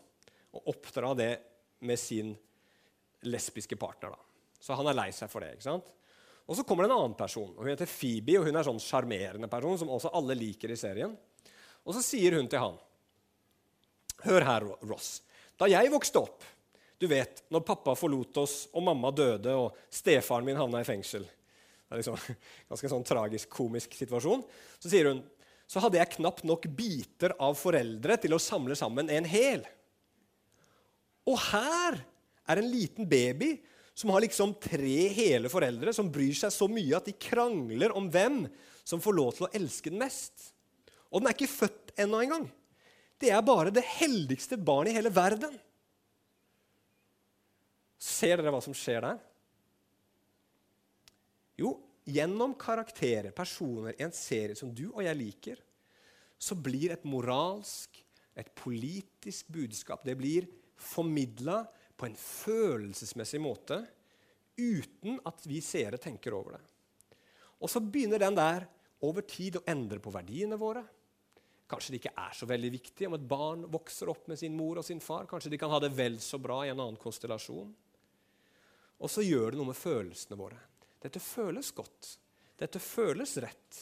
og 0.55 0.71
oppdra 0.71 1.13
det 1.17 1.33
med 1.85 1.99
sin 1.99 2.33
lesbiske 3.25 3.77
partner. 3.79 4.13
Da. 4.13 4.59
Så 4.61 4.77
han 4.77 4.87
er 4.89 4.97
lei 4.97 5.09
seg 5.13 5.29
for 5.31 5.43
det. 5.43 5.55
ikke 5.55 5.67
sant? 5.67 5.91
Og 6.45 6.55
Så 6.55 6.63
kommer 6.63 6.85
det 6.85 6.91
en 6.91 6.99
annen 6.99 7.17
person. 7.17 7.49
og 7.57 7.63
Hun 7.63 7.71
heter 7.73 7.89
Phoebe, 7.89 8.39
og 8.39 8.45
hun 8.45 8.55
er 8.55 8.61
en 8.61 8.69
sånn 8.69 8.83
sjarmerende 8.83 9.49
person 9.49 9.77
som 9.81 9.89
også 9.89 10.13
alle 10.13 10.37
liker 10.37 10.71
i 10.71 10.77
serien. 10.77 11.15
Og 11.85 11.95
så 11.97 12.03
sier 12.05 12.37
hun 12.37 12.49
til 12.49 12.61
han 12.61 12.77
Hør 14.25 14.45
her, 14.47 14.63
Ross. 14.87 15.21
Da 15.59 15.67
jeg 15.69 15.91
vokste 15.93 16.21
opp 16.21 16.43
Du 16.97 17.09
vet, 17.11 17.43
når 17.51 17.65
pappa 17.67 17.91
forlot 17.99 18.37
oss, 18.39 18.69
og 18.71 18.85
mamma 18.87 19.11
døde, 19.11 19.51
og 19.51 19.75
stefaren 19.91 20.45
min 20.47 20.55
havna 20.55 20.79
i 20.79 20.87
fengsel 20.87 21.25
Det 21.25 21.91
er 21.91 21.99
liksom 21.99 22.15
ganske 22.71 22.89
sånn 22.89 23.03
tragisk, 23.05 23.49
komisk 23.49 23.97
situasjon. 23.97 24.45
Så 24.79 24.89
sier 24.89 25.11
hun 25.11 25.19
så 25.65 25.81
hadde 25.81 25.97
jeg 25.99 26.15
knapt 26.19 26.45
nok 26.45 26.67
biter 26.77 27.33
av 27.41 27.57
foreldre 27.57 28.17
til 28.21 28.35
å 28.35 28.41
samle 28.41 28.77
sammen 28.77 29.09
en 29.09 29.27
hel. 29.27 29.65
Og 31.25 31.39
her 31.49 31.97
er 32.45 32.61
en 32.61 32.69
liten 32.69 33.07
baby 33.09 33.55
som 33.97 34.11
har 34.13 34.21
liksom 34.25 34.53
tre 34.61 35.07
hele 35.15 35.49
foreldre 35.49 35.93
som 35.95 36.11
bryr 36.11 36.35
seg 36.37 36.53
så 36.53 36.67
mye 36.69 36.97
at 36.97 37.07
de 37.07 37.15
krangler 37.17 37.95
om 37.95 38.09
hvem 38.11 38.43
som 38.85 39.01
får 39.01 39.17
lov 39.17 39.31
til 39.37 39.47
å 39.47 39.53
elske 39.55 39.89
den 39.89 40.03
mest. 40.03 40.51
Og 41.09 41.21
den 41.21 41.31
er 41.31 41.37
ikke 41.37 41.49
født 41.49 41.95
ennå 42.03 42.21
engang. 42.21 42.49
Det 43.17 43.31
er 43.31 43.45
bare 43.47 43.71
det 43.73 43.85
heldigste 43.95 44.59
barnet 44.59 44.91
i 44.91 44.97
hele 44.97 45.13
verden. 45.13 45.55
Ser 47.97 48.37
dere 48.37 48.51
hva 48.53 48.61
som 48.61 48.75
skjer 48.75 49.01
der? 49.07 49.21
Jo, 51.55 51.71
gjennom 52.05 52.53
karakterer, 52.59 53.31
personer, 53.31 53.95
i 53.97 54.05
en 54.05 54.13
serie 54.13 54.55
som 54.57 54.71
du 54.73 54.87
og 54.91 55.03
jeg 55.03 55.17
liker, 55.17 55.61
så 56.37 56.57
blir 56.57 56.93
et 56.93 57.05
moralsk, 57.07 58.01
et 58.35 58.51
politisk 58.51 59.47
budskap 59.55 60.03
Det 60.03 60.17
blir 60.19 60.47
formidla 60.75 61.63
på 61.95 62.09
en 62.09 62.17
følelsesmessig 62.19 63.39
måte 63.39 63.79
uten 64.59 65.19
at 65.27 65.45
vi 65.47 65.61
seere 65.63 65.99
tenker 65.99 66.35
over 66.35 66.57
det. 66.57 66.63
Og 67.63 67.71
så 67.71 67.79
begynner 67.79 68.19
den 68.21 68.35
der 68.35 68.67
over 69.07 69.23
tid 69.27 69.57
å 69.59 69.65
endre 69.71 70.01
på 70.03 70.13
verdiene 70.13 70.59
våre. 70.59 70.83
Kanskje 71.65 71.95
det 71.95 72.01
ikke 72.03 72.17
er 72.21 72.35
så 72.37 72.47
veldig 72.49 72.71
viktig 72.75 73.07
om 73.07 73.15
et 73.17 73.25
barn 73.25 73.63
vokser 73.71 74.11
opp 74.11 74.27
med 74.29 74.39
sin 74.39 74.53
mor 74.55 74.79
og 74.79 74.85
sin 74.85 75.01
far. 75.01 75.25
Kanskje 75.29 75.49
de 75.53 75.59
kan 75.59 75.71
ha 75.71 75.79
det 75.81 75.95
vel 75.95 76.19
så 76.21 76.37
bra 76.41 76.61
i 76.63 76.69
en 76.69 76.77
annen 76.77 76.99
konstellasjon. 77.01 77.71
Og 78.95 79.11
så 79.11 79.23
gjør 79.25 79.53
det 79.53 79.59
noe 79.59 79.71
med 79.71 79.79
følelsene 79.79 80.37
våre. 80.39 80.59
Dette 81.05 81.21
føles 81.21 81.69
godt. 81.75 82.15
Dette 82.57 82.81
føles 82.81 83.37
rett. 83.43 83.81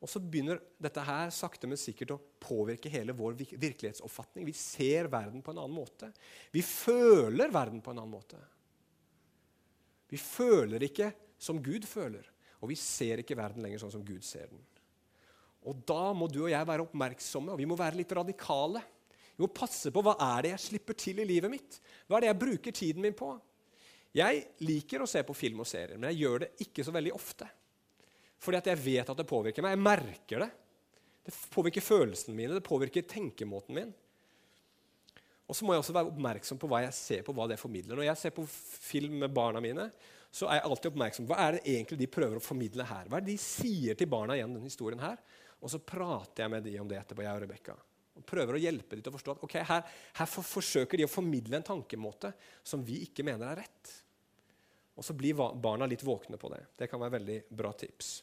Og 0.00 0.08
så 0.08 0.20
begynner 0.22 0.60
dette 0.80 1.02
her 1.04 1.32
sakte, 1.34 1.68
men 1.68 1.80
sikkert 1.80 2.14
å 2.14 2.20
påvirke 2.40 2.92
hele 2.92 3.12
vår 3.16 3.36
virkelighetsoppfatning. 3.36 4.46
Vi 4.48 4.56
ser 4.56 5.10
verden 5.12 5.42
på 5.44 5.52
en 5.52 5.60
annen 5.60 5.76
måte. 5.76 6.08
Vi 6.54 6.62
føler 6.64 7.52
verden 7.52 7.82
på 7.84 7.92
en 7.92 8.00
annen 8.00 8.14
måte. 8.14 8.40
Vi 10.10 10.18
føler 10.18 10.88
ikke 10.88 11.10
som 11.40 11.60
Gud 11.62 11.84
føler, 11.86 12.24
og 12.60 12.72
vi 12.72 12.78
ser 12.80 13.20
ikke 13.20 13.36
verden 13.38 13.62
lenger 13.64 13.84
sånn 13.84 13.92
som 13.92 14.06
Gud 14.06 14.24
ser 14.26 14.48
den. 14.50 14.64
Og 15.68 15.84
Da 15.84 16.14
må 16.16 16.30
du 16.32 16.46
og 16.46 16.50
jeg 16.50 16.66
være 16.66 16.86
oppmerksomme, 16.86 17.52
og 17.52 17.60
vi 17.60 17.68
må 17.68 17.76
være 17.76 18.00
litt 18.00 18.16
radikale. 18.16 18.80
Vi 19.36 19.44
må 19.44 19.52
passe 19.52 19.92
på 19.92 20.02
hva 20.04 20.16
er 20.32 20.46
det 20.46 20.54
jeg 20.54 20.64
slipper 20.64 20.96
til 20.96 21.20
i 21.20 21.28
livet 21.28 21.52
mitt. 21.52 21.76
Hva 22.08 22.16
er 22.16 22.24
det 22.24 22.32
jeg 22.32 22.40
bruker 22.40 22.76
tiden 22.76 23.04
min 23.04 23.16
på? 23.16 23.34
Jeg 24.16 24.42
liker 24.66 25.04
å 25.04 25.08
se 25.08 25.22
på 25.26 25.36
film 25.38 25.62
og 25.62 25.68
serier, 25.70 25.98
men 25.98 26.10
jeg 26.10 26.24
gjør 26.24 26.44
det 26.44 26.52
ikke 26.66 26.84
så 26.86 26.94
veldig 26.94 27.12
ofte. 27.14 27.46
Fordi 28.40 28.58
at 28.58 28.70
jeg 28.72 28.82
vet 28.82 29.10
at 29.12 29.18
det 29.20 29.28
påvirker 29.28 29.64
meg. 29.64 29.76
Jeg 29.76 29.84
merker 29.84 30.44
det. 30.44 30.50
Det 31.26 31.34
påvirker 31.52 31.84
følelsene 31.84 32.34
mine, 32.34 32.56
det 32.56 32.66
påvirker 32.66 33.04
tenkemåten 33.06 33.76
min. 33.76 33.90
Og 35.50 35.56
så 35.58 35.66
må 35.66 35.74
jeg 35.74 35.82
også 35.82 35.94
være 35.94 36.10
oppmerksom 36.12 36.58
på 36.62 36.68
hva 36.70 36.84
jeg 36.84 36.94
ser 36.96 37.22
på, 37.26 37.34
hva 37.34 37.48
det 37.50 37.58
formidler. 37.60 37.98
Når 37.98 38.06
jeg 38.06 38.20
ser 38.20 38.34
på 38.34 38.46
film 38.50 39.18
med 39.24 39.34
barna 39.34 39.62
mine, 39.62 39.88
så 40.30 40.46
er 40.46 40.60
jeg 40.60 40.66
alltid 40.68 40.90
oppmerksom 40.92 41.26
på 41.26 41.34
hva 41.34 41.44
er 41.44 41.56
det 41.56 41.62
egentlig 41.74 41.98
de 42.00 42.10
prøver 42.14 42.38
å 42.38 42.44
formidle 42.44 42.86
her. 42.86 43.10
Hva 43.10 43.18
er 43.18 43.26
det 43.26 43.34
de 43.34 43.42
sier 43.42 43.98
til 43.98 44.10
barna 44.10 44.38
gjennom 44.38 44.60
denne 44.60 44.70
historien 44.70 45.02
her? 45.02 45.18
Og 45.60 45.72
så 45.72 45.82
prater 45.82 46.44
jeg 46.44 46.54
med 46.54 46.64
de 46.64 46.76
om 46.80 46.88
det 46.88 47.00
etterpå, 47.00 47.26
jeg 47.26 47.34
og 47.34 47.42
Rebekka. 47.44 47.74
Og 48.20 48.26
prøver 48.26 48.56
å 48.56 48.62
hjelpe 48.62 48.94
dem 48.94 49.02
til 49.02 49.12
å 49.12 49.16
forstå 49.16 49.34
at 49.34 49.42
okay, 49.46 49.66
her, 49.66 49.82
her 50.20 50.30
for, 50.30 50.46
forsøker 50.46 51.00
de 51.00 51.06
å 51.08 51.10
formidle 51.10 51.58
en 51.58 51.66
tankemåte 51.66 52.32
som 52.66 52.84
vi 52.86 53.02
ikke 53.08 53.26
mener 53.26 53.50
er 53.50 53.62
rett. 53.64 53.92
Og 55.00 55.06
så 55.06 55.16
blir 55.16 55.38
barna 55.56 55.88
litt 55.88 56.04
våkne 56.04 56.36
på 56.36 56.50
det. 56.52 56.60
Det 56.76 56.90
kan 56.92 57.00
være 57.00 57.16
veldig 57.16 57.38
bra 57.56 57.72
tips. 57.72 58.18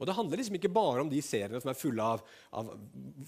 Og 0.00 0.06
Det 0.08 0.14
handler 0.16 0.40
liksom 0.40 0.56
ikke 0.56 0.72
bare 0.72 1.02
om 1.04 1.10
de 1.12 1.20
seriene 1.20 1.60
som 1.60 1.70
er 1.70 1.76
fulle 1.76 2.04
av, 2.16 2.22
av 2.56 2.70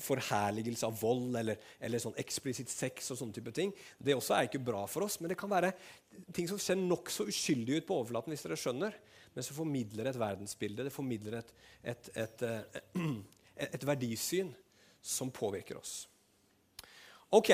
forherligelse 0.01 0.88
av 0.88 0.95
vold 0.97 1.37
eller, 1.37 1.59
eller 1.77 2.01
sånn 2.01 2.17
eksplisitt 2.19 2.73
sex. 2.73 3.11
og 3.12 3.19
sånne 3.21 3.37
type 3.37 3.53
ting. 3.53 3.75
Det 4.01 4.17
også 4.17 4.35
er 4.38 4.49
ikke 4.49 4.62
bra 4.65 4.87
for 4.88 5.05
oss, 5.05 5.19
men 5.21 5.29
det 5.31 5.37
kan 5.38 5.53
være 5.53 5.75
ting 6.33 6.49
som 6.49 6.59
ser 6.59 6.81
nokså 6.81 7.29
uskyldig 7.29 7.83
ut 7.83 7.88
på 7.91 7.99
overflaten. 8.01 8.33
hvis 8.33 8.47
dere 8.47 8.57
skjønner, 8.57 8.97
Men 9.35 9.45
som 9.45 9.57
formidler 9.57 10.07
et 10.11 10.19
verdensbilde, 10.21 10.85
det 10.85 10.93
formidler 10.93 11.38
et, 11.38 11.53
et, 11.83 12.09
et, 12.17 12.43
et 13.57 13.85
verdisyn 13.85 14.51
som 15.01 15.31
påvirker 15.31 15.79
oss. 15.79 16.07
Ok, 17.31 17.51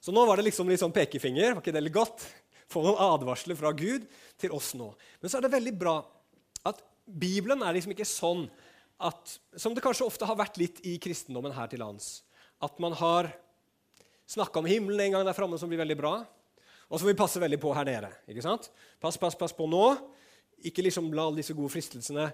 Så 0.00 0.12
nå 0.12 0.22
var 0.26 0.36
det 0.36 0.44
liksom 0.46 0.68
litt 0.68 0.78
sånn 0.78 0.94
pekefinger. 0.94 1.54
Var 1.54 1.62
ikke 1.62 1.74
det 1.74 1.82
litt 1.82 1.94
godt? 1.94 2.28
Få 2.70 2.82
noen 2.84 3.00
advarsler 3.12 3.58
fra 3.58 3.72
Gud 3.76 4.06
til 4.40 4.54
oss 4.56 4.72
nå. 4.78 4.90
Men 5.20 5.30
så 5.30 5.38
er 5.38 5.46
det 5.46 5.54
veldig 5.54 5.74
bra 5.78 5.96
at 6.66 6.82
Bibelen 7.06 7.62
er 7.62 7.76
liksom 7.76 7.94
ikke 7.94 8.08
sånn 8.08 8.46
at, 8.96 9.36
som 9.54 9.74
det 9.76 9.84
kanskje 9.84 10.06
ofte 10.06 10.26
har 10.26 10.38
vært 10.38 10.58
litt 10.60 10.80
i 10.88 10.96
kristendommen 11.02 11.54
her 11.54 11.68
til 11.70 11.82
lands, 11.84 12.24
at 12.64 12.78
man 12.82 12.96
har 12.96 13.28
snakka 14.26 14.62
om 14.62 14.68
himmelen 14.68 15.04
en 15.04 15.18
gang 15.18 15.26
der 15.28 15.36
framme 15.36 15.58
som 15.60 15.70
blir 15.70 15.82
veldig 15.82 15.98
bra, 16.00 16.14
og 16.86 16.98
så 16.98 17.06
må 17.06 17.12
vi 17.12 17.18
passe 17.18 17.42
veldig 17.42 17.58
på 17.62 17.72
her 17.74 17.86
nede. 17.86 18.10
ikke 18.30 18.44
sant? 18.44 18.70
Pass, 19.02 19.18
pass, 19.18 19.34
pass 19.38 19.54
på 19.54 19.66
nå. 19.66 19.84
Ikke 20.66 20.84
liksom 20.86 21.10
la 21.14 21.24
alle 21.26 21.42
disse 21.42 21.54
gode 21.54 21.72
fristelsene 21.74 22.28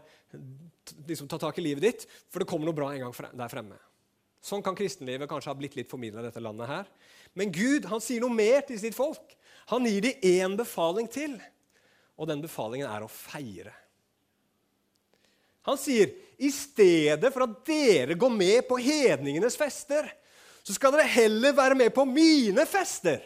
liksom 1.09 1.31
ta 1.31 1.39
tak 1.41 1.57
i 1.59 1.65
livet 1.65 1.85
ditt, 1.85 2.05
for 2.31 2.43
det 2.43 2.49
kommer 2.51 2.69
noe 2.69 2.77
bra 2.77 2.91
en 2.93 3.07
gang 3.07 3.33
der 3.33 3.53
fremme. 3.53 3.79
Sånn 4.43 4.63
kan 4.65 4.77
kristenlivet 4.77 5.31
kanskje 5.31 5.53
ha 5.53 5.57
blitt 5.57 5.77
litt 5.79 5.91
formidla 5.91 6.21
i 6.21 6.27
dette 6.27 6.43
landet 6.43 6.69
her. 6.69 6.89
Men 7.39 7.53
Gud 7.55 7.87
han 7.89 8.03
sier 8.03 8.23
noe 8.25 8.35
mer 8.35 8.65
til 8.67 8.81
sitt 8.83 8.97
folk. 8.97 9.37
Han 9.73 9.89
gir 9.89 10.05
dem 10.05 10.27
én 10.29 10.57
befaling 10.59 11.09
til, 11.09 11.39
og 12.21 12.29
den 12.29 12.43
befalingen 12.45 12.91
er 12.91 13.07
å 13.07 13.11
feire. 13.11 13.73
Han 15.65 15.79
sier 15.79 16.11
i 16.43 16.51
stedet 16.53 17.31
for 17.33 17.47
at 17.47 17.61
dere 17.65 18.19
går 18.19 18.33
med 18.35 18.67
på 18.69 18.77
hedningenes 18.83 19.57
fester, 19.57 20.11
så 20.63 20.77
skal 20.77 20.93
dere 20.95 21.09
heller 21.09 21.57
være 21.57 21.79
med 21.79 21.95
på 21.95 22.05
mine 22.07 22.67
fester. 22.69 23.23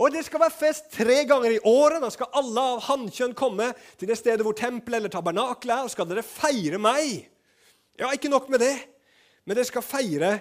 Og 0.00 0.12
det 0.14 0.24
skal 0.24 0.40
være 0.40 0.56
fest 0.56 0.90
tre 0.94 1.22
ganger 1.28 1.54
i 1.54 1.62
året. 1.68 2.00
Da 2.00 2.08
skal 2.12 2.32
alle 2.40 2.62
av 2.72 2.84
hannkjønn 2.86 3.36
komme 3.36 3.68
til 4.00 4.08
det 4.08 4.16
stedet 4.16 4.44
hvor 4.46 4.56
tempelet 4.56 5.02
eller 5.02 5.12
tabernakelet 5.12 5.74
er, 5.76 5.84
og 5.84 5.92
skal 5.92 6.08
dere 6.08 6.24
feire 6.24 6.80
meg. 6.80 7.26
Ja, 8.00 8.08
ikke 8.16 8.32
nok 8.32 8.48
med 8.48 8.64
det, 8.64 8.74
men 9.44 9.58
dere 9.58 9.68
skal 9.68 9.84
feire 9.84 10.38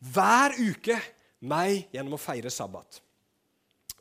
hver 0.00 0.56
uke 0.56 0.96
meg 1.44 1.92
gjennom 1.92 2.16
å 2.16 2.20
feire 2.20 2.52
sabbat. 2.52 3.02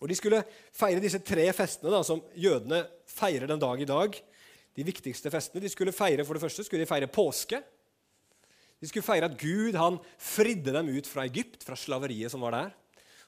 Og 0.01 0.09
De 0.11 0.17
skulle 0.17 0.41
feire 0.75 1.03
disse 1.03 1.21
tre 1.23 1.45
festene 1.55 1.93
da, 1.93 2.01
som 2.03 2.23
jødene 2.35 2.83
feirer 3.07 3.47
den 3.47 3.61
dag 3.61 3.81
i 3.81 3.87
dag. 3.87 4.17
De 4.75 4.83
viktigste 4.83 5.31
festene. 5.31 5.63
De 5.63 5.71
skulle 5.71 5.95
feire, 5.95 6.25
For 6.25 6.35
det 6.35 6.43
første 6.43 6.65
skulle 6.67 6.83
de 6.83 6.89
feire 6.89 7.07
påske. 7.07 7.61
De 8.81 8.87
skulle 8.89 9.05
feire 9.07 9.29
at 9.29 9.37
Gud 9.39 9.77
han 9.79 9.97
fridde 10.19 10.73
dem 10.75 10.91
ut 10.91 11.07
fra 11.07 11.23
Egypt, 11.25 11.63
fra 11.63 11.77
slaveriet 11.79 12.33
som 12.33 12.43
var 12.43 12.57
der. 12.57 12.73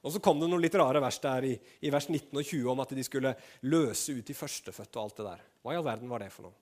Og 0.03 0.13
så 0.13 0.21
kom 0.23 0.39
det 0.39 0.49
noen 0.51 0.61
litt 0.61 0.75
rare 0.77 1.01
vers 1.01 1.17
der 1.23 1.47
i, 1.47 1.53
i, 1.81 1.89
vers 1.91 2.05
19 2.09 2.29
og 2.35 2.43
20 2.43 2.71
om 2.73 2.83
at 2.83 2.93
de 2.95 3.03
skulle 3.05 3.33
løse 3.65 4.13
ut 4.13 4.27
de 4.27 4.35
førstefødte. 4.37 4.99
og 4.99 5.07
alt 5.07 5.17
det 5.17 5.25
der. 5.25 5.43
Hva 5.63 5.73
i 5.73 5.79
all 5.79 5.87
verden 5.87 6.11
var 6.11 6.21
det 6.21 6.29
for 6.35 6.47
noe? 6.47 6.55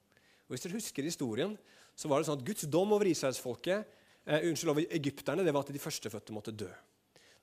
Og 0.46 0.54
Hvis 0.54 0.64
dere 0.64 0.78
husker 0.78 1.04
historien, 1.04 1.58
så 1.98 2.10
var 2.12 2.22
det 2.22 2.30
sånn 2.30 2.40
at 2.40 2.48
Guds 2.48 2.68
dom 2.72 2.94
over 2.96 3.10
israelsfolket, 3.10 3.86
eh, 4.26 4.48
unnskyld, 4.48 4.72
over 4.72 4.86
egypterne, 4.94 5.44
det 5.44 5.54
var 5.54 5.66
at 5.66 5.74
de 5.74 5.82
førstefødte 5.82 6.36
måtte 6.36 6.56
dø. 6.56 6.70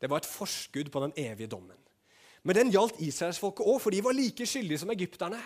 Det 0.00 0.10
var 0.10 0.22
et 0.22 0.30
forskudd 0.30 0.90
på 0.90 1.02
den 1.04 1.14
evige 1.16 1.50
dommen. 1.50 1.78
Men 2.42 2.58
den 2.58 2.72
gjaldt 2.74 3.00
israelsfolket 3.04 3.66
òg, 3.66 3.78
for 3.82 3.94
de 3.94 4.02
var 4.02 4.16
like 4.16 4.46
skyldige 4.48 4.82
som 4.82 4.90
egypterne. 4.90 5.38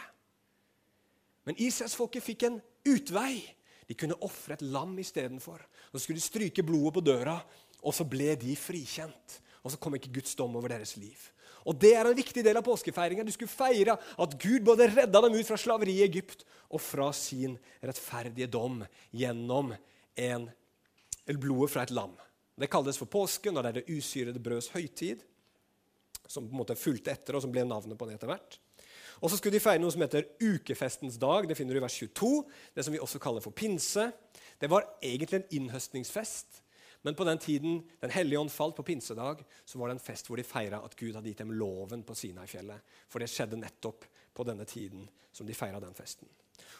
Men 1.46 1.58
israelsfolket 1.60 2.24
fikk 2.24 2.46
en 2.48 2.60
utvei. 2.88 3.42
De 3.86 3.94
kunne 3.94 4.16
ofre 4.24 4.56
et 4.56 4.64
lam 4.64 4.96
istedenfor. 4.98 5.60
Så 5.92 6.02
skulle 6.02 6.18
de 6.18 6.24
stryke 6.24 6.64
blodet 6.66 6.96
på 6.96 7.04
døra, 7.04 7.36
og 7.84 7.94
så 7.94 8.06
ble 8.08 8.32
de 8.40 8.56
frikjent 8.58 9.40
og 9.66 9.72
så 9.74 9.80
kom 9.82 9.96
ikke 9.98 10.12
Guds 10.14 10.36
dom 10.38 10.54
over 10.54 10.70
deres 10.70 10.94
liv. 10.94 11.18
Og 11.66 11.74
Det 11.74 11.90
er 11.98 12.06
en 12.06 12.14
viktig 12.14 12.44
del 12.46 12.54
av 12.54 12.62
påskefeiringa. 12.62 13.24
Du 13.26 13.32
skulle 13.34 13.50
feire 13.50 13.96
at 13.98 14.36
Gud 14.38 14.62
både 14.62 14.86
redda 14.86 15.22
dem 15.24 15.34
ut 15.34 15.48
fra 15.48 15.58
slaveriet 15.58 15.98
i 15.98 16.06
Egypt 16.06 16.44
og 16.70 16.78
fra 16.78 17.08
sin 17.10 17.56
rettferdige 17.82 18.46
dom 18.46 18.84
gjennom 19.10 19.74
en, 20.14 20.46
blodet 21.26 21.72
fra 21.72 21.82
et 21.82 21.90
lam. 21.90 22.14
Det 22.54 22.70
kalles 22.70 23.00
for 23.00 23.10
påsken, 23.10 23.58
og 23.58 23.66
det 23.66 23.72
er 23.72 23.80
det 23.80 23.96
usyrede 23.98 24.42
brøds 24.42 24.70
høytid. 24.70 25.26
Som 26.28 26.48
på 26.48 26.54
en 26.56 26.62
måte 26.62 26.78
fulgte 26.78 27.14
etter, 27.14 27.36
og 27.36 27.44
som 27.44 27.52
ble 27.54 27.64
navnet 27.66 27.98
på 27.98 28.08
det 28.08 28.18
etter 28.18 28.30
hvert. 28.30 28.58
Og 29.22 29.30
så 29.32 29.38
skulle 29.38 29.56
de 29.56 29.62
feire 29.62 29.80
noe 29.80 29.94
som 29.94 30.02
heter 30.04 30.26
ukefestens 30.42 31.16
dag. 31.20 31.48
Det 31.48 31.56
finner 31.56 31.76
du 31.76 31.80
i 31.80 31.86
vers 31.86 31.96
22. 31.96 32.30
Det 32.76 32.84
som 32.84 32.92
vi 32.92 33.00
også 33.00 33.22
kaller 33.22 33.44
for 33.44 33.56
pinse. 33.56 34.10
Det 34.60 34.68
var 34.72 34.84
egentlig 35.04 35.40
en 35.40 35.50
innhøstningsfest 35.60 36.62
men 37.06 37.14
på 37.14 37.24
den 37.24 37.38
tiden 37.38 37.82
Den 38.00 38.10
hellige 38.10 38.38
ånd 38.40 38.50
falt 38.50 38.74
på 38.76 38.82
pinsedag, 38.82 39.44
så 39.64 39.78
var 39.78 39.88
det 39.88 39.96
en 39.96 40.02
fest 40.02 40.26
hvor 40.26 40.40
de 40.40 40.44
feira 40.46 40.80
at 40.82 40.96
Gud 40.98 41.14
hadde 41.14 41.30
gitt 41.30 41.38
dem 41.38 41.52
loven 41.54 42.02
på 42.02 42.16
Sinai-fjellet. 42.18 42.82
For 43.06 43.22
det 43.22 43.28
skjedde 43.30 43.60
nettopp 43.60 44.08
på 44.34 44.46
denne 44.48 44.66
tiden 44.66 45.04
som 45.30 45.46
de 45.46 45.54
feira 45.54 45.78
den 45.80 45.94
festen. 45.94 46.26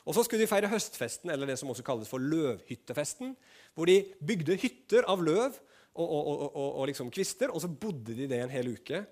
Og 0.02 0.14
Så 0.14 0.24
skulle 0.26 0.42
de 0.42 0.50
feire 0.50 0.70
høstfesten, 0.72 1.30
eller 1.30 1.46
det 1.46 1.58
som 1.60 1.70
også 1.70 1.84
kalles 1.86 2.10
for 2.10 2.18
løvhyttefesten. 2.18 3.36
Hvor 3.74 3.86
de 3.86 4.00
bygde 4.18 4.58
hytter 4.58 5.06
av 5.06 5.22
løv 5.22 5.60
og, 5.94 6.08
og, 6.10 6.42
og, 6.56 6.68
og 6.80 6.90
liksom 6.90 7.10
kvister, 7.14 7.54
og 7.54 7.62
så 7.62 7.70
bodde 7.70 8.18
de 8.18 8.26
det 8.26 8.42
en 8.42 8.50
hel 8.50 8.74
uke 8.74 9.04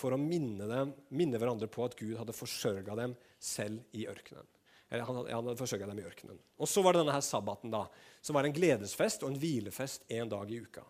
for 0.00 0.16
å 0.16 0.20
minne, 0.20 0.66
dem, 0.70 0.94
minne 1.12 1.40
hverandre 1.40 1.68
på 1.70 1.84
at 1.84 1.98
Gud 1.98 2.16
hadde 2.18 2.36
forsørga 2.36 2.96
dem 2.98 3.14
selv 3.36 3.84
i 3.96 4.06
ørkenen. 4.10 4.48
Eller 4.90 5.06
han, 5.06 5.20
han 5.28 5.50
hadde 5.52 5.86
dem 5.86 6.00
i 6.00 6.06
ørkenen. 6.06 6.38
Og 6.58 6.68
så 6.68 6.82
var 6.82 6.96
det 6.96 7.04
denne 7.04 7.14
her 7.14 7.22
sabbaten, 7.22 7.70
da, 7.70 7.84
som 8.24 8.34
var 8.34 8.48
en 8.48 8.54
gledesfest 8.56 9.22
og 9.22 9.30
en 9.30 9.38
hvilefest 9.38 10.08
en 10.10 10.32
dag 10.32 10.50
i 10.50 10.58
uka. 10.64 10.82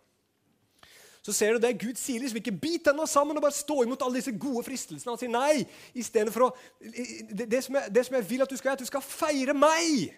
Så 1.20 1.34
ser 1.36 1.52
du 1.52 1.60
det, 1.60 1.74
Gud 1.76 1.98
sier 2.00 2.22
liksom 2.22 2.38
ikke 2.40 2.56
'bit 2.56 2.86
denne 2.88 3.04
sammen' 3.04 3.36
og 3.36 3.44
bare 3.44 3.52
stå 3.52 3.82
imot 3.84 4.00
alle 4.02 4.16
disse 4.16 4.32
gode 4.32 4.64
fristelsene. 4.64 5.12
Han 5.12 5.20
sier 5.20 5.28
nei. 5.28 5.66
I 5.92 6.02
for 6.32 6.46
å, 6.46 6.50
det, 6.80 7.44
det, 7.44 7.60
som 7.64 7.76
jeg, 7.76 7.92
det 7.92 8.06
som 8.06 8.16
jeg 8.16 8.30
vil 8.30 8.42
at 8.42 8.48
du 8.48 8.56
skal 8.56 8.70
gjøre, 8.70 8.78
er 8.78 8.80
at 8.80 8.86
du 8.86 8.92
skal 8.92 9.04
feire 9.04 9.54
meg. 9.54 10.14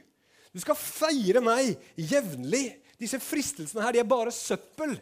Du 0.54 0.60
skal 0.62 0.78
feire 0.78 1.42
meg 1.42 1.74
jevnlig. 1.96 2.78
Disse 3.02 3.18
fristelsene 3.18 3.82
her, 3.82 3.92
de 3.92 3.98
er 3.98 4.06
bare 4.06 4.30
søppel. 4.30 4.94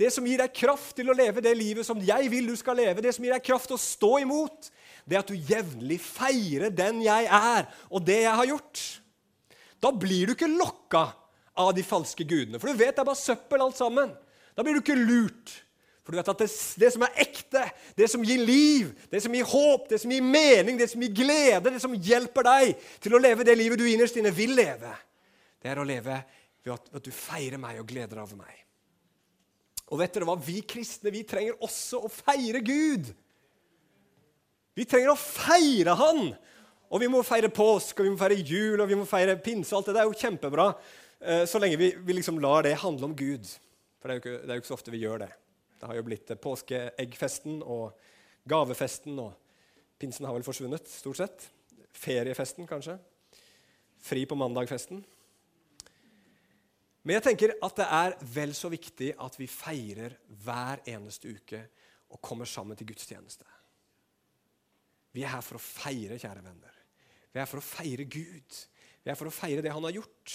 Det 0.00 0.08
som 0.14 0.24
gir 0.24 0.40
deg 0.40 0.54
kraft 0.56 0.94
til 0.96 1.10
å 1.12 1.16
leve 1.16 1.42
det 1.44 1.52
livet 1.58 1.84
som 1.84 1.98
jeg 2.00 2.30
vil 2.32 2.46
du 2.48 2.54
skal 2.56 2.78
leve, 2.80 3.02
det 3.04 3.12
som 3.12 3.24
gir 3.24 3.34
deg 3.34 3.44
kraft 3.44 3.68
til 3.68 3.76
å 3.76 3.82
stå 3.82 4.12
imot, 4.22 4.70
det 5.04 5.18
er 5.18 5.20
at 5.20 5.32
du 5.32 5.50
jevnlig 5.50 5.98
feirer 6.00 6.72
den 6.72 7.02
jeg 7.04 7.26
er, 7.28 7.66
og 7.92 8.04
det 8.06 8.22
jeg 8.22 8.36
har 8.40 8.48
gjort. 8.48 8.84
Da 9.80 9.90
blir 9.92 10.30
du 10.30 10.36
ikke 10.36 10.48
lokka 10.48 11.10
av 11.60 11.74
de 11.76 11.84
falske 11.84 12.24
gudene, 12.24 12.60
for 12.60 12.70
du 12.70 12.80
vet 12.80 12.94
det 12.94 13.02
er 13.02 13.10
bare 13.10 13.20
søppel 13.20 13.64
alt 13.64 13.76
sammen. 13.76 14.14
Da 14.56 14.64
blir 14.64 14.78
du 14.78 14.80
ikke 14.80 14.96
lurt. 14.96 15.52
For 16.00 16.16
du 16.16 16.20
vet 16.20 16.30
at 16.32 16.40
det, 16.40 16.48
det, 16.80 16.88
som 16.94 17.04
er 17.04 17.20
ekte, 17.22 17.66
det 18.00 18.08
som 18.10 18.24
gir 18.24 18.40
liv, 18.40 18.88
det 19.12 19.20
som 19.20 19.34
gir 19.36 19.46
håp, 19.46 19.84
det 19.92 20.00
som 20.00 20.14
gir 20.14 20.24
mening, 20.24 20.80
det 20.80 20.88
som 20.90 21.04
gir 21.04 21.12
glede, 21.14 21.74
det 21.74 21.82
som 21.82 21.92
hjelper 21.92 22.48
deg 22.48 22.88
til 23.04 23.14
å 23.14 23.20
leve 23.20 23.44
det 23.46 23.58
livet 23.58 23.78
du 23.78 23.84
innerst 23.84 24.16
inne 24.16 24.32
vil 24.34 24.56
leve, 24.56 24.94
det 25.60 25.70
er 25.70 25.82
å 25.82 25.86
leve 25.86 26.16
ved 26.64 26.72
at, 26.72 26.88
at 26.96 27.04
du 27.04 27.12
feirer 27.12 27.60
meg 27.60 27.82
og 27.82 27.88
gleder 27.92 28.24
over 28.24 28.40
meg. 28.40 28.56
Og 29.90 29.98
vet 29.98 30.14
dere 30.14 30.28
hva? 30.28 30.36
Vi 30.38 30.60
kristne 30.66 31.12
vi 31.14 31.24
trenger 31.26 31.58
også 31.66 32.04
å 32.06 32.12
feire 32.12 32.62
Gud. 32.62 33.10
Vi 34.78 34.86
trenger 34.86 35.12
å 35.12 35.18
feire 35.18 35.96
han! 35.98 36.30
Og 36.90 37.02
vi 37.02 37.08
må 37.10 37.20
feire 37.22 37.50
påske, 37.54 38.02
og 38.02 38.06
vi 38.08 38.12
må 38.14 38.18
feire 38.18 38.38
jul 38.38 38.80
og 38.82 38.88
vi 38.90 38.96
må 38.98 39.04
feire 39.06 39.36
pinse. 39.38 39.74
alt 39.76 39.86
Det 39.86 39.94
Det 39.94 40.02
er 40.02 40.08
jo 40.08 40.20
kjempebra 40.22 40.64
eh, 41.20 41.44
så 41.46 41.60
lenge 41.62 41.78
vi, 41.78 41.92
vi 41.94 42.16
liksom 42.16 42.40
lar 42.42 42.66
det 42.66 42.74
handle 42.82 43.10
om 43.10 43.14
Gud. 43.14 43.46
For 44.00 44.10
det 44.10 44.16
er, 44.16 44.22
ikke, 44.22 44.40
det 44.40 44.50
er 44.50 44.58
jo 44.58 44.64
ikke 44.64 44.70
så 44.72 44.78
ofte 44.78 44.94
vi 44.94 45.02
gjør 45.04 45.22
det. 45.22 45.30
Det 45.80 45.88
har 45.88 45.98
jo 45.98 46.06
blitt 46.06 46.32
påskeeggfesten 46.42 47.60
og 47.62 47.94
gavefesten, 48.50 49.20
og 49.22 49.36
pinsen 50.02 50.26
har 50.26 50.34
vel 50.34 50.44
forsvunnet, 50.44 50.90
stort 50.90 51.20
sett. 51.20 51.46
Feriefesten, 51.94 52.66
kanskje. 52.68 52.98
Fri 54.02 54.24
på 54.26 54.38
mandag-festen. 54.38 55.04
Men 57.02 57.16
jeg 57.16 57.24
tenker 57.30 57.54
at 57.64 57.78
det 57.78 57.86
er 57.96 58.16
vel 58.34 58.52
så 58.56 58.68
viktig 58.72 59.14
at 59.24 59.38
vi 59.40 59.48
feirer 59.48 60.18
hver 60.44 60.82
eneste 60.90 61.32
uke 61.32 61.62
og 62.10 62.20
kommer 62.24 62.48
sammen 62.48 62.76
til 62.76 62.90
gudstjeneste. 62.90 63.46
Vi 65.16 65.24
er 65.24 65.32
her 65.32 65.42
for 65.42 65.58
å 65.58 65.62
feire, 65.62 66.18
kjære 66.20 66.44
venner. 66.44 66.74
Vi 67.30 67.38
er 67.38 67.44
her 67.44 67.50
for 67.50 67.62
å 67.62 67.66
feire 67.66 68.04
Gud. 68.04 68.58
Vi 69.00 69.10
er 69.10 69.18
for 69.18 69.30
å 69.30 69.34
feire 69.34 69.64
det 69.64 69.72
han 69.72 69.86
har 69.86 69.96
gjort. 69.96 70.34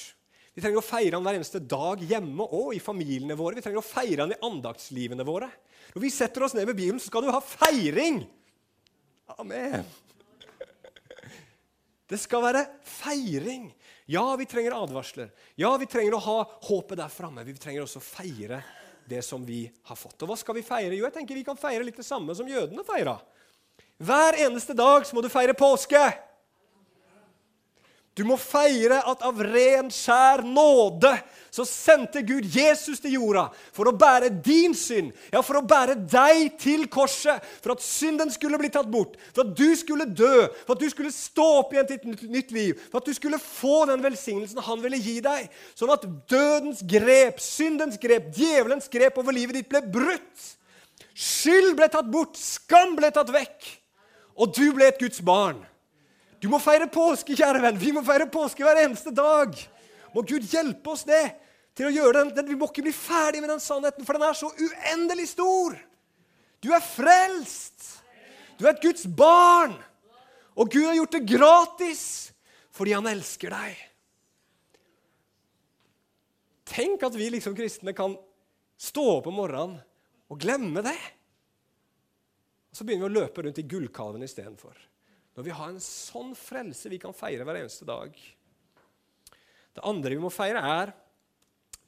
Vi 0.55 0.63
trenger 0.63 0.79
å 0.79 0.87
feire 0.87 1.17
han 1.17 1.25
hver 1.27 1.37
eneste 1.37 1.59
dag 1.59 2.01
hjemme 2.07 2.47
og 2.47 2.71
i 2.75 2.81
familiene 2.83 3.35
våre. 3.37 3.59
Vi 3.59 3.63
trenger 3.65 3.81
å 3.81 3.85
feire 3.85 4.23
han 4.23 4.33
i 4.33 4.41
andaktslivene 4.47 5.27
våre. 5.27 5.49
Når 5.93 6.05
vi 6.05 6.11
setter 6.15 6.47
oss 6.47 6.55
ned 6.55 6.65
med 6.69 6.77
Bibelen, 6.77 7.01
så 7.03 7.11
skal 7.11 7.27
du 7.27 7.31
ha 7.35 7.43
feiring! 7.43 8.23
Amen. 9.35 9.85
Det 12.05 12.19
skal 12.21 12.43
være 12.45 12.63
feiring. 12.85 13.67
Ja, 14.05 14.35
vi 14.35 14.45
trenger 14.45 14.75
advarsler. 14.83 15.31
Ja, 15.57 15.71
vi 15.77 15.87
trenger 15.89 16.17
å 16.17 16.23
ha 16.25 16.37
håpet 16.67 16.99
der 16.99 17.09
framme. 17.09 17.45
Vi 17.45 17.55
trenger 17.57 17.85
også 17.85 18.01
å 18.01 18.05
feire 18.05 18.61
det 19.09 19.21
som 19.25 19.45
vi 19.45 19.63
har 19.89 19.97
fått. 19.97 20.19
Og 20.21 20.29
hva 20.29 20.37
skal 20.37 20.57
vi 20.57 20.65
feire? 20.65 20.93
Jo, 20.93 21.07
jeg 21.07 21.15
tenker 21.15 21.37
vi 21.37 21.45
kan 21.45 21.57
feire 21.57 21.85
litt 21.85 21.97
det 21.97 22.05
samme 22.05 22.35
som 22.37 22.49
jødene 22.49 22.85
feira. 22.85 23.17
Hver 23.97 24.37
eneste 24.45 24.75
dag 24.77 25.05
så 25.07 25.17
må 25.17 25.23
du 25.25 25.29
feire 25.31 25.55
påske. 25.57 26.01
Du 28.15 28.23
må 28.23 28.37
feire 28.39 29.01
at 29.03 29.23
av 29.27 29.41
ren, 29.43 29.89
skjær 29.91 30.45
nåde 30.47 31.11
så 31.55 31.63
sendte 31.67 32.19
Gud 32.23 32.47
Jesus 32.51 32.99
til 32.99 33.13
jorda 33.15 33.45
for 33.75 33.87
å 33.87 33.95
bære 33.95 34.29
din 34.43 34.73
synd, 34.75 35.13
ja, 35.31 35.39
for 35.43 35.59
å 35.59 35.63
bære 35.67 35.97
deg 36.11 36.57
til 36.59 36.83
korset, 36.91 37.43
for 37.63 37.75
at 37.75 37.83
synden 37.83 38.31
skulle 38.33 38.59
bli 38.59 38.71
tatt 38.71 38.89
bort, 38.91 39.15
for 39.31 39.45
at 39.45 39.53
du 39.55 39.69
skulle 39.79 40.07
dø, 40.07 40.47
for 40.65 40.75
at 40.75 40.83
du 40.83 40.91
skulle 40.91 41.13
stå 41.15 41.45
opp 41.61 41.75
igjen 41.75 41.87
til 41.87 41.99
et 41.99 42.25
nytt 42.37 42.55
liv, 42.55 42.81
for 42.89 42.99
at 42.99 43.07
du 43.07 43.15
skulle 43.15 43.39
få 43.39 43.85
den 43.91 44.03
velsignelsen 44.03 44.63
han 44.67 44.83
ville 44.83 44.99
gi 44.99 45.19
deg, 45.23 45.47
sånn 45.79 45.93
at 45.95 46.07
dødens 46.31 46.83
grep, 46.87 47.39
syndens 47.43 47.99
grep, 48.03 48.31
djevelens 48.35 48.91
grep 48.91 49.19
over 49.19 49.35
livet 49.35 49.61
ditt 49.61 49.71
ble 49.71 49.83
brutt. 49.95 50.49
Skyld 51.15 51.75
ble 51.79 51.87
tatt 51.91 52.11
bort, 52.11 52.35
skam 52.39 52.97
ble 52.99 53.11
tatt 53.15 53.31
vekk. 53.31 53.71
Og 54.43 54.51
du 54.55 54.65
ble 54.75 54.89
et 54.91 54.99
Guds 54.99 55.21
barn. 55.23 55.61
Du 56.45 56.49
må 56.51 56.59
feire 56.61 56.85
påske, 56.93 57.33
kjære 57.33 57.57
venn. 57.63 57.77
Vi 57.81 57.89
må 57.95 58.03
feire 58.05 58.27
påske 58.29 58.61
hver 58.61 58.77
eneste 58.83 59.09
dag. 59.09 59.55
Må 60.13 60.21
Gud 60.21 60.45
hjelpe 60.45 60.91
oss 60.93 61.01
det, 61.07 61.23
til 61.73 61.89
å 61.89 61.93
gjøre 61.95 62.21
den. 62.35 62.51
Vi 62.51 62.57
må 62.59 62.67
ikke 62.69 62.85
bli 62.85 62.93
ferdig 62.93 63.41
med 63.41 63.49
den 63.49 63.63
sannheten, 63.63 64.05
for 64.05 64.13
den 64.13 64.27
er 64.27 64.37
så 64.37 64.51
uendelig 64.53 65.31
stor. 65.31 65.73
Du 66.61 66.69
er 66.69 66.85
frelst. 66.85 67.89
Du 68.59 68.67
er 68.67 68.75
et 68.75 68.85
Guds 68.85 69.09
barn. 69.09 69.73
Og 70.53 70.69
Gud 70.69 70.85
har 70.85 70.99
gjort 70.99 71.17
det 71.17 71.25
gratis 71.33 72.05
fordi 72.75 72.93
han 72.93 73.09
elsker 73.09 73.55
deg. 73.55 73.83
Tenk 76.75 77.05
at 77.07 77.17
vi 77.17 77.33
liksom 77.33 77.55
kristne 77.57 77.95
kan 77.97 78.19
stå 78.77 79.11
opp 79.17 79.29
om 79.31 79.41
morgenen 79.41 79.79
og 80.29 80.45
glemme 80.45 80.85
det. 80.85 80.99
Og 82.69 82.77
Så 82.77 82.85
begynner 82.85 83.09
vi 83.09 83.15
å 83.15 83.23
løpe 83.23 83.45
rundt 83.47 83.63
i 83.63 83.71
gullkalven 83.71 84.27
istedenfor. 84.27 84.75
Når 85.35 85.47
vi 85.47 85.55
har 85.55 85.71
en 85.71 85.81
sånn 85.83 86.31
frelse 86.37 86.91
vi 86.91 86.99
kan 87.01 87.15
feire 87.15 87.43
hver 87.47 87.59
eneste 87.59 87.87
dag. 87.87 88.13
Det 89.75 89.83
andre 89.83 90.15
vi 90.15 90.23
må 90.23 90.31
feire, 90.31 90.61
er 90.63 90.93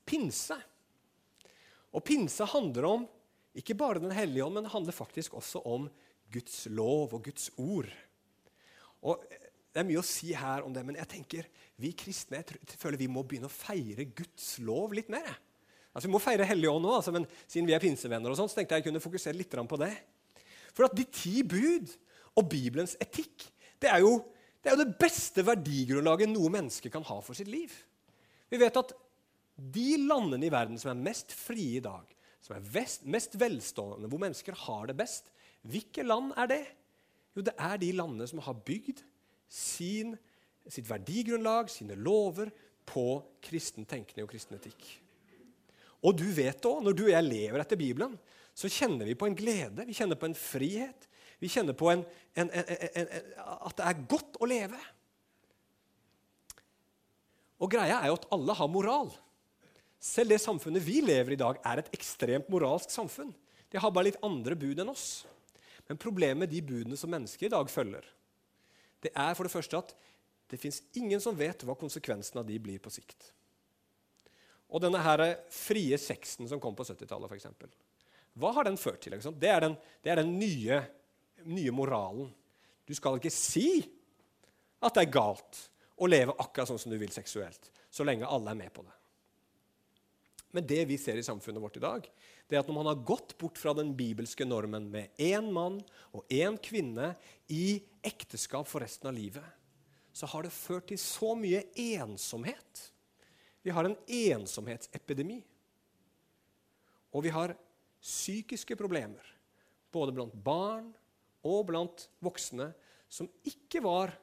pinse. 0.07 0.57
Og 1.95 2.03
pinse 2.05 2.47
handler 2.51 2.89
om 2.89 3.07
ikke 3.57 3.73
bare 3.73 4.03
Den 4.03 4.13
hellige 4.13 4.45
ånd, 4.45 4.53
men 4.53 4.67
det 4.67 4.73
handler 4.73 4.93
faktisk 4.93 5.33
også 5.33 5.63
om 5.65 5.88
Guds 6.29 6.67
lov 6.69 7.15
og 7.15 7.23
Guds 7.25 7.49
ord. 7.57 7.89
Og 9.01 9.23
Det 9.73 9.83
er 9.83 9.88
mye 9.88 10.01
å 10.01 10.05
si 10.05 10.31
her 10.33 10.65
om 10.65 10.73
det, 10.73 10.81
men 10.86 10.95
jeg 10.97 11.10
tenker 11.12 11.47
vi 11.77 11.91
kristne 11.93 12.39
jeg 12.41 12.77
føler 12.81 12.97
vi 12.97 13.10
må 13.12 13.21
begynne 13.21 13.45
å 13.45 13.53
feire 13.53 14.07
Guds 14.10 14.55
lov 14.65 14.95
litt 14.97 15.10
mer. 15.13 15.29
Altså 15.93 16.07
Vi 16.10 16.13
må 16.13 16.21
feire 16.21 16.45
Hellige 16.49 16.73
ånd 16.73 16.86
nå, 16.86 16.95
altså, 16.97 17.13
men 17.13 17.27
siden 17.45 17.69
vi 17.69 17.75
er 17.77 17.81
pinsevenner, 17.81 18.29
og 18.29 18.39
sånn, 18.39 18.49
så 18.49 18.57
tenkte 18.57 18.75
jeg 18.75 18.83
jeg 18.83 18.89
kunne 18.89 19.03
fokusere 19.03 19.38
litt 19.38 19.53
på 19.53 19.79
det. 19.81 19.93
For 20.73 20.86
at 20.86 20.97
de 20.97 21.05
ti 21.10 21.43
bud 21.45 21.93
og 22.38 22.50
Bibelens 22.52 22.95
etikk 23.02 23.47
det 23.82 23.89
er, 23.91 24.02
jo, 24.02 24.17
det 24.62 24.71
er 24.71 24.78
jo 24.78 24.84
det 24.86 24.97
beste 24.97 25.43
verdigrunnlaget 25.45 26.32
noe 26.32 26.50
menneske 26.54 26.89
kan 26.93 27.06
ha 27.06 27.19
for 27.21 27.38
sitt 27.38 27.50
liv. 27.52 27.73
Vi 28.50 28.58
vet 28.58 28.80
at 28.80 28.93
de 29.58 29.89
landene 30.02 30.47
i 30.47 30.54
verden 30.54 30.80
som 30.82 30.91
er 30.93 31.04
mest 31.10 31.34
frie 31.36 31.78
i 31.78 31.84
dag, 31.84 32.10
som 32.41 32.56
er 32.56 32.65
vest, 32.73 33.06
mest 33.06 33.36
velstående, 33.38 34.10
hvor 34.10 34.21
mennesker 34.21 34.58
har 34.65 34.89
det 34.89 34.97
best, 34.97 35.30
hvilke 35.67 36.06
land 36.06 36.32
er 36.38 36.50
det? 36.50 36.63
Jo, 37.38 37.43
det 37.45 37.54
er 37.54 37.78
de 37.82 37.91
landene 37.93 38.28
som 38.30 38.41
har 38.45 38.58
bygd 38.65 39.04
sin, 39.52 40.15
sitt 40.65 40.88
verdigrunnlag, 40.89 41.69
sine 41.73 41.97
lover, 41.97 42.50
på 42.88 43.19
kristen 43.43 43.84
tenkning 43.84 44.23
og 44.23 44.32
kristen 44.32 44.56
etikk. 44.56 44.86
Og 46.08 46.15
du 46.15 46.23
vet 46.32 46.63
òg, 46.69 46.80
når 46.86 46.95
du 46.95 47.04
og 47.08 47.12
jeg 47.12 47.26
lever 47.26 47.60
etter 47.60 47.80
Bibelen, 47.80 48.13
så 48.58 48.69
kjenner 48.71 49.10
vi 49.10 49.17
på 49.17 49.28
en 49.28 49.36
glede, 49.38 49.86
vi 49.86 49.95
kjenner 49.97 50.17
på 50.19 50.30
en 50.30 50.38
frihet. 50.38 51.07
Vi 51.39 51.50
kjenner 51.52 51.76
på 51.78 51.89
en, 51.91 52.04
en, 52.34 52.50
en, 52.50 53.10
at 53.45 53.78
det 53.78 53.86
er 53.86 54.06
godt 54.10 54.39
å 54.41 54.50
leve. 54.50 54.80
Og 57.62 57.71
greia 57.73 58.00
er 58.00 58.12
jo 58.12 58.17
at 58.17 58.28
alle 58.34 58.56
har 58.58 58.69
moral. 58.71 59.12
Selv 60.02 60.34
det 60.34 60.41
samfunnet 60.41 60.86
vi 60.86 61.00
lever 61.06 61.34
i 61.34 61.38
i 61.38 61.41
dag, 61.41 61.60
er 61.65 61.82
et 61.82 61.93
ekstremt 61.95 62.50
moralsk 62.54 62.93
samfunn. 62.93 63.34
De 63.69 63.82
har 63.82 63.93
bare 63.93 64.10
litt 64.10 64.21
andre 64.26 64.58
bud 64.58 64.80
enn 64.82 64.93
oss. 64.93 65.26
Men 65.88 66.00
problemet 66.02 66.45
med 66.45 66.54
de 66.54 66.62
budene 66.62 66.97
som 67.00 67.12
mennesker 67.12 67.47
i 67.47 67.54
dag 67.54 67.69
følger, 67.71 68.06
det 69.06 69.13
er 69.13 69.36
for 69.38 69.47
det 69.47 69.54
første 69.54 69.80
at 69.80 69.93
det 70.52 70.60
fins 70.60 70.82
ingen 70.97 71.21
som 71.21 71.36
vet 71.38 71.63
hva 71.67 71.76
konsekvensen 71.78 72.39
av 72.39 72.47
de 72.47 72.58
blir 72.60 72.80
på 72.82 72.91
sikt. 72.93 73.32
Og 74.67 74.84
denne 74.84 75.00
her 75.00 75.23
frie 75.54 75.97
sexen 76.02 76.47
som 76.50 76.60
kom 76.63 76.76
på 76.76 76.86
70-tallet, 76.88 77.32
f.eks. 77.32 77.78
Hva 78.38 78.52
har 78.58 78.67
den 78.67 78.80
ført 78.80 79.02
til? 79.04 79.15
Det 79.15 79.52
er 79.52 79.63
den, 79.63 79.78
det 80.04 80.12
er 80.12 80.21
den 80.21 80.34
nye, 80.39 80.82
nye, 81.47 81.71
moralen. 81.73 82.29
Du 82.88 82.93
skal 82.95 83.19
ikke 83.19 83.33
si 83.33 83.81
at 84.83 84.93
det 84.95 85.07
er 85.07 85.15
galt 85.17 85.63
å 85.97 86.07
leve 86.10 86.36
akkurat 86.38 86.69
sånn 86.69 86.79
som 86.81 86.93
du 86.93 86.99
vil 87.01 87.12
seksuelt, 87.13 87.71
så 87.89 88.05
lenge 88.05 88.29
alle 88.29 88.53
er 88.53 88.60
med 88.60 88.73
på 88.73 88.86
det. 88.86 88.93
Men 90.55 90.65
det 90.69 90.83
vi 90.89 90.97
ser 91.01 91.19
i 91.19 91.25
samfunnet 91.25 91.62
vårt 91.62 91.77
i 91.77 91.83
dag, 91.83 92.05
det 92.47 92.55
er 92.55 92.62
at 92.62 92.69
når 92.69 92.77
man 92.77 92.89
har 92.89 93.05
gått 93.05 93.36
bort 93.39 93.60
fra 93.60 93.73
den 93.75 93.91
bibelske 93.97 94.45
normen 94.47 94.88
med 94.89 95.12
én 95.19 95.49
mann 95.53 95.81
og 96.15 96.29
én 96.31 96.55
kvinne 96.63 97.12
i 97.51 97.81
ekteskap 98.05 98.69
for 98.69 98.86
resten 98.86 99.10
av 99.10 99.17
livet, 99.17 99.43
så 100.15 100.29
har 100.31 100.47
det 100.47 100.55
ført 100.55 100.88
til 100.89 100.97
så 101.01 101.33
mye 101.38 101.65
ensomhet. 101.77 102.88
Vi 103.62 103.73
har 103.75 103.86
en 103.86 103.97
ensomhetsepidemi. 104.07 105.41
Og 107.13 107.25
vi 107.27 107.33
har 107.33 107.53
psykiske 108.01 108.77
problemer, 108.79 109.25
både 109.91 110.15
blant 110.15 110.33
barn 110.45 110.89
og 111.47 111.67
blant 111.69 112.07
voksne, 112.23 112.71
som 113.10 113.29
ikke 113.47 113.81
var 113.86 114.13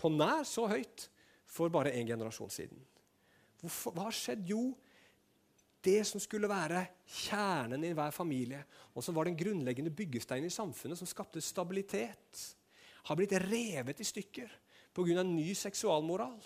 på 0.00 0.10
nær 0.12 0.46
så 0.48 0.66
høyt 0.70 1.08
for 1.52 1.72
bare 1.72 1.92
en 1.98 2.08
generasjon 2.08 2.50
siden. 2.52 2.80
Hvorfor, 3.60 3.94
hva 3.94 4.08
har 4.08 4.16
skjedd? 4.16 4.48
Jo, 4.48 4.72
det 5.82 6.00
som 6.08 6.22
skulle 6.22 6.50
være 6.50 6.84
kjernen 7.26 7.84
i 7.84 7.92
hver 7.96 8.14
familie, 8.14 8.62
og 8.94 9.04
som 9.04 9.14
var 9.16 9.28
den 9.28 9.38
grunnleggende 9.38 9.92
byggesteinen 9.94 10.48
i 10.48 10.54
samfunnet, 10.54 10.98
som 10.98 11.10
skapte 11.10 11.42
stabilitet, 11.42 12.42
har 13.02 13.18
blitt 13.18 13.34
revet 13.44 14.00
i 14.00 14.06
stykker 14.06 14.50
pga. 14.94 15.22
ny 15.26 15.54
seksualmoral. 15.54 16.38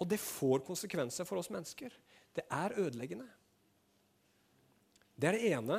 Og 0.00 0.08
det 0.08 0.18
får 0.18 0.64
konsekvenser 0.66 1.24
for 1.28 1.38
oss 1.38 1.50
mennesker. 1.52 1.92
Det 2.34 2.44
er 2.50 2.74
ødeleggende. 2.80 3.28
Det 5.14 5.28
er 5.28 5.36
det 5.36 5.52
ene. 5.52 5.78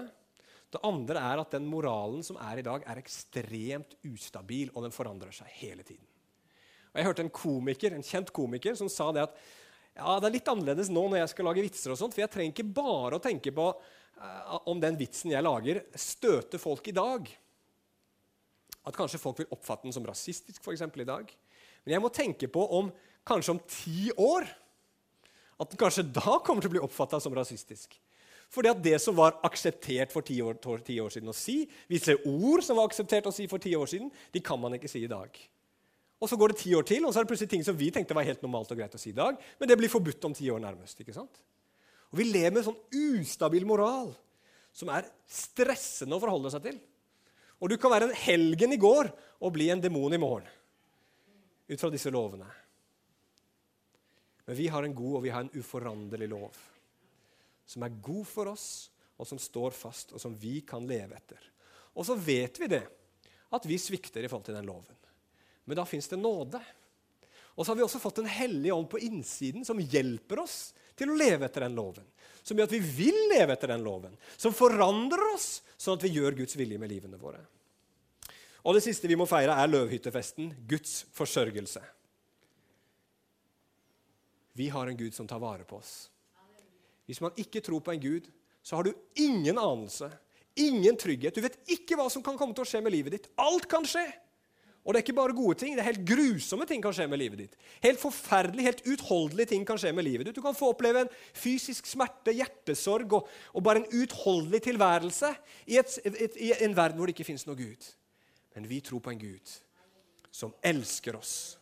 Det 0.74 0.82
andre 0.88 1.22
er 1.22 1.42
at 1.42 1.54
den 1.54 1.68
moralen 1.70 2.24
som 2.26 2.40
er 2.42 2.60
i 2.60 2.66
dag, 2.66 2.86
er 2.90 3.02
ekstremt 3.02 3.94
ustabil, 4.10 4.72
og 4.74 4.88
den 4.88 4.96
forandrer 4.96 5.34
seg 5.36 5.52
hele 5.60 5.86
tiden. 5.86 6.06
Og 6.94 7.00
jeg 7.00 7.08
hørte 7.08 7.26
en 7.26 7.34
komiker, 7.34 7.94
en 7.94 8.06
kjent 8.06 8.32
komiker 8.34 8.78
som 8.78 8.90
sa 8.92 9.12
det 9.14 9.26
at 9.28 9.38
ja, 9.94 10.16
det 10.18 10.28
er 10.28 10.34
litt 10.34 10.50
annerledes 10.50 10.90
nå 10.90 11.04
når 11.06 11.20
jeg 11.22 11.32
skal 11.34 11.48
lage 11.50 11.64
vitser. 11.66 11.94
og 11.94 12.00
sånt, 12.00 12.16
For 12.16 12.24
jeg 12.24 12.32
trenger 12.34 12.56
ikke 12.56 12.74
bare 12.82 13.20
å 13.20 13.22
tenke 13.22 13.54
på 13.54 13.68
uh, 13.70 14.56
om 14.70 14.82
den 14.82 14.98
vitsen 14.98 15.34
jeg 15.34 15.46
lager, 15.46 15.84
støter 15.94 16.62
folk 16.62 16.90
i 16.90 16.96
dag. 16.98 17.30
At 18.84 18.98
kanskje 18.98 19.22
folk 19.22 19.44
vil 19.44 19.54
oppfatte 19.54 19.86
den 19.86 19.96
som 19.96 20.06
rasistisk 20.06 20.64
for 20.66 20.74
eksempel, 20.74 21.06
i 21.06 21.10
dag. 21.10 21.30
Men 21.86 21.98
jeg 21.98 22.04
må 22.04 22.10
tenke 22.14 22.50
på 22.50 22.66
om 22.80 22.90
kanskje 23.28 23.54
om 23.54 23.62
ti 23.70 24.10
år 24.18 24.50
at 25.62 25.70
den 25.70 25.80
kanskje 25.80 26.08
da 26.10 26.40
kommer 26.44 26.64
til 26.64 26.72
å 26.72 26.76
bli 26.76 26.84
oppfatta 26.84 27.20
som 27.22 27.36
rasistisk. 27.38 27.94
Fordi 28.54 28.70
at 28.70 28.82
det 28.86 29.00
som 29.02 29.16
var 29.18 29.40
akseptert 29.48 30.12
for 30.14 30.26
ti 30.26 30.36
år, 30.46 30.60
ti 30.86 31.00
år 31.02 31.10
siden 31.14 31.32
å 31.32 31.34
si, 31.34 31.64
visse 31.90 32.14
ord 32.30 32.62
som 32.62 32.78
var 32.78 32.86
akseptert 32.90 33.26
å 33.26 33.34
si 33.34 33.48
for 33.50 33.62
ti 33.62 33.74
år 33.74 33.90
siden, 33.90 34.12
de 34.34 34.42
kan 34.46 34.62
man 34.62 34.76
ikke 34.78 34.92
si 34.92 35.02
i 35.08 35.10
dag. 35.10 35.34
Og 36.22 36.30
Så 36.30 36.38
går 36.38 36.54
det 36.54 36.60
ti 36.62 36.74
år 36.78 36.86
til, 36.88 37.04
og 37.04 37.12
så 37.12 37.20
er 37.20 37.26
det 37.26 37.34
plutselig 37.34 37.50
ting 37.52 37.66
som 37.66 37.76
vi 37.76 37.90
tenkte 37.92 38.16
var 38.16 38.28
helt 38.28 38.44
normalt 38.46 38.70
og 38.72 38.78
greit 38.78 38.94
å 38.96 39.02
si 39.02 39.10
i 39.10 39.18
dag, 39.18 39.40
men 39.60 39.70
det 39.70 39.78
blir 39.80 39.92
forbudt 39.92 40.30
om 40.30 40.36
ti 40.38 40.46
år 40.54 40.62
nærmest. 40.62 41.02
ikke 41.02 41.16
sant? 41.16 41.42
Og 42.14 42.20
Vi 42.20 42.30
lever 42.30 42.54
med 42.54 42.62
en 42.62 42.70
sånn 42.70 43.18
ustabil 43.20 43.66
moral 43.66 44.14
som 44.72 44.92
er 44.94 45.10
stressende 45.28 46.16
å 46.16 46.22
forholde 46.22 46.52
seg 46.54 46.62
til. 46.64 46.78
Og 47.60 47.70
du 47.70 47.78
kan 47.78 47.92
være 47.92 48.12
en 48.12 48.22
helgen 48.22 48.72
i 48.72 48.80
går 48.80 49.10
og 49.42 49.54
bli 49.56 49.70
en 49.74 49.82
demon 49.82 50.14
i 50.14 50.22
morgen 50.22 50.48
ut 51.68 51.80
fra 51.80 51.90
disse 51.90 52.12
lovene. 52.14 52.48
Men 54.46 54.56
vi 54.56 54.68
har 54.68 54.86
en 54.86 54.96
god 54.96 55.18
og 55.18 55.24
vi 55.26 55.34
har 55.34 55.42
en 55.42 55.54
uforanderlig 55.58 56.30
lov 56.30 56.62
som 57.66 57.86
er 57.86 58.02
god 58.04 58.26
for 58.28 58.52
oss, 58.54 58.68
og 59.18 59.28
som 59.30 59.40
står 59.40 59.76
fast, 59.78 60.12
og 60.14 60.22
som 60.22 60.36
vi 60.38 60.60
kan 60.68 60.86
leve 60.90 61.16
etter. 61.16 61.40
Og 61.94 62.06
så 62.08 62.18
vet 62.18 62.58
vi 62.60 62.70
det, 62.72 62.84
at 63.54 63.66
vi 63.70 63.78
svikter 63.78 64.26
i 64.26 64.30
forhold 64.30 64.48
til 64.48 64.58
den 64.58 64.68
loven. 64.68 64.98
Men 65.70 65.80
da 65.80 65.86
fins 65.88 66.10
det 66.12 66.20
nåde. 66.20 66.60
Og 67.54 67.66
så 67.66 67.72
har 67.72 67.78
vi 67.78 67.86
også 67.86 68.02
fått 68.02 68.24
en 68.24 68.30
hellig 68.30 68.74
ånd 68.74 68.90
på 68.92 69.00
innsiden 69.06 69.66
som 69.66 69.80
hjelper 69.80 70.42
oss 70.44 70.74
til 70.98 71.14
å 71.14 71.18
leve 71.18 71.48
etter 71.48 71.68
den 71.68 71.78
loven. 71.78 72.06
Som 72.44 72.58
gjør 72.58 72.68
at 72.68 72.76
vi 72.76 72.82
vil 72.84 73.20
leve 73.32 73.56
etter 73.56 73.72
den 73.72 73.86
loven. 73.86 74.16
Som 74.36 74.56
forandrer 74.58 75.24
oss, 75.34 75.62
sånn 75.78 76.00
at 76.00 76.04
vi 76.04 76.16
gjør 76.18 76.36
Guds 76.42 76.58
vilje 76.60 76.82
med 76.82 76.92
livene 76.92 77.22
våre. 77.22 77.44
Og 78.64 78.76
det 78.76 78.84
siste 78.86 79.10
vi 79.12 79.18
må 79.20 79.28
feire, 79.28 79.56
er 79.60 79.70
løvhyttefesten, 79.70 80.54
Guds 80.68 81.04
forsørgelse. 81.16 81.84
Vi 84.54 84.70
har 84.72 84.88
en 84.88 84.98
Gud 84.98 85.16
som 85.16 85.28
tar 85.28 85.42
vare 85.44 85.66
på 85.68 85.80
oss. 85.80 86.08
Hvis 87.10 87.22
man 87.24 87.36
ikke 87.40 87.62
tror 87.64 87.84
på 87.84 87.94
en 87.94 88.04
Gud, 88.04 88.28
så 88.64 88.78
har 88.78 88.88
du 88.88 88.94
ingen 89.20 89.58
anelse, 89.60 90.10
ingen 90.56 90.98
trygghet. 90.98 91.36
Du 91.36 91.44
vet 91.44 91.58
ikke 91.72 91.98
hva 92.00 92.08
som 92.12 92.24
kan 92.24 92.38
komme 92.40 92.56
til 92.56 92.64
å 92.64 92.70
skje 92.70 92.84
med 92.84 92.96
livet 92.96 93.18
ditt. 93.18 93.32
Alt 93.42 93.68
kan 93.72 93.88
skje. 93.88 94.06
Og 94.84 94.92
det 94.92 95.00
er 95.00 95.06
ikke 95.06 95.16
bare 95.16 95.36
gode 95.36 95.56
ting, 95.62 95.78
det 95.78 95.80
er 95.80 95.94
helt 95.94 96.04
grusomme 96.08 96.66
ting 96.68 96.82
kan 96.84 96.92
skje 96.96 97.06
med 97.08 97.22
livet 97.22 97.40
ditt. 97.40 97.54
Helt 97.86 98.02
forferdelig, 98.02 98.66
helt 98.68 98.82
utholdelige 98.92 99.54
ting 99.54 99.64
kan 99.68 99.80
skje 99.80 99.94
med 99.96 100.04
livet 100.04 100.28
ditt. 100.28 100.36
Du 100.36 100.44
kan 100.44 100.58
få 100.58 100.74
oppleve 100.74 101.06
en 101.06 101.14
fysisk 101.40 101.88
smerte, 101.88 102.34
hjertesorg 102.36 103.16
og, 103.16 103.30
og 103.56 103.64
bare 103.64 103.80
en 103.80 104.02
utholdelig 104.04 104.60
tilværelse 104.66 105.30
i, 105.72 105.78
et, 105.80 105.96
et, 106.04 106.36
i, 106.36 106.52
en 106.68 106.76
verden 106.76 107.00
hvor 107.00 107.08
det 107.08 107.16
ikke 107.16 107.30
fins 107.30 107.48
noe 107.48 107.56
Gud. 107.60 107.88
Men 108.58 108.68
vi 108.68 108.82
tror 108.84 109.00
på 109.06 109.14
en 109.14 109.24
Gud 109.24 109.56
som 110.34 110.52
elsker 110.66 111.16
oss, 111.16 111.56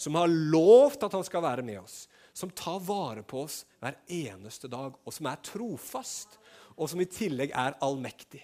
som 0.00 0.18
har 0.18 0.26
lovt 0.26 1.06
at 1.06 1.14
han 1.14 1.24
skal 1.26 1.44
være 1.44 1.62
med 1.62 1.78
oss, 1.78 2.08
som 2.34 2.50
tar 2.50 2.80
vare 2.82 3.22
på 3.22 3.44
oss 3.46 3.62
hver 3.80 3.96
eneste 4.10 4.68
dag, 4.70 4.96
og 5.04 5.14
som 5.14 5.28
er 5.30 5.42
trofast, 5.46 6.38
og 6.74 6.90
som 6.90 7.00
i 7.00 7.08
tillegg 7.08 7.54
er 7.54 7.76
allmektig. 7.84 8.42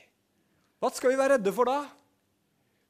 Hva 0.80 0.92
skal 0.94 1.12
vi 1.12 1.18
være 1.18 1.36
redde 1.36 1.52
for 1.52 1.68
da? 1.68 1.80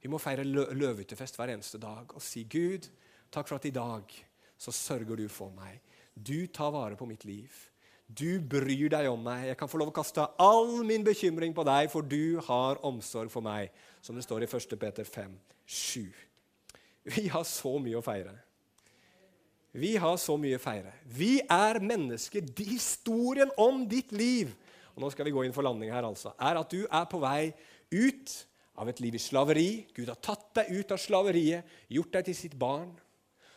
Vi 0.00 0.08
må 0.08 0.20
feire 0.20 0.44
lø 0.46 0.66
løvehyttefest 0.76 1.36
hver 1.40 1.52
eneste 1.54 1.80
dag 1.80 2.12
og 2.14 2.22
si, 2.24 2.44
'Gud, 2.44 2.86
takk 3.32 3.48
for 3.48 3.56
at 3.56 3.66
i 3.68 3.74
dag 3.74 4.12
så 4.60 4.72
sørger 4.72 5.16
du 5.16 5.26
for 5.28 5.50
meg. 5.56 5.80
Du 6.14 6.46
tar 6.46 6.70
vare 6.72 6.96
på 6.96 7.08
mitt 7.08 7.24
liv. 7.24 7.50
Du 8.06 8.40
bryr 8.40 8.88
deg 8.90 9.06
om 9.08 9.20
meg. 9.22 9.46
Jeg 9.48 9.56
kan 9.56 9.68
få 9.68 9.78
lov 9.78 9.92
å 9.92 9.94
kaste 9.94 10.24
all 10.38 10.82
min 10.84 11.04
bekymring 11.04 11.54
på 11.54 11.64
deg, 11.64 11.90
for 11.90 12.02
du 12.02 12.40
har 12.44 12.80
omsorg 12.84 13.30
for 13.30 13.40
meg.' 13.40 13.70
Som 14.02 14.16
det 14.16 14.24
står 14.24 14.42
i 14.42 14.48
1. 14.48 14.78
Peter 14.80 15.04
5, 15.04 15.38
7. 15.66 16.12
Vi 17.04 17.28
har 17.28 17.44
så 17.44 17.78
mye 17.78 17.98
å 17.98 18.04
feire. 18.04 18.32
Vi 19.72 19.94
har 20.02 20.16
så 20.18 20.34
mye 20.40 20.58
å 20.58 20.62
feire. 20.62 20.92
Vi 21.06 21.38
er 21.44 21.78
mennesker. 21.84 22.46
Historien 22.58 23.52
om 23.60 23.84
ditt 23.88 24.10
liv 24.12 24.50
og 25.00 25.06
nå 25.06 25.10
skal 25.14 25.24
vi 25.24 25.32
gå 25.32 25.46
inn 25.46 25.54
for 25.56 25.64
landing 25.64 25.92
her, 25.94 26.04
altså, 26.04 26.34
er 26.36 26.58
at 26.60 26.72
du 26.72 26.82
er 26.84 27.06
på 27.08 27.20
vei 27.22 27.52
ut 27.88 28.32
av 28.80 28.90
et 28.90 28.98
liv 29.00 29.14
i 29.16 29.22
slaveri. 29.22 29.68
Gud 29.96 30.10
har 30.10 30.18
tatt 30.20 30.50
deg 30.58 30.74
ut 30.76 30.92
av 30.92 31.00
slaveriet, 31.00 31.70
gjort 31.88 32.18
deg 32.18 32.26
til 32.26 32.36
sitt 32.36 32.56
barn. 32.60 32.90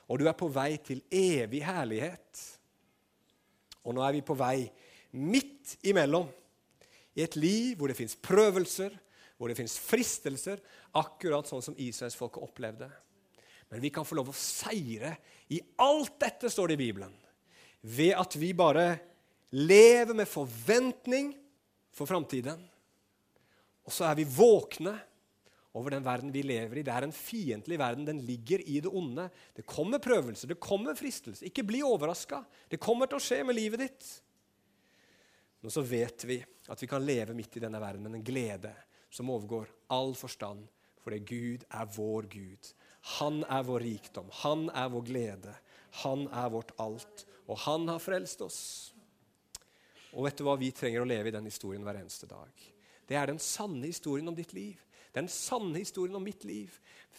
Og 0.07 0.21
du 0.21 0.27
er 0.29 0.37
på 0.39 0.47
vei 0.51 0.77
til 0.79 1.01
evig 1.11 1.59
herlighet. 1.67 2.43
Og 3.83 3.97
nå 3.97 4.03
er 4.07 4.15
vi 4.15 4.23
på 4.23 4.37
vei 4.39 4.69
midt 5.19 5.77
imellom. 5.83 6.29
I 7.19 7.25
et 7.25 7.35
liv 7.35 7.75
hvor 7.75 7.91
det 7.91 7.97
fins 7.99 8.15
prøvelser, 8.15 8.95
hvor 9.35 9.51
det 9.51 9.57
fins 9.59 9.75
fristelser, 9.83 10.63
akkurat 10.95 11.49
sånn 11.49 11.65
som 11.65 11.75
Israelsfolket 11.75 12.45
opplevde. 12.45 12.87
Men 13.73 13.81
vi 13.81 13.89
kan 13.89 14.05
få 14.05 14.19
lov 14.19 14.27
å 14.29 14.35
seire 14.37 15.15
i 15.49 15.57
alt 15.81 16.19
dette, 16.21 16.51
står 16.53 16.69
det 16.69 16.75
i 16.77 16.81
Bibelen, 16.83 17.13
ved 17.81 18.11
at 18.21 18.35
vi 18.37 18.51
bare 18.53 18.83
lever 19.49 20.13
med 20.13 20.29
forventning 20.29 21.31
for 21.89 22.05
framtiden. 22.05 22.61
Og 23.81 23.95
så 23.95 24.05
er 24.11 24.19
vi 24.19 24.27
våkne 24.29 24.93
over 25.73 25.95
den 25.95 26.05
verden 26.05 26.29
vi 26.35 26.43
lever 26.45 26.79
i. 26.79 26.83
Det 26.85 26.93
er 26.93 27.07
en 27.07 27.15
fiendtlig 27.17 27.79
verden. 27.81 28.05
Den 28.05 28.21
ligger 28.27 28.61
i 28.61 28.77
det 28.85 28.93
onde. 28.93 29.25
Det 29.57 29.65
kommer 29.65 29.97
prøvelser, 30.05 30.53
det 30.53 30.61
kommer 30.61 30.93
fristelse. 30.93 31.49
Ikke 31.49 31.65
bli 31.65 31.81
overraska. 31.81 32.43
Det 32.69 32.77
kommer 32.77 33.09
til 33.09 33.17
å 33.17 33.25
skje 33.25 33.41
med 33.41 33.57
livet 33.57 33.87
ditt. 33.87 34.11
Men 35.65 35.73
så 35.73 35.81
vet 35.81 36.29
vi 36.29 36.37
at 36.69 36.85
vi 36.85 36.93
kan 36.93 37.01
leve 37.01 37.33
midt 37.33 37.57
i 37.57 37.65
denne 37.65 37.81
verden 37.81 38.05
med 38.05 38.21
en 38.21 38.29
glede 38.29 38.77
som 39.09 39.33
overgår 39.33 39.73
all 39.97 40.13
forstand, 40.13 40.69
fordi 41.01 41.23
Gud 41.25 41.65
er 41.73 41.89
vår 41.97 42.29
Gud. 42.29 42.73
Han 43.19 43.43
er 43.43 43.63
vår 43.67 43.83
rikdom, 43.83 44.29
han 44.43 44.69
er 44.71 44.89
vår 44.93 45.05
glede, 45.07 45.53
han 46.03 46.27
er 46.31 46.49
vårt 46.53 46.71
alt. 46.79 47.25
Og 47.51 47.59
han 47.65 47.89
har 47.91 47.99
frelst 47.99 48.41
oss. 48.45 48.61
Og 50.13 50.23
vet 50.27 50.37
du 50.39 50.45
hva? 50.47 50.55
Vi 50.59 50.71
trenger 50.71 51.03
å 51.03 51.09
leve 51.09 51.27
i 51.27 51.35
den 51.35 51.49
historien 51.49 51.83
hver 51.83 51.99
eneste 51.99 52.29
dag. 52.29 52.51
Det 53.03 53.17
er 53.19 53.27
den 53.27 53.41
sanne 53.41 53.89
historien 53.89 54.29
om 54.31 54.37
ditt 54.37 54.53
liv. 54.55 54.79
Den 55.13 55.27
sanne 55.29 55.81
historien 55.81 56.15
om 56.17 56.23
mitt 56.25 56.45
liv. 56.47 56.73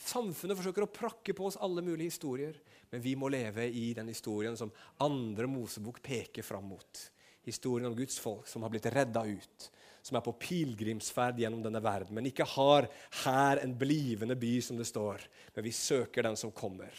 Samfunnet 0.07 0.59
forsøker 0.59 0.87
å 0.87 0.91
prakke 0.91 1.35
på 1.37 1.47
oss 1.47 1.59
alle 1.62 1.85
mulige 1.85 2.11
historier, 2.11 2.57
men 2.91 3.03
vi 3.05 3.14
må 3.18 3.28
leve 3.30 3.68
i 3.68 3.93
den 3.95 4.09
historien 4.11 4.57
som 4.59 4.72
andre 5.05 5.47
Mosebok 5.51 6.01
peker 6.03 6.47
fram 6.47 6.66
mot. 6.72 7.05
Historien 7.45 7.87
om 7.91 7.95
Guds 7.99 8.16
folk 8.18 8.49
som 8.51 8.64
har 8.64 8.72
blitt 8.72 8.89
redda 8.91 9.22
ut, 9.28 9.68
som 10.05 10.19
er 10.19 10.25
på 10.25 10.35
pilegrimsferd 10.37 11.39
gjennom 11.41 11.63
denne 11.65 11.81
verden, 11.81 12.13
men 12.17 12.29
ikke 12.29 12.45
har 12.55 12.91
her 13.25 13.61
en 13.63 13.73
blivende 13.81 14.37
by, 14.37 14.59
som 14.61 14.77
det 14.77 14.85
står, 14.85 15.23
men 15.55 15.65
vi 15.65 15.73
søker 15.73 16.27
den 16.27 16.37
som 16.37 16.53
kommer. 16.53 16.93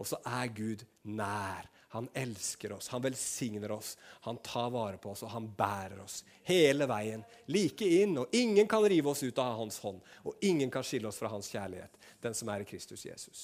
Og 0.00 0.08
så 0.08 0.16
er 0.24 0.54
Gud 0.56 0.84
nær. 1.02 1.68
Han 1.92 2.08
elsker 2.16 2.72
oss, 2.72 2.88
han 2.92 3.02
velsigner 3.04 3.72
oss, 3.72 3.94
han 4.24 4.40
tar 4.44 4.70
vare 4.70 5.00
på 5.00 5.10
oss, 5.12 5.22
og 5.24 5.32
han 5.32 5.48
bærer 5.56 6.00
oss 6.04 6.22
hele 6.48 6.88
veien. 6.88 7.24
Like 7.52 7.84
inn, 8.00 8.16
og 8.20 8.32
ingen 8.36 8.68
kan 8.68 8.84
rive 8.84 9.12
oss 9.12 9.24
ut 9.24 9.40
av 9.40 9.56
hans 9.60 9.80
hånd, 9.84 10.00
og 10.24 10.44
ingen 10.44 10.72
kan 10.72 10.84
skille 10.84 11.08
oss 11.08 11.20
fra 11.20 11.32
hans 11.32 11.48
kjærlighet, 11.52 12.00
den 12.24 12.36
som 12.36 12.52
er 12.52 12.64
i 12.64 12.68
Kristus 12.68 13.06
Jesus. 13.08 13.42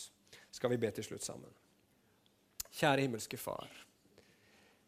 Skal 0.53 0.73
vi 0.73 0.81
be 0.81 0.93
til 0.93 1.09
slutt 1.09 1.25
sammen? 1.25 1.53
Kjære 2.69 3.05
himmelske 3.05 3.41
Far. 3.41 3.69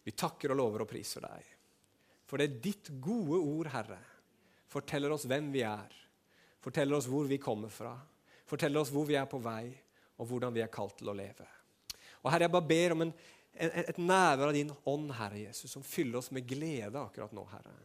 Vi 0.05 0.13
takker 0.13 0.53
og 0.53 0.61
lover 0.61 0.85
og 0.85 0.93
priser 0.93 1.25
deg. 1.25 1.56
For 2.27 2.41
det 2.41 2.49
er 2.49 2.61
ditt 2.63 2.91
gode 3.03 3.39
ord, 3.39 3.71
Herre, 3.71 4.01
forteller 4.71 5.15
oss 5.15 5.27
hvem 5.31 5.53
vi 5.55 5.63
er, 5.67 5.93
forteller 6.63 6.99
oss 6.99 7.09
hvor 7.11 7.29
vi 7.31 7.39
kommer 7.43 7.71
fra, 7.71 7.95
forteller 8.51 8.83
oss 8.83 8.91
hvor 8.95 9.07
vi 9.09 9.19
er 9.19 9.29
på 9.31 9.39
vei, 9.43 9.71
og 10.17 10.31
hvordan 10.31 10.55
vi 10.55 10.63
er 10.65 10.73
kalt 10.73 10.97
til 10.99 11.11
å 11.13 11.17
leve. 11.17 11.47
Og 12.25 12.31
Herre, 12.33 12.47
jeg 12.47 12.55
bare 12.57 12.71
ber 12.71 12.95
om 12.97 13.05
en, 13.05 13.13
et 13.55 14.01
nærvær 14.01 14.51
av 14.51 14.57
din 14.57 14.73
ånd, 14.89 15.13
Herre 15.17 15.45
Jesus, 15.45 15.71
som 15.73 15.85
fyller 15.87 16.21
oss 16.21 16.33
med 16.35 16.49
glede 16.49 16.99
akkurat 16.99 17.35
nå, 17.37 17.45
Herre. 17.53 17.77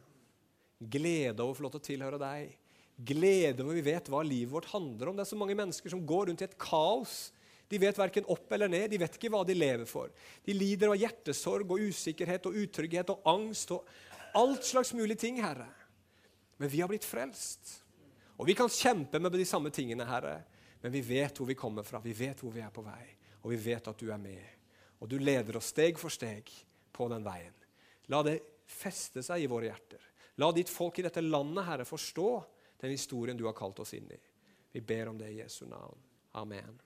Glede 0.82 1.44
over 1.44 1.52
å 1.52 1.58
få 1.60 1.66
lov 1.66 1.76
til 1.76 1.82
å 1.82 1.88
tilhøre 1.90 2.18
deg. 2.20 2.56
Glede 3.12 3.62
over 3.62 3.78
vi 3.78 3.84
vet 3.86 4.10
hva 4.10 4.24
livet 4.26 4.52
vårt 4.52 4.72
handler 4.72 5.10
om. 5.10 5.16
Det 5.16 5.24
er 5.24 5.30
så 5.30 5.38
mange 5.38 5.56
mennesker 5.58 5.92
som 5.92 6.02
går 6.06 6.28
rundt 6.30 6.42
i 6.42 6.48
et 6.48 6.58
kaos. 6.60 7.30
De 7.72 7.78
vet 7.80 7.96
verken 7.96 8.26
opp 8.28 8.50
eller 8.52 8.68
ned, 8.68 8.90
de 8.92 8.98
vet 9.00 9.14
ikke 9.16 9.30
hva 9.32 9.40
de 9.48 9.54
lever 9.56 9.88
for. 9.88 10.10
De 10.44 10.52
lider 10.52 10.90
av 10.92 10.98
hjertesorg 10.98 11.70
og 11.72 11.86
usikkerhet 11.88 12.50
og 12.50 12.58
utrygghet 12.64 13.14
og 13.14 13.30
angst 13.32 13.72
og 13.72 13.86
alt 14.38 14.64
slags 14.64 14.92
mulige 14.94 15.18
ting, 15.24 15.40
Herre. 15.42 15.68
Men 16.56 16.68
vi 16.68 16.80
har 16.80 16.90
blitt 16.90 17.06
frelst. 17.06 17.78
Og 18.38 18.46
vi 18.48 18.54
kan 18.58 18.70
kjempe 18.72 19.20
med 19.20 19.34
de 19.34 19.46
samme 19.46 19.70
tingene, 19.74 20.06
Herre. 20.08 20.40
Men 20.82 20.92
vi 20.94 21.02
vet 21.06 21.38
hvor 21.38 21.46
vi 21.46 21.58
kommer 21.58 21.86
fra, 21.86 22.00
vi 22.02 22.14
vet 22.16 22.40
hvor 22.42 22.54
vi 22.54 22.62
er 22.64 22.72
på 22.74 22.82
vei, 22.82 23.04
og 23.42 23.52
vi 23.52 23.58
vet 23.70 23.86
at 23.88 23.98
du 23.98 24.08
er 24.10 24.18
med. 24.18 24.46
Og 25.02 25.10
du 25.10 25.18
leder 25.18 25.58
oss 25.58 25.70
steg 25.70 25.98
for 25.98 26.10
steg 26.10 26.50
på 26.94 27.06
den 27.10 27.22
veien. 27.26 27.54
La 28.10 28.22
det 28.26 28.40
feste 28.66 29.22
seg 29.22 29.44
i 29.44 29.50
våre 29.50 29.70
hjerter. 29.70 30.02
La 30.42 30.50
ditt 30.54 30.70
folk 30.72 30.98
i 30.98 31.04
dette 31.06 31.22
landet, 31.22 31.66
Herre, 31.68 31.86
forstå 31.86 32.30
den 32.82 32.94
historien 32.94 33.38
du 33.38 33.44
har 33.46 33.56
kalt 33.56 33.78
oss 33.82 33.94
inn 33.94 34.10
i. 34.10 34.18
Vi 34.72 34.80
ber 34.80 35.12
om 35.12 35.18
det 35.20 35.30
i 35.30 35.38
Jesu 35.42 35.66
navn. 35.70 35.98
Amen. 36.40 36.78